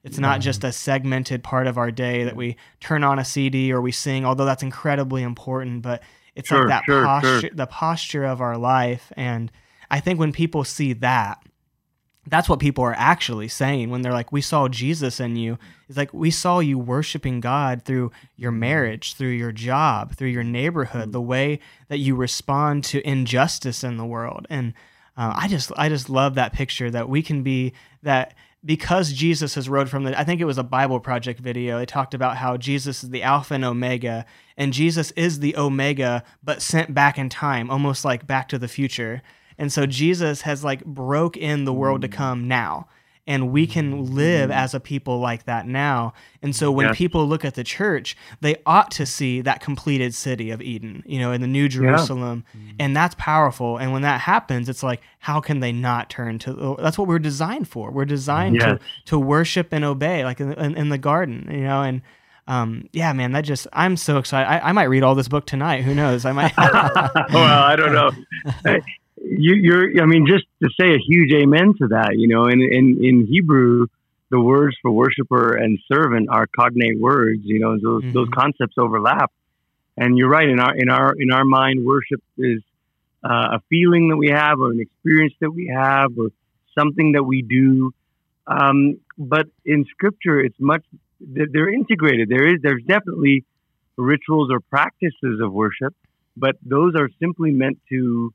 it's 0.06 0.18
not 0.18 0.40
just 0.40 0.64
a 0.64 0.72
segmented 0.72 1.42
part 1.42 1.66
of 1.66 1.76
our 1.76 1.90
day 1.90 2.24
that 2.24 2.36
we 2.36 2.56
turn 2.80 3.04
on 3.04 3.18
a 3.18 3.24
cd 3.24 3.72
or 3.72 3.80
we 3.80 3.92
sing 3.92 4.24
although 4.24 4.44
that's 4.44 4.62
incredibly 4.62 5.22
important 5.22 5.82
but 5.82 6.02
it's 6.34 6.48
sure, 6.48 6.60
like 6.60 6.68
that 6.68 6.84
sure, 6.84 7.04
posture 7.04 7.40
sure. 7.40 7.50
the 7.52 7.66
posture 7.66 8.24
of 8.24 8.40
our 8.40 8.56
life 8.56 9.12
and 9.16 9.50
i 9.90 10.00
think 10.00 10.18
when 10.18 10.32
people 10.32 10.64
see 10.64 10.92
that 10.92 11.38
that's 12.26 12.48
what 12.48 12.58
people 12.58 12.82
are 12.84 12.94
actually 12.96 13.48
saying 13.48 13.90
when 13.90 14.02
they're 14.02 14.12
like, 14.12 14.32
"We 14.32 14.40
saw 14.40 14.68
Jesus 14.68 15.20
in 15.20 15.36
you." 15.36 15.58
It's 15.88 15.96
like 15.96 16.12
we 16.12 16.30
saw 16.30 16.58
you 16.58 16.78
worshiping 16.78 17.40
God 17.40 17.82
through 17.84 18.10
your 18.36 18.50
marriage, 18.50 19.14
through 19.14 19.30
your 19.30 19.52
job, 19.52 20.14
through 20.14 20.28
your 20.28 20.42
neighborhood, 20.42 21.12
the 21.12 21.20
way 21.20 21.60
that 21.88 21.98
you 21.98 22.16
respond 22.16 22.84
to 22.84 23.06
injustice 23.08 23.84
in 23.84 23.96
the 23.96 24.04
world. 24.04 24.46
And 24.50 24.74
uh, 25.16 25.34
I 25.36 25.48
just, 25.48 25.72
I 25.76 25.88
just 25.88 26.10
love 26.10 26.34
that 26.34 26.52
picture 26.52 26.90
that 26.90 27.08
we 27.08 27.22
can 27.22 27.42
be 27.42 27.72
that 28.02 28.34
because 28.64 29.12
Jesus 29.12 29.54
has 29.54 29.68
rode 29.68 29.88
from 29.88 30.04
the. 30.04 30.18
I 30.18 30.24
think 30.24 30.40
it 30.40 30.44
was 30.46 30.58
a 30.58 30.64
Bible 30.64 31.00
Project 31.00 31.40
video. 31.40 31.78
They 31.78 31.86
talked 31.86 32.14
about 32.14 32.36
how 32.36 32.56
Jesus 32.56 33.04
is 33.04 33.10
the 33.10 33.22
Alpha 33.22 33.54
and 33.54 33.64
Omega, 33.64 34.26
and 34.56 34.72
Jesus 34.72 35.10
is 35.12 35.40
the 35.40 35.56
Omega, 35.56 36.24
but 36.42 36.62
sent 36.62 36.94
back 36.94 37.18
in 37.18 37.28
time, 37.28 37.70
almost 37.70 38.04
like 38.04 38.26
Back 38.26 38.48
to 38.48 38.58
the 38.58 38.68
Future 38.68 39.22
and 39.58 39.72
so 39.72 39.86
Jesus 39.86 40.42
has 40.42 40.62
like 40.64 40.84
broke 40.84 41.36
in 41.36 41.64
the 41.64 41.72
world 41.72 42.02
to 42.02 42.08
hmm. 42.08 42.12
come 42.12 42.48
now. 42.48 42.88
And 43.28 43.50
we 43.50 43.66
can 43.66 44.14
live 44.14 44.52
as 44.52 44.72
a 44.72 44.78
people 44.78 45.18
like 45.18 45.46
that 45.46 45.66
now. 45.66 46.12
And 46.42 46.54
so 46.54 46.70
when 46.70 46.86
Yes. 46.86 46.96
people 46.96 47.26
look 47.26 47.44
at 47.44 47.54
the 47.54 47.64
church, 47.64 48.16
they 48.40 48.56
ought 48.64 48.90
to 48.92 49.04
see 49.04 49.40
that 49.40 49.60
completed 49.60 50.14
city 50.14 50.50
of 50.52 50.62
Eden, 50.62 51.02
you 51.06 51.18
know, 51.18 51.32
in 51.32 51.40
the 51.40 51.48
New 51.48 51.68
Jerusalem. 51.68 52.44
And 52.78 52.96
that's 52.96 53.16
powerful. 53.16 53.78
And 53.78 53.92
when 53.92 54.02
that 54.02 54.20
happens, 54.20 54.68
it's 54.68 54.84
like, 54.84 55.00
how 55.18 55.40
can 55.40 55.58
they 55.58 55.72
not 55.72 56.08
turn 56.08 56.38
to 56.40 56.76
that's 56.80 56.96
what 56.98 57.08
we're 57.08 57.18
designed 57.18 57.68
for. 57.68 57.90
We're 57.90 58.04
designed 58.04 58.54
to 58.78 58.84
to 59.06 59.18
worship 59.18 59.72
and 59.72 59.84
obey, 59.84 60.24
like 60.24 60.38
in, 60.40 60.52
in, 60.52 60.76
in 60.76 60.88
the 60.90 60.98
garden, 60.98 61.48
you 61.50 61.62
know, 61.62 61.82
and 61.82 62.02
um, 62.48 62.88
yeah, 62.92 63.12
man, 63.12 63.32
that 63.32 63.40
just 63.40 63.66
I'm 63.72 63.96
so 63.96 64.18
excited. 64.18 64.48
I, 64.48 64.68
I 64.68 64.72
might 64.72 64.84
read 64.84 65.02
all 65.02 65.16
this 65.16 65.26
book 65.26 65.46
tonight. 65.46 65.82
Who 65.82 65.94
knows? 65.94 66.24
I 66.24 66.30
might. 66.30 66.56
well, 66.58 67.62
I 67.64 67.74
don't 67.74 67.92
know. 67.92 68.12
You, 69.28 69.54
you're, 69.54 70.02
I 70.02 70.06
mean, 70.06 70.26
just 70.26 70.44
to 70.62 70.68
say 70.78 70.94
a 70.94 70.98
huge 70.98 71.32
amen 71.32 71.74
to 71.80 71.88
that, 71.88 72.12
you 72.16 72.28
know, 72.28 72.46
in, 72.46 72.62
in, 72.62 73.04
in 73.04 73.26
Hebrew, 73.26 73.86
the 74.30 74.40
words 74.40 74.76
for 74.80 74.90
worshiper 74.92 75.56
and 75.56 75.78
servant 75.92 76.28
are 76.30 76.46
cognate 76.46 77.00
words, 77.00 77.40
you 77.44 77.58
know, 77.58 77.76
those, 77.78 78.02
Mhm. 78.04 78.12
those 78.12 78.28
concepts 78.32 78.76
overlap. 78.78 79.32
And 79.96 80.16
you're 80.16 80.28
right. 80.28 80.48
In 80.48 80.60
our, 80.60 80.76
in 80.76 80.88
our, 80.90 81.14
in 81.18 81.32
our 81.32 81.44
mind, 81.44 81.84
worship 81.84 82.22
is 82.38 82.60
uh, 83.24 83.56
a 83.56 83.60
feeling 83.68 84.08
that 84.10 84.16
we 84.16 84.28
have 84.28 84.60
or 84.60 84.70
an 84.70 84.80
experience 84.80 85.34
that 85.40 85.50
we 85.50 85.66
have 85.74 86.16
or 86.18 86.28
something 86.78 87.12
that 87.12 87.24
we 87.24 87.42
do. 87.42 87.92
Um, 88.46 89.00
but 89.18 89.46
in 89.64 89.86
scripture, 89.86 90.38
it's 90.38 90.60
much, 90.60 90.84
they're 91.20 91.72
integrated. 91.72 92.28
There 92.28 92.46
is, 92.46 92.60
there's 92.62 92.84
definitely 92.84 93.44
rituals 93.96 94.50
or 94.52 94.60
practices 94.60 95.40
of 95.40 95.52
worship, 95.52 95.94
but 96.36 96.56
those 96.62 96.94
are 96.94 97.08
simply 97.18 97.50
meant 97.50 97.78
to 97.88 98.32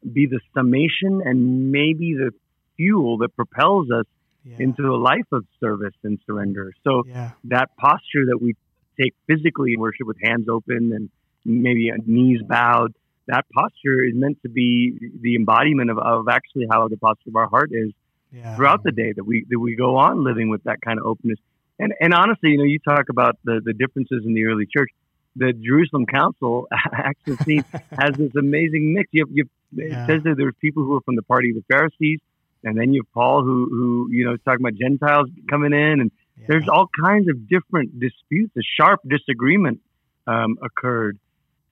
be 0.00 0.26
the 0.26 0.40
summation 0.54 1.22
and 1.24 1.70
maybe 1.72 2.14
the 2.14 2.32
fuel 2.76 3.18
that 3.18 3.34
propels 3.36 3.90
us 3.90 4.06
yeah. 4.44 4.56
into 4.58 4.94
a 4.94 4.96
life 4.96 5.26
of 5.32 5.44
service 5.60 5.94
and 6.02 6.18
surrender. 6.26 6.72
So 6.84 7.04
yeah. 7.06 7.32
that 7.44 7.76
posture 7.76 8.26
that 8.26 8.38
we 8.40 8.56
take 9.00 9.14
physically 9.26 9.74
in 9.74 9.80
worship 9.80 10.06
with 10.06 10.16
hands 10.22 10.48
open 10.48 10.92
and 10.94 11.10
maybe 11.44 11.90
knees 12.06 12.40
bowed, 12.42 12.94
that 13.26 13.44
posture 13.54 14.02
is 14.04 14.14
meant 14.14 14.42
to 14.42 14.48
be 14.48 15.10
the 15.20 15.36
embodiment 15.36 15.90
of, 15.90 15.98
of 15.98 16.28
actually 16.28 16.66
how 16.70 16.88
the 16.88 16.96
posture 16.96 17.30
of 17.30 17.36
our 17.36 17.48
heart 17.48 17.70
is 17.72 17.92
Yeah. 18.32 18.54
throughout 18.56 18.82
the 18.84 18.92
day 18.92 19.12
that 19.12 19.24
we 19.24 19.44
that 19.50 19.58
we 19.58 19.74
go 19.74 19.96
on 19.96 20.22
living 20.22 20.48
with 20.50 20.62
that 20.64 20.80
kind 20.80 20.98
of 21.00 21.06
openness. 21.06 21.38
And 21.78 21.92
and 22.00 22.14
honestly, 22.14 22.50
you 22.50 22.58
know, 22.58 22.64
you 22.64 22.78
talk 22.78 23.08
about 23.08 23.38
the 23.44 23.60
the 23.64 23.72
differences 23.72 24.24
in 24.24 24.34
the 24.34 24.44
early 24.46 24.66
church. 24.66 24.90
The 25.36 25.52
Jerusalem 25.52 26.06
Council, 26.06 26.66
Acts 26.92 27.22
15, 27.24 27.64
has 27.98 28.12
this 28.16 28.34
amazing 28.36 28.94
mix. 28.94 29.08
You 29.12 29.24
have, 29.24 29.30
you 29.36 29.44
have, 29.44 29.50
Yeah. 29.72 29.84
It 29.86 29.98
says 30.10 30.22
that 30.24 30.34
there's 30.36 30.54
people 30.60 30.84
who 30.84 30.96
are 30.96 31.00
from 31.02 31.16
the 31.16 31.22
party 31.22 31.50
of 31.50 31.56
the 31.56 31.64
Pharisees, 31.70 32.20
and 32.64 32.78
then 32.78 32.92
you 32.92 33.02
have 33.02 33.12
Paul, 33.12 33.42
who 33.44 33.66
who 33.70 34.08
you 34.10 34.24
know 34.24 34.34
is 34.34 34.40
talking 34.44 34.64
about 34.64 34.74
Gentiles 34.74 35.28
coming 35.48 35.72
in, 35.72 36.00
and 36.00 36.10
Yeah. 36.36 36.46
there's 36.48 36.68
all 36.68 36.88
kinds 37.04 37.28
of 37.28 37.48
different 37.48 37.98
disputes. 38.00 38.52
A 38.56 38.62
sharp 38.78 39.00
disagreement 39.08 39.80
um, 40.26 40.58
occurred, 40.62 41.18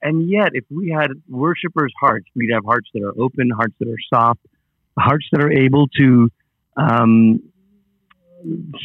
and 0.01 0.29
yet, 0.29 0.51
if 0.53 0.65
we 0.69 0.89
had 0.89 1.11
worshipers' 1.27 1.93
hearts, 1.99 2.25
we'd 2.35 2.51
have 2.53 2.65
hearts 2.65 2.89
that 2.93 3.03
are 3.03 3.13
open, 3.19 3.49
hearts 3.49 3.75
that 3.79 3.87
are 3.89 4.03
soft, 4.13 4.39
hearts 4.97 5.27
that 5.31 5.41
are 5.41 5.51
able 5.51 5.87
to 5.99 6.29
um, 6.77 7.41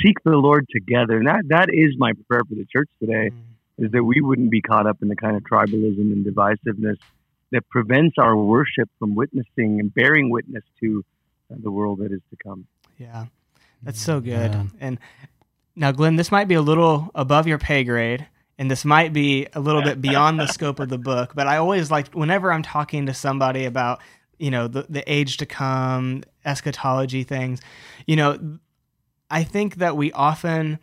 seek 0.03 0.17
the 0.25 0.37
Lord 0.37 0.67
together. 0.71 1.17
And 1.19 1.27
that 1.29 1.45
that 1.49 1.69
is 1.73 1.95
my 1.97 2.12
prayer 2.29 2.43
for 2.49 2.55
the 2.55 2.67
church 2.73 2.89
today 3.01 3.31
Mm. 3.31 3.87
is 3.87 3.91
that 3.93 4.05
we 4.05 4.21
wouldn't 4.21 4.51
be 4.51 4.61
caught 4.61 4.87
up 4.87 4.99
in 5.03 5.09
the 5.09 5.17
kind 5.17 5.37
of 5.37 5.43
tribalism 5.43 6.12
and 6.12 6.25
divisiveness 6.25 6.97
that 7.55 7.69
prevents 7.69 8.17
our 8.19 8.37
worship 8.37 8.91
from 8.99 9.15
witnessing 9.15 9.79
and 9.81 9.95
bearing 9.95 10.29
witness 10.29 10.65
to 10.81 11.05
uh, 11.51 11.55
the 11.63 11.71
world 11.71 12.01
that 12.01 12.11
is 12.13 12.21
to 12.31 12.37
come. 12.37 12.67
Yeah. 12.99 13.27
That's 13.83 14.01
so 14.01 14.21
good. 14.21 14.51
Yeah. 14.51 14.65
And 14.81 14.99
now, 15.77 15.93
Glenn, 15.93 16.17
this 16.17 16.33
might 16.33 16.49
be 16.49 16.55
a 16.55 16.63
little 16.63 17.11
above 17.15 17.47
your 17.47 17.59
pay 17.59 17.85
grade, 17.85 18.27
and 18.59 18.71
this 18.71 18.85
might 18.85 19.13
be 19.13 19.47
a 19.53 19.61
little 19.61 19.83
bit 19.83 20.01
beyond 20.01 20.41
the 20.41 20.47
scope 20.47 20.81
of 20.81 20.89
the 20.89 20.99
book. 20.99 21.33
But 21.35 21.47
I 21.47 21.59
always 21.59 21.91
like 21.91 22.13
whenever 22.13 22.53
I'm 22.53 22.63
talking 22.63 23.07
to 23.07 23.15
somebody 23.15 23.67
about, 23.67 24.01
you 24.39 24.51
know, 24.51 24.69
the 24.69 24.87
the 24.89 25.13
age 25.13 25.37
to 25.39 25.47
come, 25.47 26.25
eschatology 26.45 27.25
things, 27.25 27.61
you 28.07 28.17
know, 28.17 28.59
I 29.31 29.45
think 29.45 29.77
that 29.77 29.97
we 29.97 30.13
often 30.13 30.79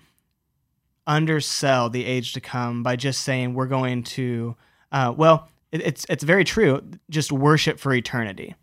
undersell 1.08 1.90
the 1.90 2.06
age 2.06 2.34
to 2.34 2.42
come 2.42 2.84
by 2.84 2.96
just 2.96 3.24
saying 3.24 3.54
we're 3.54 3.68
going 3.68 4.04
to, 4.04 4.56
uh, 4.92 5.14
well, 5.16 5.50
it, 5.72 5.82
it's 5.82 6.06
it's 6.10 6.24
very 6.24 6.44
true, 6.44 6.82
just 7.10 7.32
worship 7.32 7.80
for 7.80 7.94
eternity. 7.94 8.56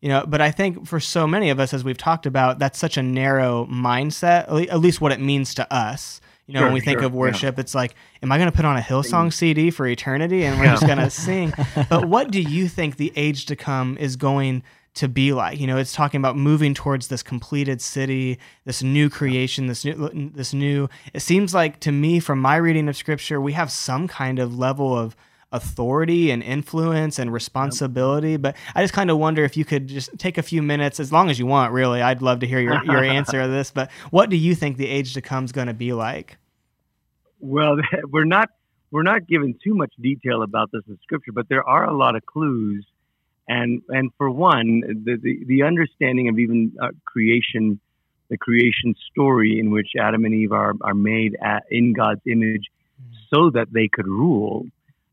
You 0.00 0.08
know 0.08 0.24
but 0.26 0.40
i 0.40 0.50
think 0.50 0.84
for 0.88 0.98
so 0.98 1.28
many 1.28 1.50
of 1.50 1.60
us 1.60 1.72
as 1.72 1.84
we've 1.84 1.96
talked 1.96 2.26
about 2.26 2.58
that's 2.58 2.76
such 2.76 2.96
a 2.96 3.02
narrow 3.04 3.66
mindset 3.66 4.48
at 4.68 4.80
least 4.80 5.00
what 5.00 5.12
it 5.12 5.20
means 5.20 5.54
to 5.54 5.72
us. 5.72 6.20
You 6.48 6.54
know 6.54 6.58
Sure, 6.60 6.66
when 6.66 6.74
we 6.74 6.80
think 6.80 6.98
sure, 6.98 7.06
of 7.06 7.14
worship 7.14 7.56
it's 7.56 7.72
like 7.72 7.94
am 8.20 8.32
i 8.32 8.36
going 8.36 8.50
to 8.50 8.56
put 8.56 8.64
on 8.64 8.76
a 8.76 8.80
hillsong 8.80 9.32
cd 9.32 9.70
for 9.70 9.86
eternity 9.86 10.44
and 10.44 10.58
we're 10.58 10.64
Yeah. 10.64 10.72
just 10.72 10.86
going 10.86 10.98
to 10.98 11.08
sing? 11.08 11.52
But 11.88 12.08
what 12.08 12.32
do 12.32 12.40
you 12.42 12.66
think 12.66 12.96
the 12.96 13.12
age 13.14 13.46
to 13.46 13.54
come 13.54 13.96
is 13.96 14.16
going 14.16 14.64
to 14.94 15.06
be 15.08 15.32
like? 15.32 15.60
You 15.60 15.68
know 15.68 15.76
it's 15.78 15.92
talking 15.92 16.18
about 16.20 16.36
moving 16.36 16.74
towards 16.74 17.06
this 17.06 17.22
completed 17.22 17.80
city 17.80 18.40
this 18.64 18.82
new 18.82 19.08
creation 19.08 19.68
this 19.68 19.84
new 19.84 19.94
this 20.34 20.52
new. 20.52 20.88
It 21.14 21.20
seems 21.20 21.54
like 21.54 21.78
to 21.78 21.92
me 21.92 22.18
from 22.18 22.40
my 22.40 22.56
reading 22.56 22.88
of 22.88 22.96
scripture 22.96 23.40
we 23.40 23.52
have 23.52 23.70
some 23.70 24.08
kind 24.08 24.40
of 24.40 24.58
level 24.58 24.98
of 24.98 25.14
authority 25.52 26.30
and 26.30 26.42
influence 26.42 27.18
and 27.18 27.32
responsibility. 27.32 28.36
But 28.36 28.56
I 28.74 28.82
just 28.82 28.94
kind 28.94 29.10
of 29.10 29.18
wonder 29.18 29.44
if 29.44 29.56
you 29.56 29.64
could 29.64 29.88
just 29.88 30.18
take 30.18 30.38
a 30.38 30.42
few 30.42 30.62
minutes, 30.62 30.98
as 30.98 31.12
long 31.12 31.30
as 31.30 31.38
you 31.38 31.46
want, 31.46 31.72
really. 31.72 32.02
I'd 32.02 32.22
love 32.22 32.40
to 32.40 32.46
hear 32.46 32.60
your, 32.60 32.82
your 32.84 33.04
answer 33.04 33.42
to 33.42 33.48
this. 33.48 33.70
But 33.70 33.90
what 34.10 34.30
do 34.30 34.36
you 34.36 34.54
think 34.54 34.76
the 34.76 34.88
age 34.88 35.14
to 35.14 35.20
come 35.20 35.44
is 35.44 35.52
going 35.52 35.68
to 35.68 35.74
be 35.74 35.92
like? 35.92 36.38
Well, 37.40 37.76
we're 38.10 38.24
not 38.24 38.50
we're 38.90 39.02
not 39.02 39.26
given 39.26 39.58
too 39.64 39.74
much 39.74 39.92
detail 40.00 40.42
about 40.42 40.70
this 40.70 40.82
in 40.86 40.98
scripture, 41.02 41.32
but 41.32 41.48
there 41.48 41.66
are 41.66 41.84
a 41.84 41.96
lot 41.96 42.14
of 42.14 42.24
clues. 42.26 42.86
And 43.48 43.82
and 43.88 44.10
for 44.16 44.30
one, 44.30 44.80
the 45.04 45.16
the, 45.20 45.44
the 45.46 45.62
understanding 45.64 46.28
of 46.28 46.38
even 46.38 46.72
uh, 46.80 46.88
creation, 47.04 47.80
the 48.28 48.38
creation 48.38 48.94
story 49.10 49.58
in 49.58 49.70
which 49.70 49.88
Adam 50.00 50.24
and 50.24 50.34
Eve 50.34 50.52
are 50.52 50.74
are 50.82 50.94
made 50.94 51.36
at, 51.42 51.64
in 51.70 51.92
God's 51.92 52.20
image, 52.26 52.70
so 53.32 53.50
that 53.50 53.72
they 53.72 53.88
could 53.92 54.06
rule. 54.06 54.66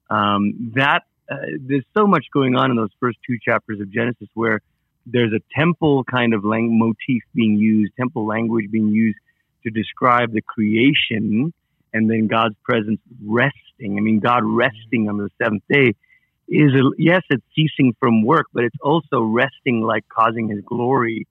Um, 0.10 0.74
that 0.76 1.04
uh, 1.32 1.36
there's 1.60 1.86
so 1.96 2.08
much 2.08 2.26
going 2.34 2.56
on 2.56 2.72
in 2.72 2.78
those 2.78 2.90
first 3.00 3.20
two 3.26 3.38
chapters 3.44 3.80
of 3.80 3.92
Genesis 3.92 4.28
where 4.34 4.62
there's 5.06 5.34
a 5.34 5.42
temple 5.58 6.04
kind 6.04 6.34
of 6.34 6.44
lang- 6.44 6.78
motif 6.78 7.24
being 7.34 7.58
used, 7.58 7.94
temple 7.98 8.26
language 8.26 8.72
being 8.72 8.90
used 8.90 9.20
to 9.64 9.70
describe 9.70 10.32
the 10.32 10.42
creation 10.42 11.54
and 11.94 12.10
then 12.10 12.28
God's 12.28 12.56
presence 12.64 13.00
resting. 13.24 13.98
I 13.98 14.02
mean, 14.02 14.20
God 14.20 14.44
resting 14.44 15.10
on 15.10 15.18
the 15.18 15.30
seventh 15.42 15.64
day 15.70 15.96
is, 16.48 16.74
a, 16.74 16.90
yes, 16.98 17.22
it's 17.30 17.44
ceasing 17.56 17.96
from 18.00 18.24
work, 18.24 18.48
but 18.54 18.64
it's 18.64 18.78
also 18.82 19.22
resting 19.22 19.82
like 19.82 20.08
causing 20.10 20.50
his 20.50 20.62
glory 20.62 21.28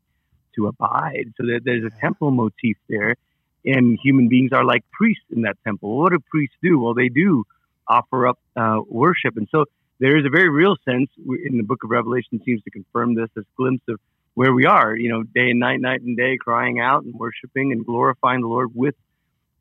to 0.54 0.66
abide. 0.66 1.32
So 1.36 1.46
there, 1.46 1.60
there's 1.62 1.84
a 1.84 2.00
temple 2.00 2.30
motif 2.30 2.76
there. 2.88 3.16
And 3.64 3.98
human 4.02 4.28
beings 4.28 4.52
are 4.52 4.64
like 4.64 4.84
priests 4.92 5.24
in 5.30 5.42
that 5.42 5.56
temple. 5.64 5.98
What 5.98 6.12
do 6.12 6.18
priests 6.30 6.56
do? 6.62 6.78
Well, 6.78 6.94
they 6.94 7.08
do 7.08 7.44
offer 7.88 8.28
up 8.28 8.38
uh, 8.56 8.80
worship. 8.86 9.36
And 9.36 9.48
so 9.50 9.64
there 9.98 10.16
is 10.16 10.24
a 10.24 10.30
very 10.30 10.48
real 10.48 10.76
sense 10.84 11.10
in 11.18 11.56
the 11.56 11.64
book 11.64 11.82
of 11.84 11.90
Revelation 11.90 12.40
seems 12.44 12.62
to 12.62 12.70
confirm 12.70 13.14
this, 13.14 13.28
this 13.34 13.44
glimpse 13.56 13.82
of 13.88 13.98
where 14.34 14.52
we 14.52 14.66
are, 14.66 14.94
you 14.94 15.08
know, 15.10 15.22
day 15.24 15.50
and 15.50 15.58
night, 15.58 15.80
night 15.80 16.00
and 16.00 16.16
day, 16.16 16.36
crying 16.36 16.78
out 16.78 17.02
and 17.02 17.14
worshiping 17.14 17.72
and 17.72 17.84
glorifying 17.84 18.40
the 18.40 18.46
Lord 18.46 18.70
with 18.74 18.94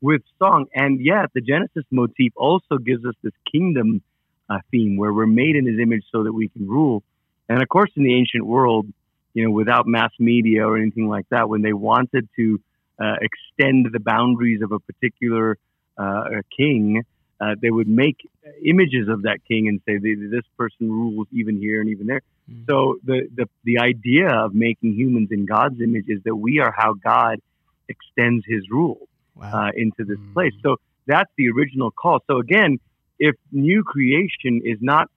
with 0.00 0.22
song. 0.38 0.66
And 0.72 1.00
yet, 1.00 1.30
the 1.34 1.40
Genesis 1.40 1.84
motif 1.90 2.32
also 2.36 2.78
gives 2.78 3.04
us 3.04 3.14
this 3.20 3.32
kingdom 3.50 4.02
uh, 4.48 4.58
theme 4.70 4.96
where 4.96 5.12
we're 5.12 5.26
made 5.26 5.56
in 5.56 5.66
His 5.66 5.80
image 5.80 6.04
so 6.12 6.22
that 6.22 6.32
we 6.32 6.48
can 6.48 6.68
rule. 6.68 7.02
And 7.48 7.60
of 7.60 7.68
course, 7.68 7.90
in 7.96 8.04
the 8.04 8.14
ancient 8.14 8.46
world, 8.46 8.86
you 9.34 9.44
know, 9.44 9.50
without 9.50 9.88
mass 9.88 10.12
media 10.20 10.66
or 10.66 10.76
anything 10.76 11.08
like 11.08 11.26
that, 11.30 11.48
when 11.48 11.62
they 11.62 11.72
wanted 11.72 12.28
to 12.36 12.60
uh, 13.00 13.16
extend 13.20 13.88
the 13.92 14.00
boundaries 14.00 14.62
of 14.62 14.72
a 14.72 14.78
particular 14.78 15.58
uh, 15.96 16.24
king, 16.56 17.02
uh, 17.40 17.54
they 17.60 17.70
would 17.70 17.88
make 17.88 18.28
images 18.64 19.08
of 19.08 19.22
that 19.22 19.38
king 19.46 19.68
and 19.68 19.80
say 19.86 19.98
this 19.98 20.44
person 20.56 20.90
rules 20.90 21.26
even 21.32 21.58
here 21.58 21.80
and 21.80 21.90
even 21.90 22.06
there. 22.06 22.22
Mm-hmm. 22.50 22.64
So 22.68 22.98
the, 23.04 23.28
the 23.34 23.48
the 23.64 23.78
idea 23.78 24.28
of 24.28 24.54
making 24.54 24.94
humans 24.94 25.28
in 25.30 25.46
God's 25.46 25.80
image 25.80 26.06
is 26.08 26.20
that 26.24 26.34
we 26.34 26.58
are 26.58 26.74
how 26.76 26.94
God 26.94 27.40
extends 27.88 28.44
His 28.46 28.68
rule 28.70 29.08
wow. 29.34 29.68
uh, 29.68 29.70
into 29.76 30.04
this 30.04 30.18
mm-hmm. 30.18 30.32
place. 30.32 30.52
So 30.62 30.76
that's 31.06 31.30
the 31.36 31.48
original 31.50 31.90
call. 31.90 32.20
So 32.26 32.38
again, 32.38 32.78
if 33.18 33.34
new 33.52 33.82
creation 33.82 34.62
is 34.64 34.78
not 34.80 35.08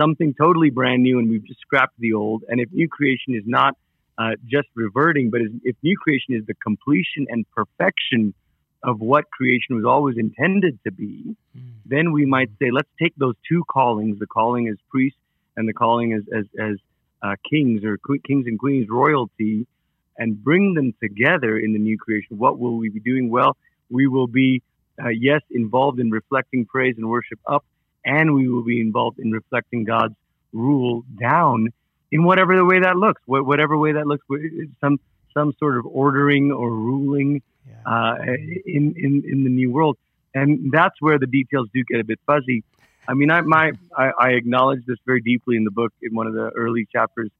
something 0.00 0.34
totally 0.34 0.70
brand 0.70 1.02
new 1.02 1.18
and 1.18 1.28
we've 1.28 1.46
just 1.46 1.60
scrapped 1.60 1.98
the 1.98 2.14
old, 2.14 2.44
and 2.48 2.60
if 2.60 2.72
new 2.72 2.88
creation 2.88 3.34
is 3.34 3.44
not 3.46 3.76
uh, 4.18 4.32
just 4.46 4.68
reverting, 4.74 5.30
but 5.30 5.42
is, 5.42 5.50
if 5.62 5.76
new 5.82 5.96
creation 5.98 6.34
is 6.34 6.46
the 6.46 6.54
completion 6.54 7.26
and 7.28 7.44
perfection 7.50 8.34
of 8.82 9.00
what 9.00 9.30
creation 9.30 9.76
was 9.76 9.84
always 9.84 10.16
intended 10.16 10.78
to 10.84 10.92
be, 10.92 11.36
mm. 11.56 11.62
then 11.84 12.12
we 12.12 12.24
might 12.26 12.50
say, 12.58 12.70
let's 12.70 12.88
take 13.00 13.14
those 13.16 13.34
two 13.48 13.64
callings, 13.64 14.18
the 14.18 14.26
calling 14.26 14.68
as 14.68 14.76
priests 14.90 15.18
and 15.56 15.68
the 15.68 15.72
calling 15.72 16.12
as, 16.12 16.22
as, 16.34 16.44
as 16.60 16.76
uh, 17.22 17.34
kings 17.48 17.84
or 17.84 17.98
kings 18.26 18.46
and 18.46 18.58
queens, 18.58 18.88
royalty, 18.88 19.66
and 20.18 20.42
bring 20.42 20.74
them 20.74 20.94
together 21.02 21.58
in 21.58 21.72
the 21.72 21.78
new 21.78 21.98
creation. 21.98 22.38
What 22.38 22.58
will 22.58 22.76
we 22.76 22.88
be 22.88 23.00
doing? 23.00 23.30
Well, 23.30 23.56
we 23.90 24.06
will 24.06 24.26
be, 24.26 24.62
uh, 25.02 25.08
yes, 25.08 25.40
involved 25.50 26.00
in 26.00 26.10
reflecting 26.10 26.66
praise 26.66 26.94
and 26.96 27.08
worship 27.08 27.38
up, 27.46 27.64
and 28.04 28.34
we 28.34 28.48
will 28.48 28.64
be 28.64 28.80
involved 28.80 29.18
in 29.18 29.30
reflecting 29.32 29.84
God's 29.84 30.14
rule 30.52 31.04
down 31.20 31.68
in 32.12 32.24
whatever 32.24 32.56
the 32.56 32.64
way 32.64 32.80
that 32.80 32.96
looks, 32.96 33.20
whatever 33.26 33.76
way 33.76 33.92
that 33.92 34.06
looks, 34.06 34.24
some 34.80 34.98
some 35.34 35.52
sort 35.58 35.76
of 35.76 35.84
ordering 35.86 36.50
or 36.50 36.70
ruling 36.70 37.42
yeah. 37.66 37.74
uh, 37.84 38.16
in, 38.66 38.94
in 38.96 39.22
in 39.26 39.44
the 39.44 39.50
new 39.50 39.70
world, 39.70 39.96
and 40.34 40.70
that's 40.72 41.00
where 41.00 41.18
the 41.18 41.26
details 41.26 41.68
do 41.74 41.82
get 41.84 42.00
a 42.00 42.04
bit 42.04 42.20
fuzzy. 42.26 42.64
I 43.08 43.14
mean, 43.14 43.30
I 43.30 43.40
my 43.42 43.72
I, 43.96 44.10
I 44.18 44.28
acknowledge 44.30 44.84
this 44.86 44.98
very 45.06 45.20
deeply 45.20 45.56
in 45.56 45.64
the 45.64 45.70
book 45.70 45.92
in 46.02 46.14
one 46.14 46.26
of 46.26 46.34
the 46.34 46.50
early 46.56 46.86
chapters, 46.90 47.30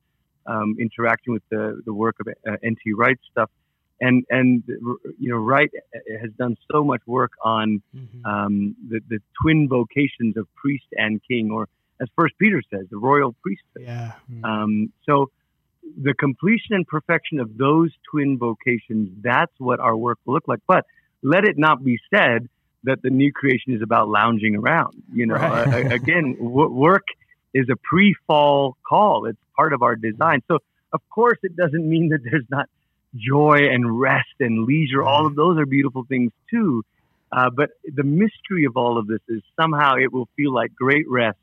um, 0.47 0.77
interacting 0.79 1.35
with 1.35 1.43
the 1.51 1.81
the 1.85 1.93
work 1.93 2.17
of 2.21 2.29
uh, 2.29 2.57
N.T. 2.63 2.93
Wright 2.93 3.19
stuff, 3.31 3.51
and 4.01 4.25
and 4.31 4.63
you 5.19 5.31
know 5.31 5.37
Wright 5.37 5.71
has 6.21 6.31
done 6.39 6.57
so 6.71 6.85
much 6.85 7.01
work 7.07 7.33
on 7.45 7.83
mm-hmm. 7.95 8.27
um, 8.27 8.77
the 8.89 9.01
the 9.09 9.19
twin 9.41 9.69
vocations 9.69 10.37
of 10.37 10.47
priest 10.55 10.87
and 10.93 11.21
king, 11.27 11.51
or 11.51 11.69
as 12.01 12.09
First 12.17 12.35
Peter 12.39 12.63
says, 12.71 12.87
the 12.91 12.99
royal 12.99 13.35
priesthood. 13.43 13.83
Yeah. 13.83 14.13
Mm-hmm. 14.31 14.45
Um, 14.45 14.93
so 15.05 15.31
the 16.01 16.15
completion 16.15 16.75
and 16.75 16.87
perfection 16.87 17.41
of 17.41 17.57
those 17.57 17.91
twin 18.11 18.39
vocations, 18.39 19.11
that's 19.23 19.53
what 19.59 19.81
our 19.81 19.97
work 19.97 20.19
will 20.25 20.35
look 20.35 20.49
like. 20.49 20.61
But 20.67 20.85
let 21.23 21.45
it 21.45 21.57
not 21.59 21.85
be 21.85 21.99
said 22.13 22.49
that 22.85 23.03
the 23.03 23.11
new 23.11 23.33
creation 23.33 23.75
is 23.75 23.83
about 23.83 24.09
lounging 24.09 24.57
around. 24.57 25.03
You 25.13 25.27
know, 25.27 25.35
right. 25.35 25.87
uh, 25.87 25.89
again, 25.95 26.37
w- 26.39 26.71
work 26.71 27.07
is 27.55 27.69
a 27.71 27.77
pre-fall 27.77 28.77
call. 28.87 29.27
It's 29.27 29.39
part 29.57 29.73
of 29.73 29.83
our 29.83 29.97
design. 29.97 30.43
So 30.49 30.59
of 30.93 31.01
course, 31.11 31.39
it 31.43 31.57
doesn't 31.57 31.89
mean 31.89 32.11
that 32.11 32.21
there's 32.25 32.45
not 32.51 32.69
joy 33.15 33.69
and 33.71 33.99
rest 33.99 34.35
and 34.41 34.65
leisure. 34.65 35.01
Right. 35.01 35.09
All 35.09 35.27
of 35.27 35.35
those 35.35 35.59
are 35.59 35.67
beautiful 35.67 36.05
things 36.09 36.33
too. 36.51 36.85
Uh, 37.33 37.51
but 37.51 37.71
the 37.85 38.05
mystery 38.05 38.65
of 38.67 38.77
all 38.77 38.99
of 38.99 39.07
this 39.07 39.21
is 39.29 39.43
somehow 39.61 39.97
it 39.97 40.13
will 40.13 40.29
feel 40.37 40.53
like 40.53 40.75
great 40.75 41.09
rest 41.09 41.39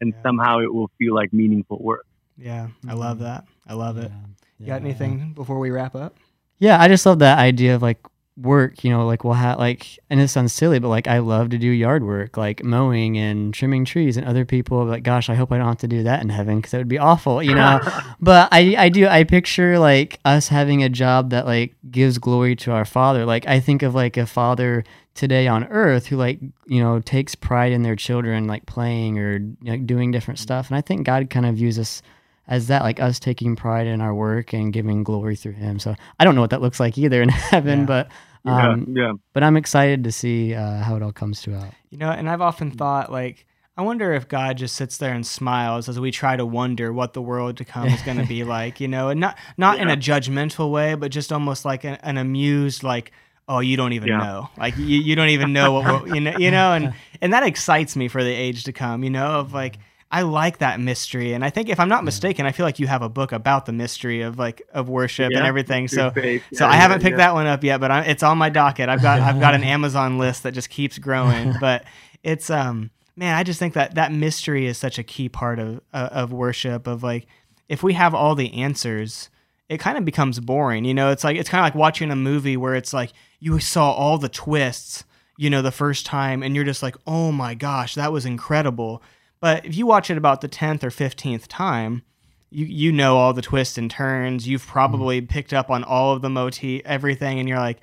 and 0.00 0.14
yeah. 0.14 0.22
somehow 0.22 0.60
it 0.60 0.72
will 0.72 0.90
feel 0.98 1.14
like 1.14 1.32
meaningful 1.32 1.78
work. 1.78 2.06
Yeah, 2.38 2.68
I 2.88 2.94
love 2.94 3.16
mm-hmm. 3.16 3.24
that. 3.24 3.44
I 3.66 3.74
love 3.74 3.98
it. 3.98 4.10
You 4.58 4.66
got 4.66 4.80
anything 4.80 5.32
before 5.34 5.58
we 5.58 5.70
wrap 5.70 5.94
up? 5.94 6.16
Yeah, 6.58 6.80
I 6.80 6.88
just 6.88 7.04
love 7.04 7.18
that 7.18 7.38
idea 7.38 7.74
of 7.74 7.82
like 7.82 7.98
work, 8.38 8.84
you 8.84 8.90
know, 8.90 9.06
like 9.06 9.24
we'll 9.24 9.34
have 9.34 9.58
like, 9.58 9.98
and 10.10 10.20
it 10.20 10.28
sounds 10.28 10.52
silly, 10.52 10.78
but 10.78 10.88
like 10.88 11.06
I 11.06 11.18
love 11.18 11.50
to 11.50 11.58
do 11.58 11.68
yard 11.68 12.04
work, 12.04 12.36
like 12.36 12.62
mowing 12.62 13.16
and 13.18 13.52
trimming 13.52 13.84
trees, 13.84 14.16
and 14.16 14.26
other 14.26 14.44
people 14.44 14.84
like, 14.84 15.02
gosh, 15.02 15.28
I 15.28 15.34
hope 15.34 15.52
I 15.52 15.58
don't 15.58 15.66
have 15.66 15.78
to 15.78 15.88
do 15.88 16.02
that 16.04 16.22
in 16.22 16.28
heaven 16.28 16.56
because 16.56 16.72
that 16.72 16.78
would 16.78 16.88
be 16.88 16.98
awful, 16.98 17.42
you 17.42 17.54
know. 17.54 17.80
but 18.20 18.48
I, 18.52 18.76
I 18.78 18.88
do, 18.88 19.06
I 19.06 19.24
picture 19.24 19.78
like 19.78 20.18
us 20.24 20.48
having 20.48 20.82
a 20.82 20.88
job 20.88 21.30
that 21.30 21.46
like 21.46 21.74
gives 21.90 22.18
glory 22.18 22.56
to 22.56 22.72
our 22.72 22.84
Father. 22.84 23.24
Like 23.24 23.46
I 23.46 23.60
think 23.60 23.82
of 23.82 23.94
like 23.94 24.16
a 24.16 24.26
father 24.26 24.84
today 25.14 25.48
on 25.48 25.64
earth 25.64 26.06
who 26.06 26.16
like 26.16 26.38
you 26.66 26.82
know 26.82 27.00
takes 27.00 27.34
pride 27.34 27.72
in 27.72 27.82
their 27.82 27.96
children 27.96 28.46
like 28.46 28.66
playing 28.66 29.18
or 29.18 29.40
like 29.62 29.86
doing 29.86 30.10
different 30.10 30.38
mm. 30.38 30.42
stuff 30.42 30.68
and 30.68 30.76
i 30.76 30.80
think 30.82 31.06
god 31.06 31.30
kind 31.30 31.46
of 31.46 31.54
views 31.54 31.78
us 31.78 32.02
as 32.48 32.66
that 32.68 32.82
like 32.82 33.00
us 33.00 33.18
taking 33.18 33.56
pride 33.56 33.86
in 33.86 34.00
our 34.00 34.14
work 34.14 34.52
and 34.52 34.72
giving 34.72 35.02
glory 35.02 35.36
through 35.36 35.52
him 35.52 35.78
so 35.78 35.94
i 36.18 36.24
don't 36.24 36.34
know 36.34 36.40
what 36.40 36.50
that 36.50 36.62
looks 36.62 36.80
like 36.80 36.96
either 36.98 37.22
in 37.22 37.28
heaven 37.30 37.80
yeah. 37.80 37.86
but 37.86 38.08
um, 38.46 38.94
yeah, 38.94 39.06
yeah, 39.06 39.12
But 39.32 39.42
I'm 39.42 39.56
excited 39.56 40.04
to 40.04 40.12
see 40.12 40.54
uh, 40.54 40.82
how 40.82 40.96
it 40.96 41.02
all 41.02 41.12
comes 41.12 41.42
to 41.42 41.56
out. 41.56 41.72
You 41.90 41.98
know, 41.98 42.10
and 42.10 42.30
I've 42.30 42.40
often 42.40 42.70
thought 42.70 43.10
like, 43.10 43.46
I 43.76 43.82
wonder 43.82 44.14
if 44.14 44.28
God 44.28 44.56
just 44.56 44.76
sits 44.76 44.96
there 44.96 45.12
and 45.12 45.26
smiles 45.26 45.88
as 45.88 46.00
we 46.00 46.10
try 46.10 46.36
to 46.36 46.46
wonder 46.46 46.92
what 46.92 47.12
the 47.12 47.20
world 47.20 47.58
to 47.58 47.64
come 47.64 47.88
is 47.88 48.00
going 48.02 48.18
to 48.18 48.26
be 48.26 48.44
like. 48.44 48.80
You 48.80 48.88
know, 48.88 49.08
and 49.08 49.20
not 49.20 49.36
not 49.56 49.76
yeah. 49.76 49.82
in 49.82 49.90
a 49.90 49.96
judgmental 49.96 50.70
way, 50.70 50.94
but 50.94 51.10
just 51.10 51.32
almost 51.32 51.64
like 51.64 51.84
an, 51.84 51.96
an 52.02 52.18
amused 52.18 52.82
like 52.82 53.12
oh 53.48 53.60
you 53.60 53.76
don't 53.76 53.92
even 53.92 54.08
yeah. 54.08 54.18
know 54.18 54.50
like 54.58 54.76
you, 54.76 54.84
you 54.84 55.14
don't 55.14 55.28
even 55.28 55.52
know 55.52 55.70
what 55.70 56.08
you 56.08 56.20
know 56.20 56.36
you 56.36 56.50
know 56.50 56.72
and 56.72 56.92
and 57.20 57.32
that 57.32 57.44
excites 57.44 57.94
me 57.94 58.08
for 58.08 58.24
the 58.24 58.32
age 58.32 58.64
to 58.64 58.72
come 58.72 59.04
you 59.04 59.10
know 59.10 59.38
of 59.38 59.52
like 59.52 59.78
I 60.10 60.22
like 60.22 60.58
that 60.58 60.80
mystery 60.80 61.32
and 61.32 61.44
I 61.44 61.50
think 61.50 61.68
if 61.68 61.80
I'm 61.80 61.88
not 61.88 62.04
mistaken 62.04 62.46
I 62.46 62.52
feel 62.52 62.64
like 62.64 62.78
you 62.78 62.86
have 62.86 63.02
a 63.02 63.08
book 63.08 63.32
about 63.32 63.66
the 63.66 63.72
mystery 63.72 64.22
of 64.22 64.38
like 64.38 64.62
of 64.72 64.88
worship 64.88 65.32
yeah, 65.32 65.38
and 65.38 65.46
everything 65.46 65.88
so 65.88 66.12
yeah, 66.16 66.38
so 66.52 66.66
I 66.66 66.76
haven't 66.76 67.02
picked 67.02 67.16
that 67.16 67.34
one 67.34 67.46
up 67.46 67.64
yet 67.64 67.80
but 67.80 67.90
I, 67.90 68.02
it's 68.02 68.22
on 68.22 68.38
my 68.38 68.48
docket 68.48 68.88
I've 68.88 69.02
got 69.02 69.20
I've 69.20 69.40
got 69.40 69.54
an 69.54 69.64
Amazon 69.76 70.18
list 70.18 70.44
that 70.44 70.52
just 70.52 70.70
keeps 70.70 70.98
growing 70.98 71.54
but 71.60 71.84
it's 72.22 72.50
um 72.50 72.90
man 73.16 73.34
I 73.34 73.42
just 73.42 73.58
think 73.58 73.74
that 73.74 73.96
that 73.96 74.12
mystery 74.12 74.66
is 74.66 74.78
such 74.78 74.98
a 74.98 75.02
key 75.02 75.28
part 75.28 75.58
of 75.58 75.80
uh, 75.92 76.08
of 76.12 76.32
worship 76.32 76.86
of 76.86 77.02
like 77.02 77.26
if 77.68 77.82
we 77.82 77.94
have 77.94 78.14
all 78.14 78.34
the 78.34 78.52
answers 78.54 79.28
it 79.68 79.78
kind 79.78 79.98
of 79.98 80.04
becomes 80.04 80.38
boring. 80.40 80.84
You 80.84 80.94
know, 80.94 81.10
it's 81.10 81.24
like 81.24 81.36
it's 81.36 81.48
kind 81.48 81.60
of 81.60 81.66
like 81.66 81.74
watching 81.74 82.10
a 82.10 82.16
movie 82.16 82.56
where 82.56 82.74
it's 82.74 82.92
like 82.92 83.12
you 83.40 83.58
saw 83.58 83.92
all 83.92 84.18
the 84.18 84.28
twists, 84.28 85.04
you 85.36 85.50
know, 85.50 85.62
the 85.62 85.72
first 85.72 86.06
time 86.06 86.42
and 86.42 86.54
you're 86.54 86.64
just 86.64 86.82
like, 86.82 86.96
"Oh 87.06 87.32
my 87.32 87.54
gosh, 87.54 87.94
that 87.94 88.12
was 88.12 88.24
incredible." 88.26 89.02
But 89.40 89.66
if 89.66 89.76
you 89.76 89.86
watch 89.86 90.10
it 90.10 90.16
about 90.16 90.40
the 90.40 90.48
10th 90.48 90.82
or 90.82 90.90
15th 90.90 91.46
time, 91.48 92.02
you 92.50 92.66
you 92.66 92.92
know 92.92 93.16
all 93.18 93.32
the 93.32 93.42
twists 93.42 93.76
and 93.76 93.90
turns. 93.90 94.48
You've 94.48 94.66
probably 94.66 95.20
mm. 95.20 95.28
picked 95.28 95.52
up 95.52 95.70
on 95.70 95.84
all 95.84 96.14
of 96.14 96.22
the 96.22 96.30
motif, 96.30 96.82
everything 96.84 97.38
and 97.38 97.48
you're 97.48 97.58
like, 97.58 97.80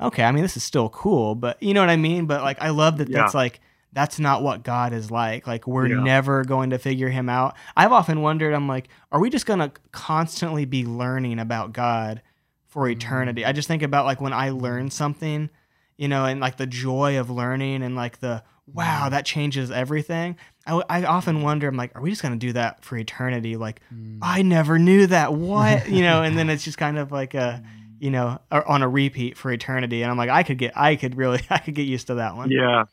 "Okay, 0.00 0.24
I 0.24 0.32
mean, 0.32 0.42
this 0.42 0.56
is 0.56 0.64
still 0.64 0.88
cool." 0.88 1.34
But 1.34 1.62
you 1.62 1.74
know 1.74 1.80
what 1.80 1.90
I 1.90 1.96
mean? 1.96 2.26
But 2.26 2.42
like 2.42 2.60
I 2.60 2.70
love 2.70 2.98
that 2.98 3.08
yeah. 3.08 3.18
that's 3.18 3.34
like 3.34 3.60
that's 3.92 4.18
not 4.18 4.42
what 4.42 4.62
God 4.62 4.92
is 4.92 5.10
like. 5.10 5.46
Like 5.46 5.66
we're 5.66 5.88
yeah. 5.88 6.02
never 6.02 6.44
going 6.44 6.70
to 6.70 6.78
figure 6.78 7.08
him 7.08 7.28
out. 7.28 7.56
I've 7.76 7.92
often 7.92 8.22
wondered, 8.22 8.54
I'm 8.54 8.68
like, 8.68 8.88
are 9.10 9.20
we 9.20 9.30
just 9.30 9.46
going 9.46 9.58
to 9.58 9.72
constantly 9.90 10.64
be 10.64 10.84
learning 10.84 11.38
about 11.38 11.72
God 11.72 12.22
for 12.66 12.82
mm-hmm. 12.82 12.92
eternity? 12.92 13.44
I 13.44 13.52
just 13.52 13.68
think 13.68 13.82
about 13.82 14.06
like 14.06 14.20
when 14.20 14.32
I 14.32 14.50
learn 14.50 14.90
something, 14.90 15.50
you 15.96 16.08
know, 16.08 16.24
and 16.24 16.40
like 16.40 16.56
the 16.56 16.66
joy 16.66 17.18
of 17.18 17.30
learning 17.30 17.82
and 17.82 17.96
like 17.96 18.20
the 18.20 18.44
wow, 18.74 19.02
mm-hmm. 19.02 19.10
that 19.10 19.24
changes 19.24 19.70
everything. 19.70 20.36
I, 20.66 20.82
I 20.88 21.04
often 21.04 21.42
wonder, 21.42 21.68
I'm 21.68 21.76
like, 21.76 21.96
are 21.96 22.02
we 22.02 22.10
just 22.10 22.22
going 22.22 22.38
to 22.38 22.46
do 22.46 22.52
that 22.52 22.84
for 22.84 22.96
eternity? 22.96 23.56
Like, 23.56 23.80
mm. 23.92 24.18
I 24.22 24.42
never 24.42 24.78
knew 24.78 25.06
that. 25.06 25.32
What? 25.32 25.88
you 25.90 26.02
know, 26.02 26.22
and 26.22 26.36
then 26.36 26.50
it's 26.50 26.64
just 26.64 26.78
kind 26.78 26.98
of 26.98 27.12
like 27.12 27.34
a, 27.34 27.62
you 27.98 28.10
know, 28.10 28.38
on 28.50 28.82
a 28.82 28.88
repeat 28.88 29.36
for 29.36 29.50
eternity. 29.50 30.02
And 30.02 30.10
I'm 30.10 30.18
like, 30.18 30.30
I 30.30 30.42
could 30.42 30.58
get, 30.58 30.76
I 30.76 30.96
could 30.96 31.16
really, 31.16 31.40
I 31.50 31.58
could 31.58 31.74
get 31.74 31.86
used 31.86 32.08
to 32.08 32.16
that 32.16 32.36
one. 32.36 32.50
Yeah 32.50 32.84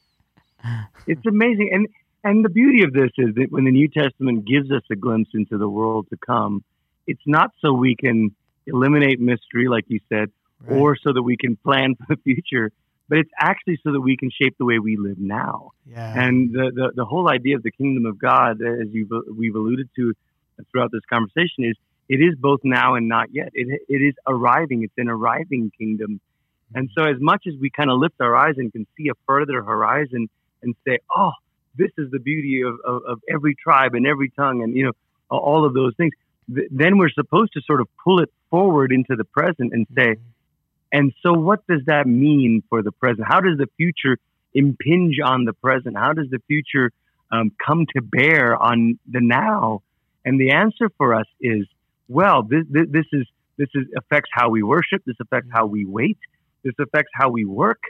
it's 1.07 1.25
amazing. 1.25 1.69
And 1.73 1.87
and 2.23 2.43
the 2.43 2.49
beauty 2.49 2.83
of 2.83 2.93
this 2.93 3.11
is 3.17 3.35
that 3.35 3.47
when 3.51 3.65
the 3.65 3.71
New 3.71 3.87
Testament 3.87 4.45
gives 4.45 4.71
us 4.71 4.83
a 4.91 4.95
glimpse 4.95 5.29
into 5.33 5.57
the 5.57 5.69
world 5.69 6.07
to 6.09 6.17
come, 6.17 6.63
it's 7.05 7.21
not 7.25 7.51
so 7.61 7.71
we 7.73 7.95
can 7.95 8.35
eliminate 8.65 9.19
mystery, 9.19 9.67
like 9.69 9.85
you 9.87 9.99
said, 10.09 10.29
right. 10.65 10.77
or 10.77 10.97
so 10.97 11.13
that 11.13 11.21
we 11.21 11.37
can 11.37 11.55
plan 11.55 11.95
for 11.95 12.15
the 12.15 12.21
future, 12.21 12.71
but 13.09 13.19
it's 13.19 13.31
actually 13.39 13.79
so 13.83 13.91
that 13.91 14.01
we 14.01 14.17
can 14.17 14.29
shape 14.29 14.55
the 14.57 14.65
way 14.65 14.79
we 14.79 14.97
live 14.97 15.17
now. 15.17 15.71
Yeah. 15.85 16.13
And 16.19 16.51
the, 16.51 16.71
the, 16.73 16.91
the 16.95 17.05
whole 17.05 17.29
idea 17.29 17.55
of 17.55 17.63
the 17.63 17.71
kingdom 17.71 18.05
of 18.05 18.19
God, 18.19 18.61
as 18.61 18.87
you've, 18.91 19.11
we've 19.35 19.55
alluded 19.55 19.89
to 19.95 20.13
throughout 20.71 20.91
this 20.91 21.03
conversation, 21.09 21.63
is 21.63 21.75
it 22.09 22.17
is 22.17 22.35
both 22.37 22.61
now 22.63 22.95
and 22.95 23.07
not 23.07 23.33
yet. 23.33 23.49
It, 23.53 23.81
it 23.87 23.97
is 23.97 24.15
arriving. 24.27 24.83
It's 24.83 24.93
an 24.97 25.09
arriving 25.09 25.71
kingdom. 25.77 26.19
And 26.75 26.89
so, 26.97 27.05
as 27.05 27.15
much 27.19 27.47
as 27.47 27.53
we 27.61 27.69
kind 27.69 27.89
of 27.89 27.99
lift 27.99 28.15
our 28.19 28.35
eyes 28.35 28.55
and 28.57 28.71
can 28.71 28.85
see 28.97 29.07
a 29.07 29.15
further 29.25 29.63
horizon, 29.63 30.27
and 30.61 30.75
say, 30.87 30.99
oh, 31.15 31.31
this 31.75 31.91
is 31.97 32.09
the 32.11 32.19
beauty 32.19 32.61
of, 32.61 32.75
of, 32.85 33.03
of 33.07 33.21
every 33.29 33.55
tribe 33.55 33.93
and 33.93 34.07
every 34.07 34.29
tongue 34.29 34.63
and, 34.63 34.75
you 34.75 34.85
know, 34.85 34.91
all 35.29 35.65
of 35.65 35.73
those 35.73 35.93
things. 35.95 36.13
Th- 36.53 36.67
then 36.71 36.97
we're 36.97 37.09
supposed 37.09 37.53
to 37.53 37.61
sort 37.61 37.81
of 37.81 37.87
pull 38.03 38.19
it 38.21 38.31
forward 38.49 38.91
into 38.91 39.15
the 39.15 39.23
present 39.23 39.73
and 39.73 39.85
say, 39.95 40.15
mm-hmm. 40.15 40.21
And 40.97 41.13
so 41.21 41.31
what 41.33 41.61
does 41.67 41.81
that 41.85 42.07
mean 42.07 42.63
for 42.69 42.81
the 42.81 42.91
present? 42.91 43.27
How 43.27 43.39
does 43.39 43.57
the 43.59 43.69
future 43.77 44.17
impinge 44.55 45.17
on 45.23 45.45
the 45.45 45.53
present? 45.53 45.95
How 45.95 46.13
does 46.13 46.29
the 46.31 46.41
future 46.47 46.91
um, 47.31 47.51
come 47.63 47.85
to 47.95 48.01
bear 48.01 48.43
on 48.69 48.97
the 49.07 49.21
now? 49.21 49.83
And 50.25 50.39
the 50.39 50.51
answer 50.63 50.89
for 50.97 51.13
us 51.13 51.27
is, 51.39 51.67
well, 52.07 52.41
this, 52.41 52.65
this, 52.69 52.87
this 52.89 53.05
is 53.13 53.25
this 53.57 53.69
is 53.75 53.85
affects 53.95 54.31
how 54.33 54.49
we 54.49 54.63
worship. 54.63 55.03
This 55.05 55.15
affects 55.19 55.49
how 55.51 55.67
we 55.67 55.85
wait. 55.85 56.17
This 56.63 56.73
affects 56.79 57.11
how 57.13 57.29
we 57.29 57.45
work. 57.45 57.81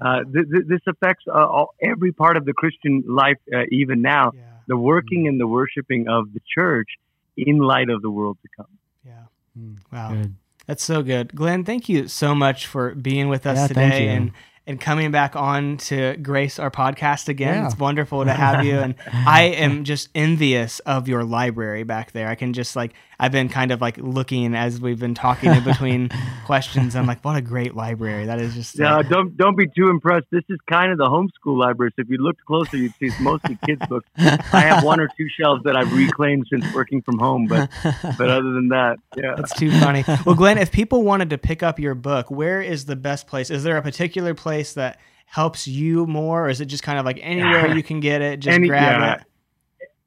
Uh, 0.00 0.24
th- 0.24 0.46
th- 0.52 0.66
this 0.66 0.80
affects 0.86 1.24
uh, 1.28 1.32
all, 1.32 1.74
every 1.82 2.12
part 2.12 2.36
of 2.36 2.44
the 2.44 2.54
Christian 2.54 3.04
life, 3.06 3.36
uh, 3.54 3.64
even 3.70 4.02
now. 4.02 4.32
Yeah. 4.34 4.42
The 4.66 4.76
working 4.76 5.28
and 5.28 5.40
the 5.40 5.46
worshiping 5.46 6.08
of 6.08 6.32
the 6.34 6.40
church 6.56 6.88
in 7.36 7.58
light 7.58 7.90
of 7.90 8.02
the 8.02 8.10
world 8.10 8.38
to 8.42 8.48
come. 8.56 8.72
Yeah. 9.04 9.24
Mm, 9.58 9.76
Wow. 9.92 10.12
Good. 10.14 10.34
That's 10.66 10.82
so 10.84 11.02
good. 11.02 11.34
Glenn, 11.34 11.64
thank 11.64 11.88
you 11.88 12.08
so 12.08 12.34
much 12.34 12.66
for 12.66 12.94
being 12.94 13.28
with 13.28 13.46
us 13.46 13.58
Yeah, 13.58 13.66
today 13.68 14.08
and 14.08 14.32
and 14.66 14.80
coming 14.80 15.10
back 15.10 15.34
on 15.34 15.78
to 15.78 16.16
grace 16.18 16.58
our 16.58 16.70
podcast 16.70 17.28
again. 17.28 17.54
Yeah. 17.54 17.66
It's 17.66 17.78
wonderful 17.78 18.24
to 18.24 18.32
have 18.32 18.64
you 18.64 18.78
and 18.78 18.94
I 19.12 19.42
am 19.42 19.82
just 19.92 20.10
envious 20.14 20.78
of 20.80 21.08
your 21.08 21.24
library 21.24 21.82
back 21.82 22.12
there. 22.12 22.28
I 22.28 22.36
can 22.36 22.52
just 22.52 22.76
like 22.76 22.92
I've 23.20 23.32
been 23.32 23.50
kind 23.50 23.70
of 23.70 23.80
like 23.82 23.98
looking 23.98 24.54
as 24.54 24.80
we've 24.80 24.98
been 24.98 25.14
talking 25.14 25.52
in 25.52 25.62
between 25.62 26.08
questions. 26.46 26.96
I'm 26.96 27.06
like, 27.06 27.22
what 27.24 27.36
a 27.36 27.42
great 27.42 27.76
library. 27.76 28.24
That 28.24 28.40
is 28.40 28.54
just 28.54 28.78
Now, 28.78 29.00
uh, 29.00 29.02
don't 29.02 29.36
don't 29.36 29.56
be 29.56 29.66
too 29.68 29.90
impressed. 29.90 30.26
This 30.30 30.44
is 30.48 30.58
kind 30.68 30.90
of 30.90 30.98
the 30.98 31.04
homeschool 31.04 31.58
library. 31.58 31.92
So 31.96 32.02
if 32.02 32.08
you 32.08 32.16
looked 32.16 32.44
closer, 32.46 32.78
you'd 32.78 32.92
see 32.98 33.06
it's 33.06 33.20
mostly 33.20 33.58
kids' 33.66 33.82
books. 33.88 34.08
I 34.16 34.60
have 34.62 34.82
one 34.82 35.00
or 35.00 35.08
two 35.18 35.28
shelves 35.38 35.62
that 35.64 35.76
I've 35.76 35.92
reclaimed 35.92 36.46
since 36.50 36.64
working 36.74 37.02
from 37.02 37.18
home, 37.18 37.46
but 37.46 37.70
but 38.16 38.30
other 38.30 38.52
than 38.52 38.68
that, 38.68 38.96
yeah. 39.16 39.34
That's 39.36 39.54
too 39.54 39.70
funny. 39.70 40.02
Well, 40.24 40.34
Glenn, 40.34 40.56
if 40.58 40.72
people 40.72 41.02
wanted 41.02 41.30
to 41.30 41.38
pick 41.38 41.62
up 41.62 41.78
your 41.78 41.94
book, 41.94 42.30
where 42.30 42.62
is 42.62 42.86
the 42.86 42.96
best 42.96 43.26
place? 43.26 43.50
Is 43.50 43.62
there 43.64 43.76
a 43.76 43.82
particular 43.82 44.32
place 44.34 44.72
that 44.74 44.98
helps 45.26 45.68
you 45.68 46.06
more, 46.06 46.46
or 46.46 46.48
is 46.48 46.60
it 46.60 46.66
just 46.66 46.82
kind 46.82 46.98
of 46.98 47.04
like 47.04 47.18
anywhere 47.22 47.68
you 47.76 47.82
can 47.82 48.00
get 48.00 48.22
it, 48.22 48.40
just 48.40 48.54
Any- 48.54 48.68
grab 48.68 49.00
yeah. 49.00 49.14
it? 49.14 49.22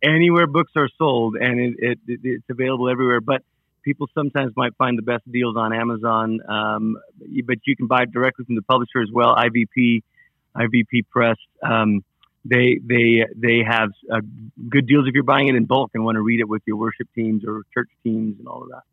Anywhere 0.04 0.48
books 0.48 0.72
are 0.76 0.90
sold, 0.98 1.36
and 1.36 1.60
it, 1.60 1.76
it, 1.80 2.00
it 2.08 2.20
it's 2.24 2.46
available 2.50 2.90
everywhere. 2.90 3.22
But 3.22 3.42
people 3.84 4.08
sometimes 4.14 4.54
might 4.56 4.76
find 4.76 4.98
the 4.98 5.02
best 5.02 5.30
deals 5.32 5.56
on 5.58 5.74
Amazon. 5.74 6.40
Um, 6.48 6.98
but 7.46 7.58
you 7.66 7.76
can 7.76 7.88
buy 7.88 8.04
it 8.04 8.12
directly 8.12 8.46
from 8.46 8.56
the 8.56 8.62
publisher 8.62 9.02
as 9.02 9.10
well. 9.12 9.36
IVP, 9.36 10.04
IVP 10.56 11.08
Press. 11.10 11.38
Um, 11.62 12.04
they 12.46 12.80
they 12.86 13.26
they 13.36 13.64
have 13.66 13.92
uh, 14.12 14.20
good 14.70 14.88
deals 14.88 15.08
if 15.08 15.14
you're 15.14 15.24
buying 15.24 15.48
it 15.48 15.56
in 15.56 15.66
bulk 15.66 15.92
and 15.94 16.04
want 16.04 16.16
to 16.16 16.22
read 16.22 16.42
it 16.42 16.48
with 16.50 16.62
your 16.66 16.76
worship 16.76 17.08
teams 17.16 17.44
or 17.48 17.64
church 17.74 17.90
teams 18.04 18.38
and 18.40 18.48
all 18.48 18.64
of 18.64 18.70
that. 18.70 18.84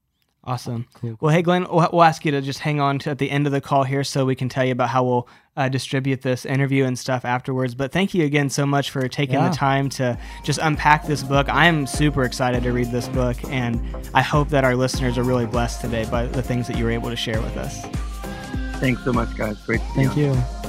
Awesome. 0.43 0.87
Cool. 0.95 1.19
Well, 1.21 1.35
hey, 1.35 1.43
Glenn, 1.43 1.67
we'll, 1.71 1.89
we'll 1.93 2.03
ask 2.03 2.25
you 2.25 2.31
to 2.33 2.41
just 2.41 2.61
hang 2.61 2.81
on 2.81 2.99
to 3.01 3.11
at 3.11 3.19
the 3.19 3.31
end 3.31 3.47
of 3.47 3.53
the 3.53 3.61
call 3.61 3.85
here 3.85 4.03
so 4.03 4.25
we 4.25 4.35
can 4.35 4.49
tell 4.49 4.65
you 4.65 4.73
about 4.73 4.89
how 4.89 5.05
we'll 5.05 5.29
uh, 5.57 5.69
distribute 5.69 6.23
this 6.23 6.47
interview 6.47 6.85
and 6.87 6.99
stuff 6.99 7.27
afterwards. 7.27 7.75
But 7.75 7.93
thank 7.93 8.15
you 8.15 8.25
again 8.25 8.49
so 8.49 8.65
much 8.65 8.91
for 8.91 9.07
taking 9.07 9.35
Yeah. 9.35 9.51
the 9.51 9.55
time 9.55 9.91
to 9.91 10.19
just 10.43 10.59
unpack 10.63 11.07
this 11.07 11.23
book. 11.23 11.47
I'm 11.51 11.87
super 11.87 12.25
excited 12.25 12.63
to 12.63 12.73
read 12.73 12.91
this 12.91 13.07
book, 13.09 13.37
and 13.51 13.81
I 14.15 14.23
hope 14.23 14.49
that 14.49 14.65
our 14.65 14.75
listeners 14.77 15.19
are 15.19 15.25
really 15.25 15.47
blessed 15.47 15.83
today 15.83 16.07
by 16.11 16.25
the 16.27 16.43
things 16.43 16.67
that 16.69 16.79
you 16.79 16.85
were 16.85 16.91
able 16.91 17.11
to 17.11 17.17
share 17.17 17.41
with 17.43 17.57
us. 17.59 17.85
Thanks 18.81 19.05
so 19.05 19.13
much, 19.13 19.37
guys. 19.37 19.61
Great 19.67 19.83
Thank 19.95 20.13
on. 20.13 20.19
you. 20.19 20.60